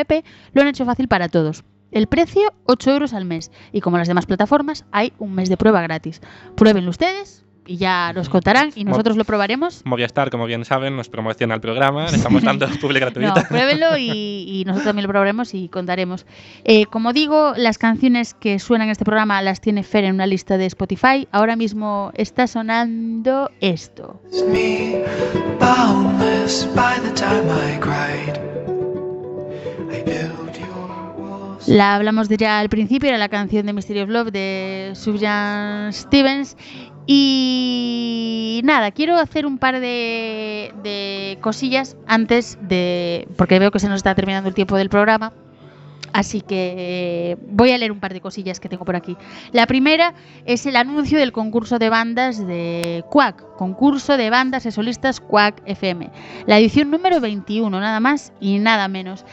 lo 0.53 0.61
han 0.61 0.67
hecho 0.67 0.85
fácil 0.85 1.07
para 1.07 1.29
todos. 1.29 1.63
El 1.89 2.05
precio, 2.05 2.53
8 2.67 2.91
euros 2.91 3.13
al 3.13 3.25
mes. 3.25 3.51
Y 3.71 3.81
como 3.81 3.97
las 3.97 4.07
demás 4.07 4.27
plataformas, 4.27 4.85
hay 4.91 5.13
un 5.17 5.33
mes 5.33 5.49
de 5.49 5.57
prueba 5.57 5.81
gratis. 5.81 6.21
Pruébenlo 6.55 6.91
ustedes 6.91 7.43
y 7.65 7.77
ya 7.77 8.11
nos 8.13 8.27
contarán 8.29 8.71
y 8.75 8.83
nosotros 8.83 9.17
lo 9.17 9.23
probaremos. 9.23 9.81
Movistar, 9.85 10.29
como 10.29 10.45
bien 10.45 10.65
saben, 10.65 10.95
nos 10.95 11.09
promociona 11.09 11.55
el 11.55 11.61
programa, 11.61 12.09
le 12.09 12.17
estamos 12.17 12.41
dando 12.43 12.67
public 12.81 13.03
No, 13.03 13.11
gratuita. 13.11 13.47
pruébenlo 13.47 13.97
y, 13.97 14.45
y 14.47 14.63
nosotros 14.65 14.85
también 14.87 15.03
lo 15.03 15.09
probaremos 15.09 15.53
y 15.53 15.69
contaremos. 15.69 16.25
Eh, 16.63 16.85
como 16.87 17.13
digo, 17.13 17.53
las 17.55 17.77
canciones 17.77 18.33
que 18.33 18.59
suenan 18.59 18.87
en 18.87 18.91
este 18.93 19.05
programa 19.05 19.41
las 19.41 19.61
tiene 19.61 19.83
Fer 19.83 20.05
en 20.05 20.15
una 20.15 20.25
lista 20.25 20.57
de 20.57 20.65
Spotify. 20.65 21.27
Ahora 21.31 21.55
mismo 21.55 22.11
está 22.15 22.47
sonando 22.47 23.49
esto. 23.61 24.19
La 31.67 31.95
hablamos 31.95 32.27
de 32.27 32.37
ya 32.37 32.59
al 32.59 32.69
principio, 32.69 33.09
era 33.09 33.17
la 33.17 33.29
canción 33.29 33.65
de 33.65 33.73
Mystery 33.73 34.01
of 34.01 34.09
Love 34.09 34.31
de 34.31 34.91
Sufjan 34.95 35.93
Stevens. 35.93 36.57
Y 37.13 38.61
nada, 38.63 38.91
quiero 38.91 39.17
hacer 39.17 39.45
un 39.45 39.57
par 39.57 39.81
de, 39.81 40.73
de 40.81 41.37
cosillas 41.41 41.97
antes 42.07 42.57
de. 42.61 43.27
porque 43.35 43.59
veo 43.59 43.69
que 43.69 43.79
se 43.79 43.89
nos 43.89 43.97
está 43.97 44.15
terminando 44.15 44.47
el 44.47 44.55
tiempo 44.55 44.77
del 44.77 44.87
programa. 44.87 45.33
Así 46.13 46.39
que 46.39 47.37
voy 47.47 47.71
a 47.71 47.77
leer 47.77 47.91
un 47.91 47.99
par 47.99 48.13
de 48.13 48.21
cosillas 48.21 48.61
que 48.61 48.69
tengo 48.69 48.85
por 48.85 48.95
aquí. 48.95 49.17
La 49.51 49.67
primera 49.67 50.13
es 50.45 50.65
el 50.65 50.77
anuncio 50.77 51.19
del 51.19 51.33
concurso 51.33 51.79
de 51.79 51.89
bandas 51.89 52.45
de 52.47 53.03
Quack, 53.09 53.55
concurso 53.57 54.15
de 54.15 54.29
bandas 54.29 54.65
y 54.65 54.71
solistas 54.71 55.19
Quack 55.19 55.61
FM. 55.65 56.09
La 56.47 56.59
edición 56.59 56.91
número 56.91 57.19
21, 57.19 57.77
nada 57.77 57.99
más 57.99 58.31
y 58.39 58.59
nada 58.59 58.87
menos. 58.87 59.25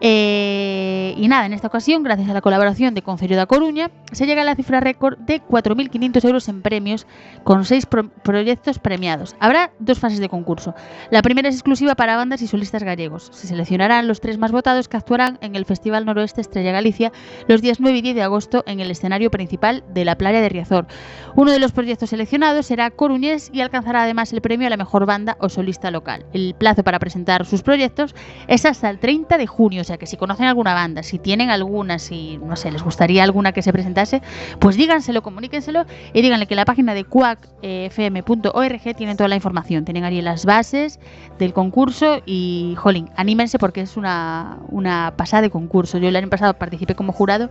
Eh, 0.00 1.14
y 1.16 1.26
nada, 1.28 1.46
en 1.46 1.52
esta 1.52 1.68
ocasión, 1.68 2.02
gracias 2.02 2.28
a 2.28 2.34
la 2.34 2.40
colaboración 2.40 2.94
de 2.94 3.02
Concello 3.02 3.36
da 3.36 3.46
Coruña, 3.46 3.90
se 4.12 4.26
llega 4.26 4.42
a 4.42 4.44
la 4.44 4.54
cifra 4.54 4.80
récord 4.80 5.18
de 5.18 5.40
4.500 5.42 6.24
euros 6.26 6.48
en 6.48 6.62
premios 6.62 7.06
con 7.44 7.64
seis 7.64 7.86
pro- 7.86 8.10
proyectos 8.22 8.78
premiados. 8.78 9.36
Habrá 9.40 9.70
dos 9.78 9.98
fases 9.98 10.20
de 10.20 10.28
concurso. 10.28 10.74
La 11.10 11.22
primera 11.22 11.48
es 11.48 11.54
exclusiva 11.54 11.94
para 11.94 12.16
bandas 12.16 12.42
y 12.42 12.46
solistas 12.46 12.82
gallegos. 12.82 13.30
Se 13.32 13.46
seleccionarán 13.46 14.06
los 14.06 14.20
tres 14.20 14.38
más 14.38 14.52
votados 14.52 14.88
que 14.88 14.96
actuarán 14.96 15.38
en 15.40 15.56
el 15.56 15.64
Festival 15.64 16.04
Noroeste 16.04 16.40
Estrella 16.40 16.72
Galicia 16.72 17.10
los 17.48 17.62
días 17.62 17.80
9 17.80 17.98
y 17.98 18.02
10 18.02 18.14
de 18.16 18.22
agosto 18.22 18.64
en 18.66 18.80
el 18.80 18.90
escenario 18.90 19.30
principal 19.30 19.82
de 19.94 20.04
la 20.04 20.16
playa 20.18 20.40
de 20.40 20.48
Riazor. 20.48 20.86
Uno 21.34 21.52
de 21.52 21.58
los 21.58 21.72
proyectos 21.72 22.10
seleccionados 22.10 22.66
será 22.66 22.90
Coruñés 22.90 23.50
y 23.52 23.60
alcanzará 23.60 24.02
además 24.02 24.32
el 24.32 24.40
premio 24.40 24.66
a 24.66 24.70
la 24.70 24.76
mejor 24.76 25.06
banda 25.06 25.36
o 25.40 25.48
solista 25.48 25.90
local. 25.90 26.26
El 26.32 26.54
plazo 26.56 26.82
para 26.84 26.98
presentar 26.98 27.46
sus 27.46 27.62
proyectos 27.62 28.14
es 28.48 28.64
hasta 28.66 28.90
el 28.90 28.98
30 28.98 29.38
de 29.38 29.46
junio, 29.46 29.84
sea 29.86 29.96
que 29.98 30.06
si 30.06 30.16
conocen 30.16 30.46
alguna 30.46 30.74
banda, 30.74 31.02
si 31.02 31.18
tienen 31.18 31.50
alguna, 31.50 31.98
si 31.98 32.38
no 32.38 32.56
sé, 32.56 32.70
les 32.70 32.82
gustaría 32.82 33.22
alguna 33.24 33.52
que 33.52 33.62
se 33.62 33.72
presentase, 33.72 34.20
pues 34.58 34.76
díganselo, 34.76 35.22
comuníquenselo 35.22 35.86
y 36.12 36.22
díganle 36.22 36.46
que 36.46 36.54
en 36.54 36.56
la 36.56 36.64
página 36.64 36.94
de 36.94 37.04
cuacfm.org 37.04 38.96
tienen 38.96 39.16
toda 39.16 39.28
la 39.28 39.36
información, 39.36 39.84
tienen 39.84 40.04
ahí 40.04 40.20
las 40.20 40.44
bases 40.44 41.00
del 41.38 41.52
concurso 41.52 42.20
y, 42.26 42.74
jolín, 42.76 43.10
anímense 43.16 43.58
porque 43.58 43.80
es 43.80 43.96
una, 43.96 44.58
una 44.68 45.14
pasada 45.16 45.42
de 45.42 45.50
concurso. 45.50 45.98
Yo 45.98 46.08
el 46.08 46.16
año 46.16 46.28
pasado 46.28 46.54
participé 46.54 46.94
como 46.94 47.12
jurado 47.12 47.50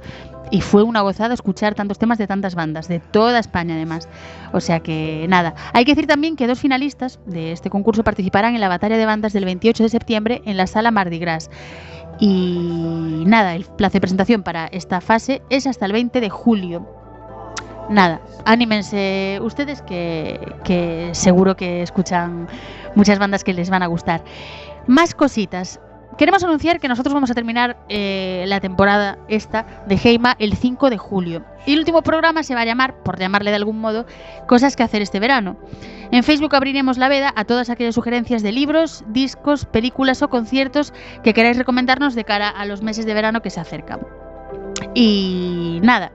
y 0.52 0.62
fue 0.62 0.84
una 0.84 1.02
gozada 1.02 1.34
escuchar 1.34 1.76
tantos 1.76 2.00
temas 2.00 2.18
de 2.18 2.28
tantas 2.28 2.56
bandas, 2.56 2.88
de 2.88 3.00
toda 3.00 3.40
España 3.40 3.76
además. 3.76 4.08
O 4.54 4.60
sea 4.60 4.80
que 4.80 5.26
nada, 5.30 5.56
hay 5.74 5.86
que 5.86 5.92
decir 5.92 6.08
también 6.08 6.36
que 6.36 6.48
dos 6.48 6.60
finalistas 6.60 7.20
de 7.26 7.52
este 7.52 7.70
concurso 7.70 8.04
participarán 8.04 8.56
en 8.56 8.62
la 8.62 8.70
batalla 8.70 8.98
de 8.98 9.06
bandas 9.06 9.34
del 9.34 9.46
28 9.46 9.84
de 9.84 9.90
septiembre 9.90 10.42
en 10.46 10.58
la 10.58 10.68
sala 10.68 10.92
Mardi 10.92 11.20
Gras. 11.20 11.50
Y 12.20 13.24
nada, 13.26 13.56
el 13.56 13.66
plazo 13.66 13.94
de 13.94 14.02
presentación 14.02 14.44
para 14.44 14.68
esta 14.68 15.02
fase 15.02 15.42
es 15.50 15.68
hasta 15.68 15.86
el 15.86 15.92
20 15.92 16.22
de 16.22 16.30
julio. 16.30 16.88
Nada, 17.90 18.22
anímense 18.46 19.40
ustedes 19.42 19.82
que, 19.82 20.40
que 20.64 21.10
seguro 21.14 21.56
que 21.56 21.82
escuchan 21.82 22.48
muchas 22.96 23.20
bandas 23.20 23.44
que 23.44 23.54
les 23.54 23.70
van 23.70 23.84
a 23.84 23.88
gustar. 23.88 24.24
Más 24.88 25.14
cositas. 25.14 25.80
Queremos 26.18 26.44
anunciar 26.44 26.80
que 26.80 26.88
nosotros 26.88 27.14
vamos 27.14 27.30
a 27.30 27.34
terminar 27.34 27.76
eh, 27.90 28.46
la 28.48 28.62
temporada 28.62 29.18
esta 29.28 29.66
de 29.86 30.00
Heima 30.02 30.36
el 30.40 30.56
5 30.56 30.90
de 30.90 30.98
julio. 30.98 31.44
Y 31.66 31.74
el 31.74 31.80
último 31.80 32.04
programa 32.04 32.44
se 32.44 32.56
va 32.56 32.62
a 32.62 32.66
llamar, 32.66 32.96
por 33.04 33.20
llamarle 33.20 33.50
de 33.50 33.58
algún 33.58 33.80
modo, 33.80 34.06
Cosas 34.48 34.76
que 34.76 34.84
hacer 34.84 35.02
este 35.02 35.20
verano. 35.20 35.58
En 36.12 36.24
Facebook 36.24 36.56
abriremos 36.56 36.98
la 36.98 37.10
veda 37.10 37.34
a 37.36 37.44
todas 37.44 37.70
aquellas 37.70 37.96
sugerencias 37.96 38.44
de 38.44 38.52
libros, 38.52 39.04
discos, 39.08 39.66
películas 39.66 40.22
o 40.22 40.30
conciertos 40.30 40.94
que 41.24 41.34
queráis 41.34 41.58
recomendarnos 41.58 42.16
de 42.16 42.24
cara 42.24 42.50
a 42.50 42.66
los 42.66 42.82
meses 42.82 43.06
de 43.06 43.14
verano 43.14 43.42
que 43.42 43.50
se 43.50 43.60
acercan. 43.60 44.00
Y 44.94 45.80
nada, 45.84 46.12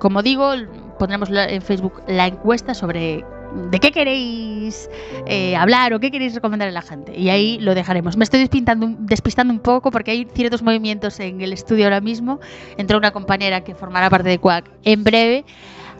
como 0.00 0.22
digo, 0.22 0.52
pondremos 0.98 1.28
en 1.30 1.62
Facebook 1.62 2.02
la 2.08 2.26
encuesta 2.26 2.74
sobre 2.74 3.24
de 3.70 3.80
qué 3.80 3.92
queréis 3.92 4.88
eh, 5.26 5.56
hablar 5.56 5.94
o 5.94 6.00
qué 6.00 6.10
queréis 6.10 6.34
recomendar 6.34 6.68
a 6.68 6.72
la 6.72 6.82
gente. 6.82 7.18
Y 7.18 7.30
ahí 7.30 7.58
lo 7.60 7.74
dejaremos. 7.74 8.16
Me 8.16 8.24
estoy 8.24 8.40
despistando 8.40 9.52
un 9.52 9.58
poco 9.60 9.90
porque 9.90 10.10
hay 10.10 10.28
ciertos 10.34 10.62
movimientos 10.62 11.20
en 11.20 11.40
el 11.40 11.52
estudio 11.52 11.84
ahora 11.84 12.00
mismo. 12.00 12.40
Entró 12.76 12.98
una 12.98 13.12
compañera 13.12 13.62
que 13.62 13.74
formará 13.74 14.10
parte 14.10 14.28
de 14.28 14.38
Quack 14.38 14.70
en 14.84 15.04
breve, 15.04 15.44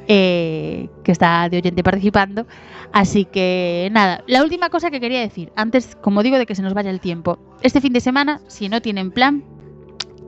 eh, 0.09 0.89
que 1.03 1.13
está 1.13 1.49
de 1.49 1.59
oyente 1.59 1.83
participando. 1.83 2.47
Así 2.93 3.25
que 3.25 3.89
nada, 3.93 4.23
la 4.27 4.43
última 4.43 4.71
cosa 4.71 4.91
que 4.91 5.01
quería 5.01 5.21
decir, 5.21 5.53
antes, 5.57 5.97
como 6.01 6.23
digo, 6.23 6.39
de 6.39 6.47
que 6.47 6.55
se 6.55 6.63
nos 6.63 6.75
vaya 6.75 6.91
el 6.91 7.01
tiempo. 7.01 7.39
Este 7.63 7.81
fin 7.81 7.93
de 7.93 8.01
semana, 8.01 8.41
si 8.47 8.69
no 8.69 8.81
tienen 8.83 9.11
plan, 9.11 9.43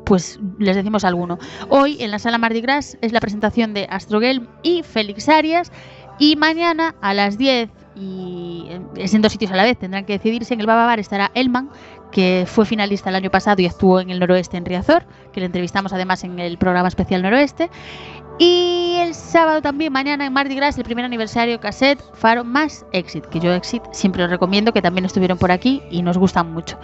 pues 0.06 0.38
les 0.58 0.76
decimos 0.76 1.04
alguno. 1.04 1.38
Hoy 1.68 1.96
en 2.00 2.12
la 2.12 2.18
sala 2.18 2.38
Mardi 2.38 2.60
Gras 2.60 2.96
es 3.02 3.12
la 3.12 3.20
presentación 3.20 3.74
de 3.74 3.86
Astrogel 3.90 4.48
y 4.62 4.82
Félix 4.84 5.28
Arias 5.28 5.72
y 6.18 6.36
mañana 6.36 6.94
a 7.00 7.14
las 7.14 7.38
10 7.38 7.70
y 7.96 8.66
eh, 8.68 8.80
es 8.96 9.14
en 9.14 9.22
dos 9.22 9.32
sitios 9.32 9.50
a 9.52 9.56
la 9.56 9.64
vez, 9.64 9.78
tendrán 9.78 10.04
que 10.04 10.14
decidirse. 10.14 10.54
En 10.54 10.60
el 10.60 10.66
Baba 10.66 10.86
Bar 10.86 11.00
estará 11.00 11.30
Elman, 11.34 11.70
que 12.12 12.44
fue 12.46 12.66
finalista 12.66 13.10
el 13.10 13.16
año 13.16 13.30
pasado 13.30 13.60
y 13.62 13.66
actuó 13.66 14.00
en 14.00 14.10
el 14.10 14.20
Noroeste 14.20 14.56
en 14.56 14.64
Riazor, 14.64 15.04
que 15.32 15.40
le 15.40 15.46
entrevistamos 15.46 15.92
además 15.92 16.22
en 16.24 16.38
el 16.38 16.58
programa 16.58 16.88
especial 16.88 17.22
Noroeste. 17.22 17.70
Y 18.38 18.96
el 18.98 19.14
sábado 19.14 19.62
también, 19.62 19.92
mañana 19.92 20.26
en 20.26 20.32
Mardi 20.32 20.54
Gras, 20.54 20.76
el 20.76 20.84
primer 20.84 21.06
aniversario 21.06 21.58
cassette 21.58 22.02
Faro 22.12 22.44
más 22.44 22.84
Exit, 22.92 23.24
que 23.26 23.40
yo 23.40 23.52
Exit 23.52 23.82
siempre 23.92 24.24
os 24.24 24.30
recomiendo, 24.30 24.72
que 24.72 24.82
también 24.82 25.06
estuvieron 25.06 25.38
por 25.38 25.50
aquí 25.50 25.82
y 25.90 26.02
nos 26.02 26.18
gustan 26.18 26.52
mucho. 26.52 26.78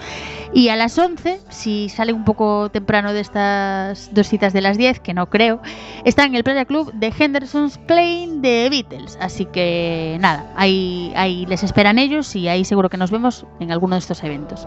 Y 0.55 0.69
a 0.69 0.77
las 0.77 0.99
11, 0.99 1.41
si 1.51 1.91
sale 1.91 2.15
un 2.15 2.25
poco 2.25 2.71
temprano 2.71 3.13
de 3.13 3.21
estas 3.21 4.15
dos 4.15 4.29
citas 4.29 4.55
de 4.55 4.63
las 4.63 4.79
10, 4.79 5.01
que 5.01 5.13
no 5.13 5.29
creo, 5.29 5.61
está 6.05 6.25
en 6.25 6.35
el 6.35 6.43
Playa 6.45 6.65
Club 6.65 6.91
de 6.95 7.13
Henderson's 7.19 7.77
Plain 7.77 8.41
de 8.41 8.69
Beatles. 8.71 9.19
Así 9.21 9.45
que 9.45 10.17
nada, 10.21 10.51
ahí, 10.57 11.13
ahí 11.17 11.45
les 11.47 11.63
esperan 11.63 11.99
ellos 11.99 12.35
y 12.35 12.49
ahí 12.49 12.65
seguro 12.65 12.89
que 12.89 12.97
nos 12.97 13.11
vemos 13.11 13.45
en 13.61 13.73
alguno 13.73 13.97
de 13.97 14.01
estos 14.01 14.25
eventos. 14.25 14.67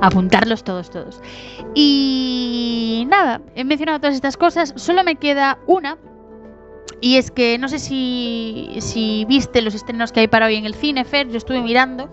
Apuntarlos 0.00 0.64
todos, 0.64 0.90
todos. 0.90 1.20
Y 1.74 3.06
nada, 3.08 3.40
he 3.54 3.64
mencionado 3.64 4.00
todas 4.00 4.14
estas 4.14 4.36
cosas, 4.36 4.72
solo 4.76 5.04
me 5.04 5.16
queda 5.16 5.58
una. 5.66 5.98
Y 7.00 7.16
es 7.16 7.30
que 7.30 7.58
no 7.58 7.68
sé 7.68 7.78
si, 7.78 8.76
si 8.80 9.24
viste 9.26 9.62
los 9.62 9.74
estrenos 9.74 10.12
que 10.12 10.20
hay 10.20 10.28
para 10.28 10.46
hoy 10.46 10.56
en 10.56 10.64
el 10.64 10.74
cine, 10.74 11.04
Fer, 11.04 11.28
yo 11.28 11.36
estuve 11.36 11.60
mirando. 11.60 12.08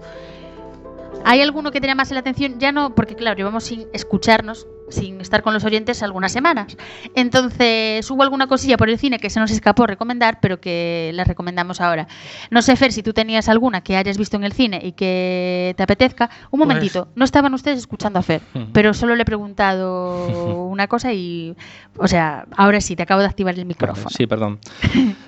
¿Hay 1.24 1.42
alguno 1.42 1.72
que 1.72 1.80
tenga 1.80 1.96
más 1.96 2.12
la 2.12 2.20
atención? 2.20 2.60
Ya 2.60 2.72
no, 2.72 2.96
porque 2.96 3.16
claro, 3.16 3.38
llevamos 3.38 3.64
sin 3.66 3.88
escucharnos, 3.94 4.68
sin 4.92 5.22
estar 5.22 5.42
con 5.42 5.54
los 5.54 5.64
oyentes 5.64 6.04
algunas 6.04 6.32
semanas. 6.32 6.76
Entonces, 7.16 8.10
hubo 8.12 8.24
alguna 8.24 8.48
cosilla 8.48 8.78
por 8.78 8.90
el 8.90 8.98
cine 8.98 9.20
que 9.20 9.30
se 9.30 9.40
nos 9.40 9.52
escapó 9.52 9.88
recomendar, 9.88 10.40
pero 10.42 10.60
que 10.60 11.12
la 11.14 11.24
recomendamos 11.24 11.82
ahora. 11.82 12.08
No 12.50 12.62
sé, 12.62 12.76
Fer, 12.76 12.92
si 12.92 13.04
tú 13.04 13.14
tenías 13.14 13.50
alguna 13.50 13.82
que 13.82 13.96
hayas 13.98 14.18
visto 14.18 14.38
en 14.38 14.44
el 14.44 14.54
cine 14.54 14.80
y 14.84 14.92
que 14.94 15.74
te 15.78 15.84
apetezca. 15.84 16.30
Un 16.52 16.60
Pues- 16.60 16.68
momentito, 16.68 17.08
no 17.16 17.26
estaban 17.26 17.54
ustedes 17.54 17.80
escuchando 17.80 18.20
a 18.20 18.22
Fer, 18.22 18.42
pero 18.74 18.94
solo 18.94 19.16
le 19.16 19.24
he 19.24 19.26
preguntado 19.26 20.26
una 20.68 20.88
cosa 20.88 21.14
y, 21.14 21.56
o 21.98 22.08
sea, 22.08 22.46
ahora 22.58 22.82
sí, 22.82 22.96
te 22.96 23.04
acabo 23.04 23.22
de 23.22 23.28
activar 23.28 23.58
el 23.58 23.66
micrófono. 23.66 24.10
Sí, 24.10 24.28
perdón. 24.28 24.60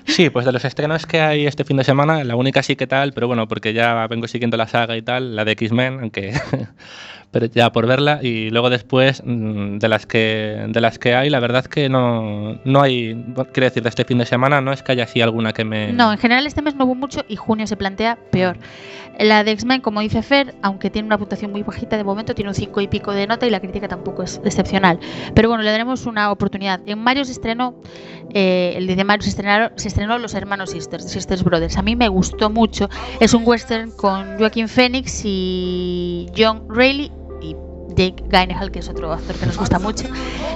Sí, 0.06 0.30
pues 0.30 0.44
de 0.46 0.52
los 0.52 0.64
estrenos 0.64 1.06
que 1.06 1.20
hay 1.20 1.46
este 1.46 1.64
fin 1.64 1.76
de 1.76 1.84
semana, 1.84 2.22
la 2.24 2.36
única 2.36 2.62
sí 2.62 2.76
que 2.76 2.86
tal, 2.86 3.12
pero 3.12 3.26
bueno, 3.26 3.48
porque 3.48 3.72
ya 3.72 4.06
vengo 4.08 4.28
siguiendo 4.28 4.56
la 4.56 4.66
saga 4.68 4.96
y 4.96 5.02
tal, 5.02 5.34
la 5.36 5.44
de 5.44 5.52
X-Men, 5.52 5.98
aunque 6.00 6.32
pero 7.34 7.46
ya 7.46 7.72
por 7.72 7.88
verla 7.88 8.20
y 8.22 8.48
luego 8.50 8.70
después 8.70 9.20
mm, 9.24 9.78
de 9.78 9.88
las 9.88 10.06
que 10.06 10.66
de 10.68 10.80
las 10.80 11.00
que 11.00 11.16
hay, 11.16 11.30
la 11.30 11.40
verdad 11.40 11.64
que 11.64 11.88
no 11.88 12.60
no 12.64 12.80
hay, 12.80 13.24
quiero 13.52 13.66
decir, 13.66 13.82
de 13.82 13.88
este 13.88 14.04
fin 14.04 14.18
de 14.18 14.24
semana 14.24 14.60
no 14.60 14.72
es 14.72 14.84
que 14.84 14.92
haya 14.92 15.02
así 15.02 15.20
alguna 15.20 15.52
que 15.52 15.64
me 15.64 15.92
No, 15.92 16.12
en 16.12 16.18
general 16.18 16.46
este 16.46 16.62
mes 16.62 16.76
no 16.76 16.84
hubo 16.84 16.94
mucho 16.94 17.24
y 17.26 17.34
junio 17.34 17.66
se 17.66 17.76
plantea 17.76 18.18
peor. 18.30 18.56
La 19.18 19.44
de 19.44 19.52
X-Men, 19.52 19.80
como 19.80 20.00
dice 20.00 20.22
Fer, 20.22 20.54
aunque 20.62 20.90
tiene 20.90 21.06
una 21.06 21.18
puntuación 21.18 21.52
muy 21.52 21.62
bajita 21.62 21.96
de 21.96 22.02
momento, 22.02 22.34
tiene 22.34 22.50
un 22.50 22.54
5 22.54 22.80
y 22.80 22.88
pico 22.88 23.12
de 23.12 23.26
nota 23.26 23.46
y 23.46 23.50
la 23.50 23.60
crítica 23.60 23.86
tampoco 23.86 24.24
es 24.24 24.40
excepcional. 24.44 24.98
Pero 25.34 25.48
bueno, 25.48 25.62
le 25.62 25.70
daremos 25.70 26.06
una 26.06 26.32
oportunidad. 26.32 26.80
En 26.86 26.98
mayo 26.98 27.24
se 27.24 27.30
estrenó, 27.30 27.80
eh, 28.32 28.74
el 28.76 28.86
10 28.86 28.96
de 28.96 29.04
mayo 29.04 29.22
se, 29.22 29.28
estrenaron, 29.28 29.70
se 29.76 29.86
estrenó 29.86 30.18
Los 30.18 30.34
Hermanos 30.34 30.70
Sisters, 30.70 31.08
Sisters 31.08 31.44
Brothers. 31.44 31.76
A 31.78 31.82
mí 31.82 31.94
me 31.94 32.08
gustó 32.08 32.50
mucho. 32.50 32.88
Es 33.20 33.34
un 33.34 33.46
western 33.46 33.92
con 33.92 34.36
Joaquín 34.36 34.68
Phoenix 34.68 35.22
y 35.24 36.26
John 36.36 36.64
Reilly 36.68 37.12
Jake 37.90 38.24
Gyllenhaal, 38.28 38.70
que 38.70 38.80
es 38.80 38.88
otro 38.88 39.12
actor 39.12 39.36
que 39.36 39.46
nos 39.46 39.56
gusta 39.58 39.78
mucho. 39.78 40.08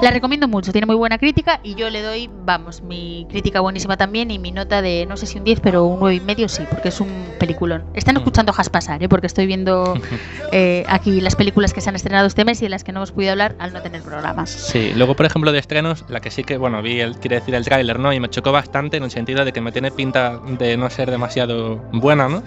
La 0.02 0.10
recomiendo 0.10 0.48
mucho, 0.48 0.72
tiene 0.72 0.86
muy 0.86 0.96
buena 0.96 1.18
crítica 1.18 1.60
y 1.62 1.74
yo 1.74 1.90
le 1.90 2.02
doy, 2.02 2.28
vamos, 2.44 2.82
mi 2.82 3.26
crítica 3.30 3.60
buenísima 3.60 3.96
también 3.96 4.30
y 4.30 4.38
mi 4.38 4.50
nota 4.50 4.82
de 4.82 5.06
no 5.06 5.16
sé 5.16 5.26
si 5.26 5.38
un 5.38 5.44
10, 5.44 5.60
pero 5.60 5.84
un 5.84 6.00
9 6.00 6.16
y 6.16 6.20
medio 6.20 6.48
sí, 6.48 6.64
porque 6.70 6.88
es 6.88 7.00
un 7.00 7.08
peliculón. 7.38 7.84
Están 7.94 8.14
Mm. 8.14 8.18
escuchando 8.18 8.52
Has 8.56 8.68
pasar, 8.70 9.02
¿eh? 9.02 9.08
porque 9.08 9.26
estoy 9.28 9.46
viendo 9.46 9.94
eh, 10.52 10.84
aquí 10.88 11.20
las 11.20 11.36
películas 11.36 11.72
que 11.72 11.80
se 11.80 11.88
han 11.90 11.96
estrenado 11.96 12.26
este 12.26 12.44
mes 12.44 12.60
y 12.60 12.64
de 12.64 12.70
las 12.70 12.82
que 12.82 12.92
no 12.92 12.98
hemos 13.00 13.12
podido 13.12 13.32
hablar 13.32 13.54
al 13.58 13.72
no 13.72 13.80
tener 13.82 14.02
programa. 14.02 14.46
Sí, 14.46 14.92
luego 14.96 15.14
por 15.14 15.26
ejemplo 15.26 15.52
de 15.52 15.58
estrenos, 15.58 16.04
la 16.08 16.20
que 16.20 16.30
sí 16.30 16.42
que, 16.44 16.56
bueno, 16.56 16.82
vi 16.82 17.00
el, 17.00 17.18
quiere 17.18 17.36
decir 17.36 17.54
el 17.54 17.64
tráiler, 17.64 17.98
¿no? 18.00 18.12
Y 18.12 18.20
me 18.20 18.28
chocó 18.30 18.50
bastante 18.52 18.96
en 18.96 19.04
el 19.04 19.10
sentido 19.10 19.44
de 19.44 19.52
que 19.52 19.60
me 19.60 19.70
tiene 19.70 19.90
pinta 19.90 20.38
de 20.58 20.76
no 20.76 20.90
ser 20.90 21.10
demasiado 21.10 21.76
buena, 21.92 22.28
¿no? 22.28 22.42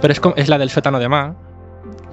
Pero 0.00 0.12
es, 0.12 0.20
es 0.36 0.48
la 0.48 0.58
del 0.58 0.70
sótano 0.70 0.98
de 0.98 1.08
Ma. 1.08 1.36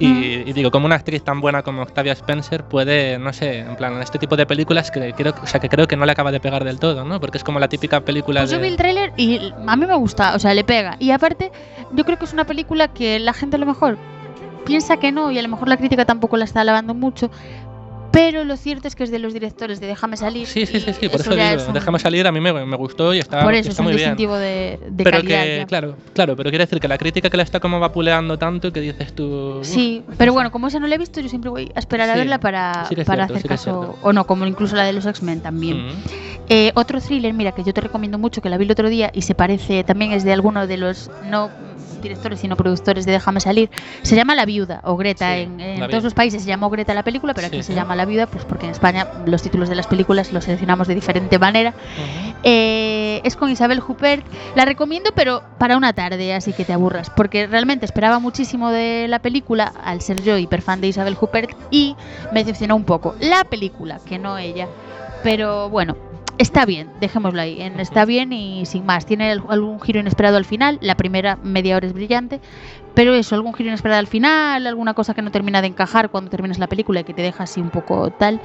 Y, 0.06 0.50
y 0.50 0.54
digo, 0.54 0.72
como 0.72 0.86
una 0.86 0.96
actriz 0.96 1.24
tan 1.24 1.42
buena 1.42 1.62
como 1.62 1.82
Octavia 1.82 2.14
Spencer 2.14 2.64
puede, 2.64 3.20
no 3.20 3.34
sé, 3.34 3.60
en 3.60 3.76
plan, 3.76 3.94
en 3.94 4.02
este 4.02 4.18
tipo 4.20 4.36
de 4.36 4.46
películas 4.46 4.92
que 4.92 5.14
creo, 5.14 5.34
o 5.42 5.48
sea, 5.48 5.60
que 5.60 5.70
creo 5.70 5.88
que 5.88 5.96
no 5.96 6.06
le 6.06 6.12
acaba 6.12 6.32
de 6.32 6.40
pegar 6.40 6.64
del 6.64 6.80
todo, 6.80 7.06
¿no? 7.06 7.20
Porque 7.20 7.38
es 7.38 7.44
como 7.44 7.60
la 7.60 7.68
típica 7.68 8.02
película 8.02 8.42
Pues 8.42 8.52
de... 8.52 8.58
yo 8.58 8.62
vi 8.62 8.68
el 8.70 8.78
tráiler 8.78 9.14
y 9.18 9.54
a 9.68 9.76
mí 9.76 9.86
me 9.86 9.96
gusta, 9.96 10.36
o 10.36 10.40
sea, 10.40 10.54
le 10.54 10.64
pega. 10.64 10.96
Y 11.00 11.12
aparte, 11.12 11.52
yo 11.94 12.04
creo 12.06 12.18
que 12.18 12.26
es 12.26 12.34
una 12.34 12.46
película 12.46 12.88
que 12.90 13.20
la 13.20 13.34
gente 13.34 13.56
a 13.56 13.60
lo 13.60 13.66
mejor 13.66 13.98
piensa 14.66 14.98
que 14.98 15.12
no 15.12 15.32
y 15.32 15.40
a 15.40 15.42
lo 15.42 15.50
mejor 15.50 15.68
la 15.68 15.78
crítica 15.78 16.06
tampoco 16.06 16.38
la 16.38 16.46
está 16.46 16.62
alabando 16.62 16.94
mucho. 16.94 17.32
Pero 18.12 18.44
lo 18.44 18.58
cierto 18.58 18.88
es 18.88 18.96
que 18.96 19.04
es 19.04 19.12
de 19.12 19.20
los 19.20 19.34
directores 19.34 19.80
de 19.80 19.88
Déjame 19.88 20.18
salir. 20.18 20.46
Sí, 20.48 20.66
sí, 20.66 20.80
sí, 20.80 20.94
sí, 20.94 21.10
por 21.10 21.22
eso 21.22 21.32
digo, 21.36 21.68
un- 21.68 21.74
déjame 21.74 22.00
salir, 22.00 22.28
a 22.28 22.32
mí 22.32 22.40
me, 22.42 22.52
me 22.66 22.76
gustó 22.78 23.14
y 23.14 23.20
está, 23.20 23.44
Por 23.44 23.54
eso 23.56 23.70
es 23.72 23.80
un 23.80 23.88
bien. 23.88 24.16
de, 24.16 24.80
de 24.90 25.04
pero 25.04 25.18
calidad. 25.18 25.44
que, 25.44 25.58
ya. 25.60 25.66
claro, 25.66 25.96
claro, 26.14 26.36
pero 26.36 26.50
quiere 26.50 26.66
decir 26.66 26.80
que 26.80 26.88
la 26.88 26.98
crítica 26.98 27.30
que 27.30 27.38
la 27.38 27.44
está 27.44 27.60
como 27.60 27.80
vapuleando 27.80 28.38
tanto 28.38 28.72
que 28.74 28.82
dices 28.82 29.14
tú... 29.14 29.60
Sí, 29.64 30.04
pero 30.18 30.34
bueno, 30.34 30.52
como 30.52 30.68
esa 30.68 30.80
no 30.80 30.88
la 30.88 30.96
he 30.96 30.98
visto, 30.98 31.20
yo 31.22 31.30
siempre 31.30 31.50
voy 31.50 31.72
a 31.74 31.80
esperar 31.80 32.10
a 32.10 32.14
Sí, 32.14 32.20
verla 32.20 32.40
para, 32.40 32.86
sí 32.88 32.96
que 32.96 33.02
es 33.02 33.08
para 33.08 33.28
cierto, 33.28 33.38
hacer 33.40 33.50
caso. 33.50 33.98
O 34.02 34.12
no, 34.14 34.26
como 34.28 34.46
incluso 34.46 34.76
la 34.76 34.84
de 34.84 34.94
los 34.94 35.06
X-Men 35.06 35.42
también. 35.42 35.88
Mm. 35.88 35.92
Eh, 36.50 36.72
otro 36.76 37.00
thriller, 37.00 37.34
mira, 37.34 37.54
que 37.54 37.64
yo 37.64 37.74
te 37.74 37.80
recomiendo 37.82 38.18
mucho, 38.18 38.42
que 38.42 38.50
la 38.50 38.58
vi 38.58 38.66
el 38.66 38.72
otro 38.72 38.90
día 38.90 39.10
y 39.14 39.22
se 39.22 39.36
parece, 39.36 39.84
también 39.86 40.12
es 40.12 40.24
de 40.26 40.34
alguno 40.34 40.68
de 40.68 40.78
los 40.78 41.10
no 41.30 41.50
directores, 42.02 42.40
sino 42.40 42.56
productores 42.56 43.06
de 43.06 43.12
Déjame 43.12 43.40
salir. 43.40 43.70
Se 44.02 44.16
llama 44.16 44.36
La 44.36 44.46
Viuda 44.46 44.82
o 44.84 44.98
Greta. 44.98 45.36
Sí, 45.36 45.50
en 45.60 45.88
todos 45.90 46.04
los 46.04 46.14
países 46.14 46.42
se 46.44 46.48
llamó 46.48 46.70
Greta 46.70 46.94
la 46.94 47.04
película, 47.04 47.34
pero 47.34 47.48
Sí, 47.48 47.56
aquí 47.56 47.64
se 47.64 47.74
llama 47.74 47.96
La 47.96 48.06
Viuda, 48.06 48.28
pues 48.28 48.46
porque 48.46 48.66
en 48.66 48.72
España 48.72 49.08
los 49.26 49.42
títulos 49.42 49.70
de 49.70 49.76
las 49.76 49.88
películas 49.88 50.32
los 50.32 50.44
seleccionamos 50.44 50.88
de 50.88 50.96
diferente 50.96 51.38
manera. 51.40 51.74
Eh, 52.44 53.22
es 53.24 53.36
con 53.36 53.50
Isabel 53.50 53.82
Huppert. 53.86 54.26
La 54.56 54.66
recomiendo, 54.66 55.12
pero 55.16 55.44
para 55.58 55.78
una 55.78 55.94
tarde, 55.94 56.34
así 56.34 56.54
que 56.54 56.66
te 56.66 56.74
aburras. 56.74 57.10
Porque 57.10 57.48
realmente 57.48 57.86
esperaba 57.86 58.20
muchísimo 58.20 58.72
de 58.72 59.08
la 59.08 59.20
película, 59.20 59.72
al 59.84 60.02
ser 60.02 60.22
yo 60.22 60.38
hiperfan 60.38 60.82
de 60.82 60.88
Isabel 60.88 61.18
Huppert, 61.20 61.52
y 61.70 61.96
me 62.32 62.40
decepcionó 62.40 62.76
un 62.76 62.84
poco. 62.84 63.16
La 63.20 63.44
película, 63.44 64.00
que 64.06 64.18
no 64.18 64.38
ella. 64.38 64.68
Pero 65.24 65.70
bueno, 65.70 65.96
está 66.38 66.66
bien, 66.66 66.90
dejémoslo 67.00 67.42
ahí. 67.42 67.62
En, 67.62 67.80
está 67.80 68.06
bien 68.06 68.34
y 68.34 68.66
sin 68.66 68.86
más. 68.86 69.06
Tiene 69.06 69.32
algún 69.32 69.80
giro 69.82 70.00
inesperado 70.00 70.38
al 70.38 70.46
final. 70.46 70.78
La 70.82 70.96
primera 70.96 71.38
media 71.44 71.76
hora 71.78 71.88
es 71.88 71.94
brillante. 71.94 72.40
Pero 72.94 73.14
eso, 73.14 73.36
algún 73.36 73.54
giro 73.54 73.70
inesperado 73.70 74.00
al 74.00 74.08
final, 74.08 74.68
alguna 74.68 74.94
cosa 74.94 75.14
que 75.14 75.22
no 75.22 75.32
termina 75.32 75.62
de 75.62 75.68
encajar 75.68 76.10
cuando 76.10 76.30
terminas 76.30 76.60
la 76.60 76.68
película 76.68 77.00
y 77.00 77.04
que 77.06 77.14
te 77.14 77.22
deja 77.22 77.44
así 77.46 77.62
un 77.62 77.70
poco 77.70 78.10
tal. 78.12 78.42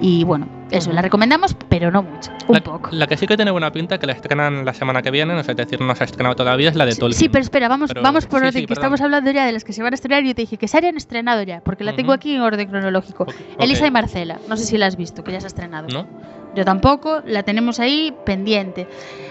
Y 0.00 0.22
bueno, 0.22 0.46
eso, 0.70 0.92
la 0.92 1.02
recomendamos, 1.02 1.56
pero 1.68 1.90
no 1.90 2.04
mucho. 2.04 2.30
Un 2.46 2.54
La, 2.54 2.60
poco. 2.60 2.90
la 2.92 3.08
que 3.08 3.16
sí 3.16 3.26
que 3.26 3.34
tiene 3.34 3.50
buena 3.50 3.72
pinta, 3.72 3.98
que 3.98 4.06
la 4.06 4.12
estrenan 4.12 4.64
la 4.64 4.72
semana 4.72 5.02
que 5.02 5.10
viene, 5.10 5.34
no 5.34 5.42
sé, 5.42 5.50
es 5.50 5.56
decir, 5.56 5.80
no 5.80 5.92
se 5.96 6.04
ha 6.04 6.06
estrenado 6.06 6.36
todavía, 6.36 6.68
es 6.68 6.76
la 6.76 6.86
de 6.86 6.92
Sí, 6.92 7.00
Tolkien. 7.00 7.18
Sí, 7.18 7.28
pero 7.28 7.42
espera, 7.42 7.66
vamos, 7.68 7.88
Pero- 7.88 8.02
vamos 8.02 8.26
por 8.26 8.38
sí, 8.38 8.46
orden, 8.46 8.52
sí, 8.52 8.60
que 8.60 8.66
perdón. 8.68 8.82
estamos 8.84 9.00
hablando 9.00 9.32
ya 9.32 9.44
de 9.46 9.50
las 9.52 9.64
que 9.64 9.72
se 9.72 9.82
van 9.82 9.92
a 9.92 9.96
estrenar 9.96 10.22
y 10.22 10.28
yo 10.28 10.34
te 10.36 10.42
dije 10.42 10.58
que 10.58 10.68
se 10.68 10.78
hayan 10.78 10.96
estrenado 10.96 11.42
ya, 11.42 11.60
porque 11.62 11.82
la 11.82 11.96
tengo 11.96 12.12
aquí 12.12 12.36
en 12.36 12.42
orden 12.42 12.68
cronológico. 12.68 13.26
Elisa 13.58 13.84
y 13.88 13.90
Marcela, 13.90 14.38
no 14.48 14.56
sé 14.56 14.64
si 14.64 14.78
la 14.78 14.86
has 14.86 14.94
visto, 14.96 15.24
que 15.24 15.32
ya 15.32 15.40
se 15.40 15.46
ha 15.46 15.48
estrenado. 15.48 15.88
¿No? 15.88 16.06
Yo 16.54 16.64
tampoco, 16.64 17.22
la 17.26 17.42
tenemos 17.42 17.80
ahí 17.80 18.14
pendiente. 18.24 18.88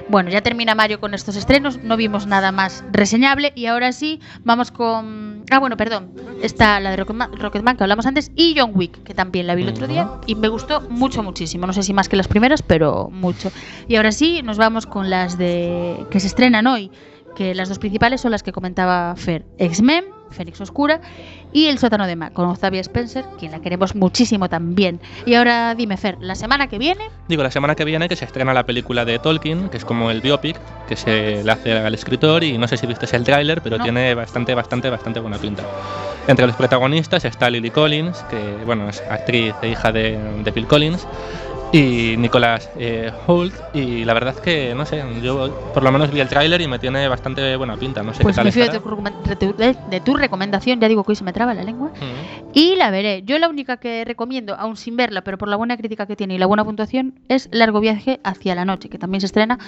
Bueno, 0.10 0.30
ya 0.30 0.42
termina 0.42 0.76
mayo 0.76 1.00
con 1.02 1.14
estos 1.14 1.36
estrenos, 1.36 1.84
no 1.84 1.98
vimos 1.98 2.28
nada 2.28 2.52
más 2.52 2.84
reseñable 2.92 3.52
y 3.56 3.66
ahora 3.66 3.92
sí, 3.92 4.22
vamos 4.44 4.72
con... 4.72 5.44
Ah, 5.52 5.60
bueno, 5.60 5.76
perdón, 5.76 6.12
está 6.42 6.80
la 6.80 6.92
de 6.92 6.98
Rocketman, 6.98 7.34
Rocketman 7.38 7.76
que 7.76 7.84
hablamos 7.84 8.06
antes 8.06 8.32
y 8.36 8.56
John 8.58 8.72
Wick, 8.74 9.04
que 9.04 9.14
también 9.14 9.48
la 9.48 9.56
vi 9.56 9.64
el 9.64 9.70
otro 9.70 9.88
día 9.88 10.10
y 10.26 10.36
me 10.36 10.48
gustó 10.48 10.82
mucho, 10.90 11.24
muchísimo. 11.24 11.68
No 11.68 11.74
sé 11.74 11.84
si 11.84 11.94
más 11.94 12.08
que 12.08 12.16
las 12.16 12.28
primeras, 12.28 12.62
pero 12.62 13.10
mucho. 13.12 13.52
Y 13.88 13.98
ahora 13.98 14.12
sí, 14.12 14.42
nos 14.44 14.58
vamos 14.58 14.86
con 14.86 15.10
las 15.10 15.38
de 15.38 16.06
que 16.10 16.20
se 16.20 16.28
estrenan 16.28 16.68
hoy 16.68 16.92
que 17.36 17.54
las 17.54 17.70
dos 17.70 17.78
principales 17.78 18.22
son 18.22 18.32
las 18.32 18.42
que 18.42 18.52
comentaba 18.52 19.16
Fer, 19.16 19.46
X-Men, 19.60 20.06
Fénix 20.32 20.60
Oscura 20.60 21.02
y 21.58 21.66
El 21.66 21.80
sótano 21.80 22.06
de 22.06 22.16
Ma, 22.16 22.30
con 22.30 22.48
Octavia 22.48 22.82
Spencer, 22.82 23.26
quien 23.40 23.52
la 23.52 23.60
queremos 23.60 23.96
muchísimo 23.96 24.48
también. 24.48 25.00
Y 25.26 25.34
ahora 25.34 25.74
dime, 25.74 25.98
Fer, 25.98 26.16
la 26.20 26.36
semana 26.36 26.68
que 26.68 26.78
viene, 26.78 27.04
Digo, 27.28 27.42
la 27.42 27.50
semana 27.50 27.74
que 27.74 27.84
viene 27.84 28.08
que 28.08 28.16
se 28.16 28.26
estrena 28.26 28.54
la 28.54 28.64
película 28.66 29.06
de 29.06 29.18
Tolkien, 29.18 29.70
que 29.70 29.78
es 29.78 29.84
como 29.84 30.12
el 30.12 30.22
biopic 30.22 30.56
que 30.88 30.96
se 30.96 31.44
le 31.44 31.52
hace 31.52 31.74
al 31.74 31.94
escritor 31.96 32.44
y 32.44 32.60
no 32.60 32.68
sé 32.68 32.78
si 32.78 32.86
viste 32.86 33.08
el 33.16 33.24
tráiler, 33.24 33.62
pero 33.64 33.78
No. 33.80 33.84
tiene 33.84 34.14
bastante, 34.14 34.54
bastante, 34.54 34.90
bastante 34.92 35.20
buena 35.20 35.40
pinta. 35.40 35.64
Entre 36.28 36.46
los 36.46 36.56
protagonistas 36.56 37.26
está 37.26 37.50
Lily 37.50 37.72
Collins, 37.72 38.18
que 38.30 38.38
bueno, 38.66 38.88
es 38.90 39.02
actriz 39.10 39.56
e 39.64 39.70
hija 39.70 39.92
de, 39.92 40.18
de 40.44 40.52
Phil 40.52 40.68
Collins, 40.68 41.08
y 41.74 42.16
Nicholas 42.18 42.70
eh, 42.78 43.12
Hoult, 43.28 43.54
y 43.74 44.06
la 44.06 44.14
verdad 44.14 44.34
es 44.36 44.42
que, 44.42 44.74
no 44.76 44.86
sé, 44.86 45.04
yo 45.22 45.52
por 45.74 45.84
lo 45.84 45.92
menos 45.92 46.12
vi 46.12 46.22
el 46.22 46.28
tráiler 46.30 46.62
y 46.62 46.68
me 46.68 46.80
tiene 46.80 47.08
bastante 47.08 47.56
buena 47.58 47.76
pinta, 47.76 48.02
no 48.04 48.14
sé 48.14 48.24
pues 48.24 48.36
qué 48.36 48.44
tal 48.44 48.52
de 48.54 48.60
estará. 48.62 48.80
tu, 48.80 49.30
de 49.30 49.36
tu- 49.36 49.56
de- 49.58 49.76
de 49.90 50.00
tu 50.00 50.16
recomendación, 50.16 50.80
ya 50.80 50.88
digo 50.88 51.04
que 51.04 51.12
hoy 51.12 51.16
se 51.18 51.24
me 51.26 51.34
traba 51.34 51.54
la 51.54 51.64
lengua, 51.64 51.92
y 52.54 52.76
la 52.76 52.90
veré. 52.90 53.24
Yo 53.24 53.38
la 53.38 53.50
única 53.50 53.78
que 53.78 54.06
recomiendo, 54.06 54.56
aún 54.56 54.78
sin 54.78 54.96
verla, 54.96 55.22
pero 55.24 55.38
por 55.38 55.50
la 55.50 55.58
buena 55.58 55.76
crítica 55.78 56.06
que 56.06 56.16
tiene 56.16 56.36
y 56.36 56.38
la 56.38 56.46
buena 56.46 56.64
puntuación, 56.64 57.20
es 57.28 57.50
Largo 57.52 57.80
viaje 57.82 58.20
hacia 58.24 58.56
la 58.56 58.64
noche, 58.66 58.90
que 58.90 58.98
también 58.98 59.20
se 59.22 59.28
estrena 59.28 59.60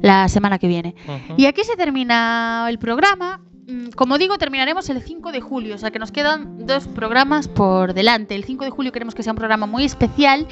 la 0.00 0.28
semana 0.28 0.58
que 0.58 0.68
viene. 0.68 0.94
Y 1.36 1.46
aquí 1.46 1.62
se 1.64 1.76
termina 1.76 2.66
el 2.68 2.78
programa. 2.78 3.40
Mm, 3.70 3.90
Como 3.90 4.18
digo, 4.18 4.36
terminaremos 4.38 4.88
el 4.90 5.00
5 5.00 5.32
de 5.32 5.40
julio, 5.40 5.74
o 5.76 5.78
sea 5.78 5.90
que 5.90 5.98
nos 5.98 6.10
quedan 6.10 6.66
dos 6.66 6.88
programas 6.88 7.46
por 7.46 7.94
delante. 7.94 8.34
El 8.34 8.44
5 8.44 8.64
de 8.64 8.70
julio 8.70 8.90
queremos 8.90 9.14
que 9.14 9.22
sea 9.22 9.32
un 9.32 9.36
programa 9.36 9.66
muy 9.66 9.84
especial 9.84 10.46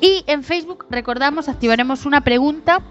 y 0.00 0.24
en 0.26 0.42
Facebook 0.42 0.86
recordamos, 0.90 1.48
activaremos 1.48 2.04
una 2.04 2.22
pregunta 2.22 2.82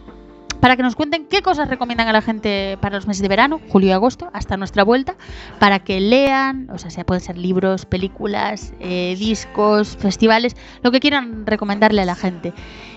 para 0.61 0.77
que 0.77 0.83
nos 0.83 0.95
cuenten 0.95 1.25
qué 1.25 1.41
cosas 1.41 1.67
recomiendan 1.67 2.07
a 2.07 2.13
la 2.13 2.21
gente 2.21 2.77
para 2.79 2.95
los 2.95 3.05
meses 3.05 3.21
de 3.21 3.27
verano, 3.27 3.59
julio 3.67 3.89
y 3.89 3.91
agosto, 3.91 4.29
hasta 4.31 4.55
nuestra 4.55 4.85
vuelta, 4.85 5.17
para 5.59 5.79
que 5.79 5.99
lean, 5.99 6.69
o 6.69 6.77
sea, 6.77 6.89
sea 6.89 7.05
pueden 7.05 7.21
ser 7.21 7.37
libros, 7.37 7.85
películas, 7.85 8.73
eh, 8.79 9.17
discos, 9.19 9.97
festivales, 9.97 10.55
lo 10.81 10.91
que 10.91 11.01
quieran 11.01 11.45
recomendarle 11.45 12.01
a 12.03 12.05
la 12.05 12.15
gente. 12.15 12.53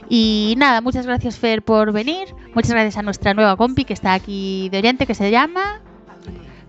Y 0.08 0.54
nada, 0.58 0.80
muchas 0.80 1.06
gracias 1.06 1.38
Fer 1.38 1.62
por 1.62 1.90
venir, 1.90 2.28
muchas 2.54 2.70
gracias 2.70 2.96
a 2.98 3.02
nuestra 3.02 3.34
nueva 3.34 3.56
compi 3.56 3.84
que 3.84 3.94
está 3.94 4.14
aquí 4.14 4.68
de 4.68 4.78
Oriente, 4.78 5.04
que 5.04 5.14
se 5.16 5.32
llama 5.32 5.80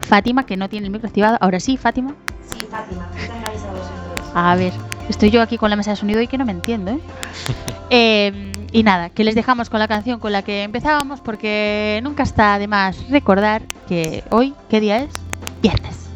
Fátima, 0.07 0.45
que 0.45 0.57
no 0.57 0.69
tiene 0.69 0.87
el 0.87 0.91
micro 0.91 1.07
activado. 1.07 1.37
Ahora 1.41 1.59
sí, 1.59 1.77
Fátima. 1.77 2.15
Sí, 2.49 2.65
Fátima, 2.65 3.09
¿qué 3.15 3.27
tengáis 3.27 3.61
a 3.63 3.71
vosotros? 3.71 4.31
A 4.33 4.55
ver, 4.55 4.73
estoy 5.09 5.29
yo 5.29 5.41
aquí 5.41 5.57
con 5.57 5.69
la 5.69 5.75
mesa 5.75 5.91
de 5.91 5.97
sonido 5.97 6.21
y 6.21 6.27
que 6.27 6.37
no 6.37 6.45
me 6.45 6.51
entiendo, 6.51 6.91
¿eh? 6.91 6.99
Eh, 7.89 8.51
y 8.73 8.83
nada, 8.83 9.09
que 9.09 9.23
les 9.23 9.33
dejamos 9.33 9.69
con 9.69 9.79
la 9.79 9.87
canción 9.87 10.19
con 10.19 10.33
la 10.33 10.41
que 10.41 10.63
empezábamos 10.63 11.21
porque 11.21 12.01
nunca 12.03 12.23
está 12.23 12.59
de 12.59 12.67
más 12.67 13.09
recordar 13.09 13.61
que 13.87 14.25
hoy, 14.29 14.53
¿qué 14.69 14.81
día 14.81 14.97
es? 14.97 15.09
Viernes. 15.61 16.06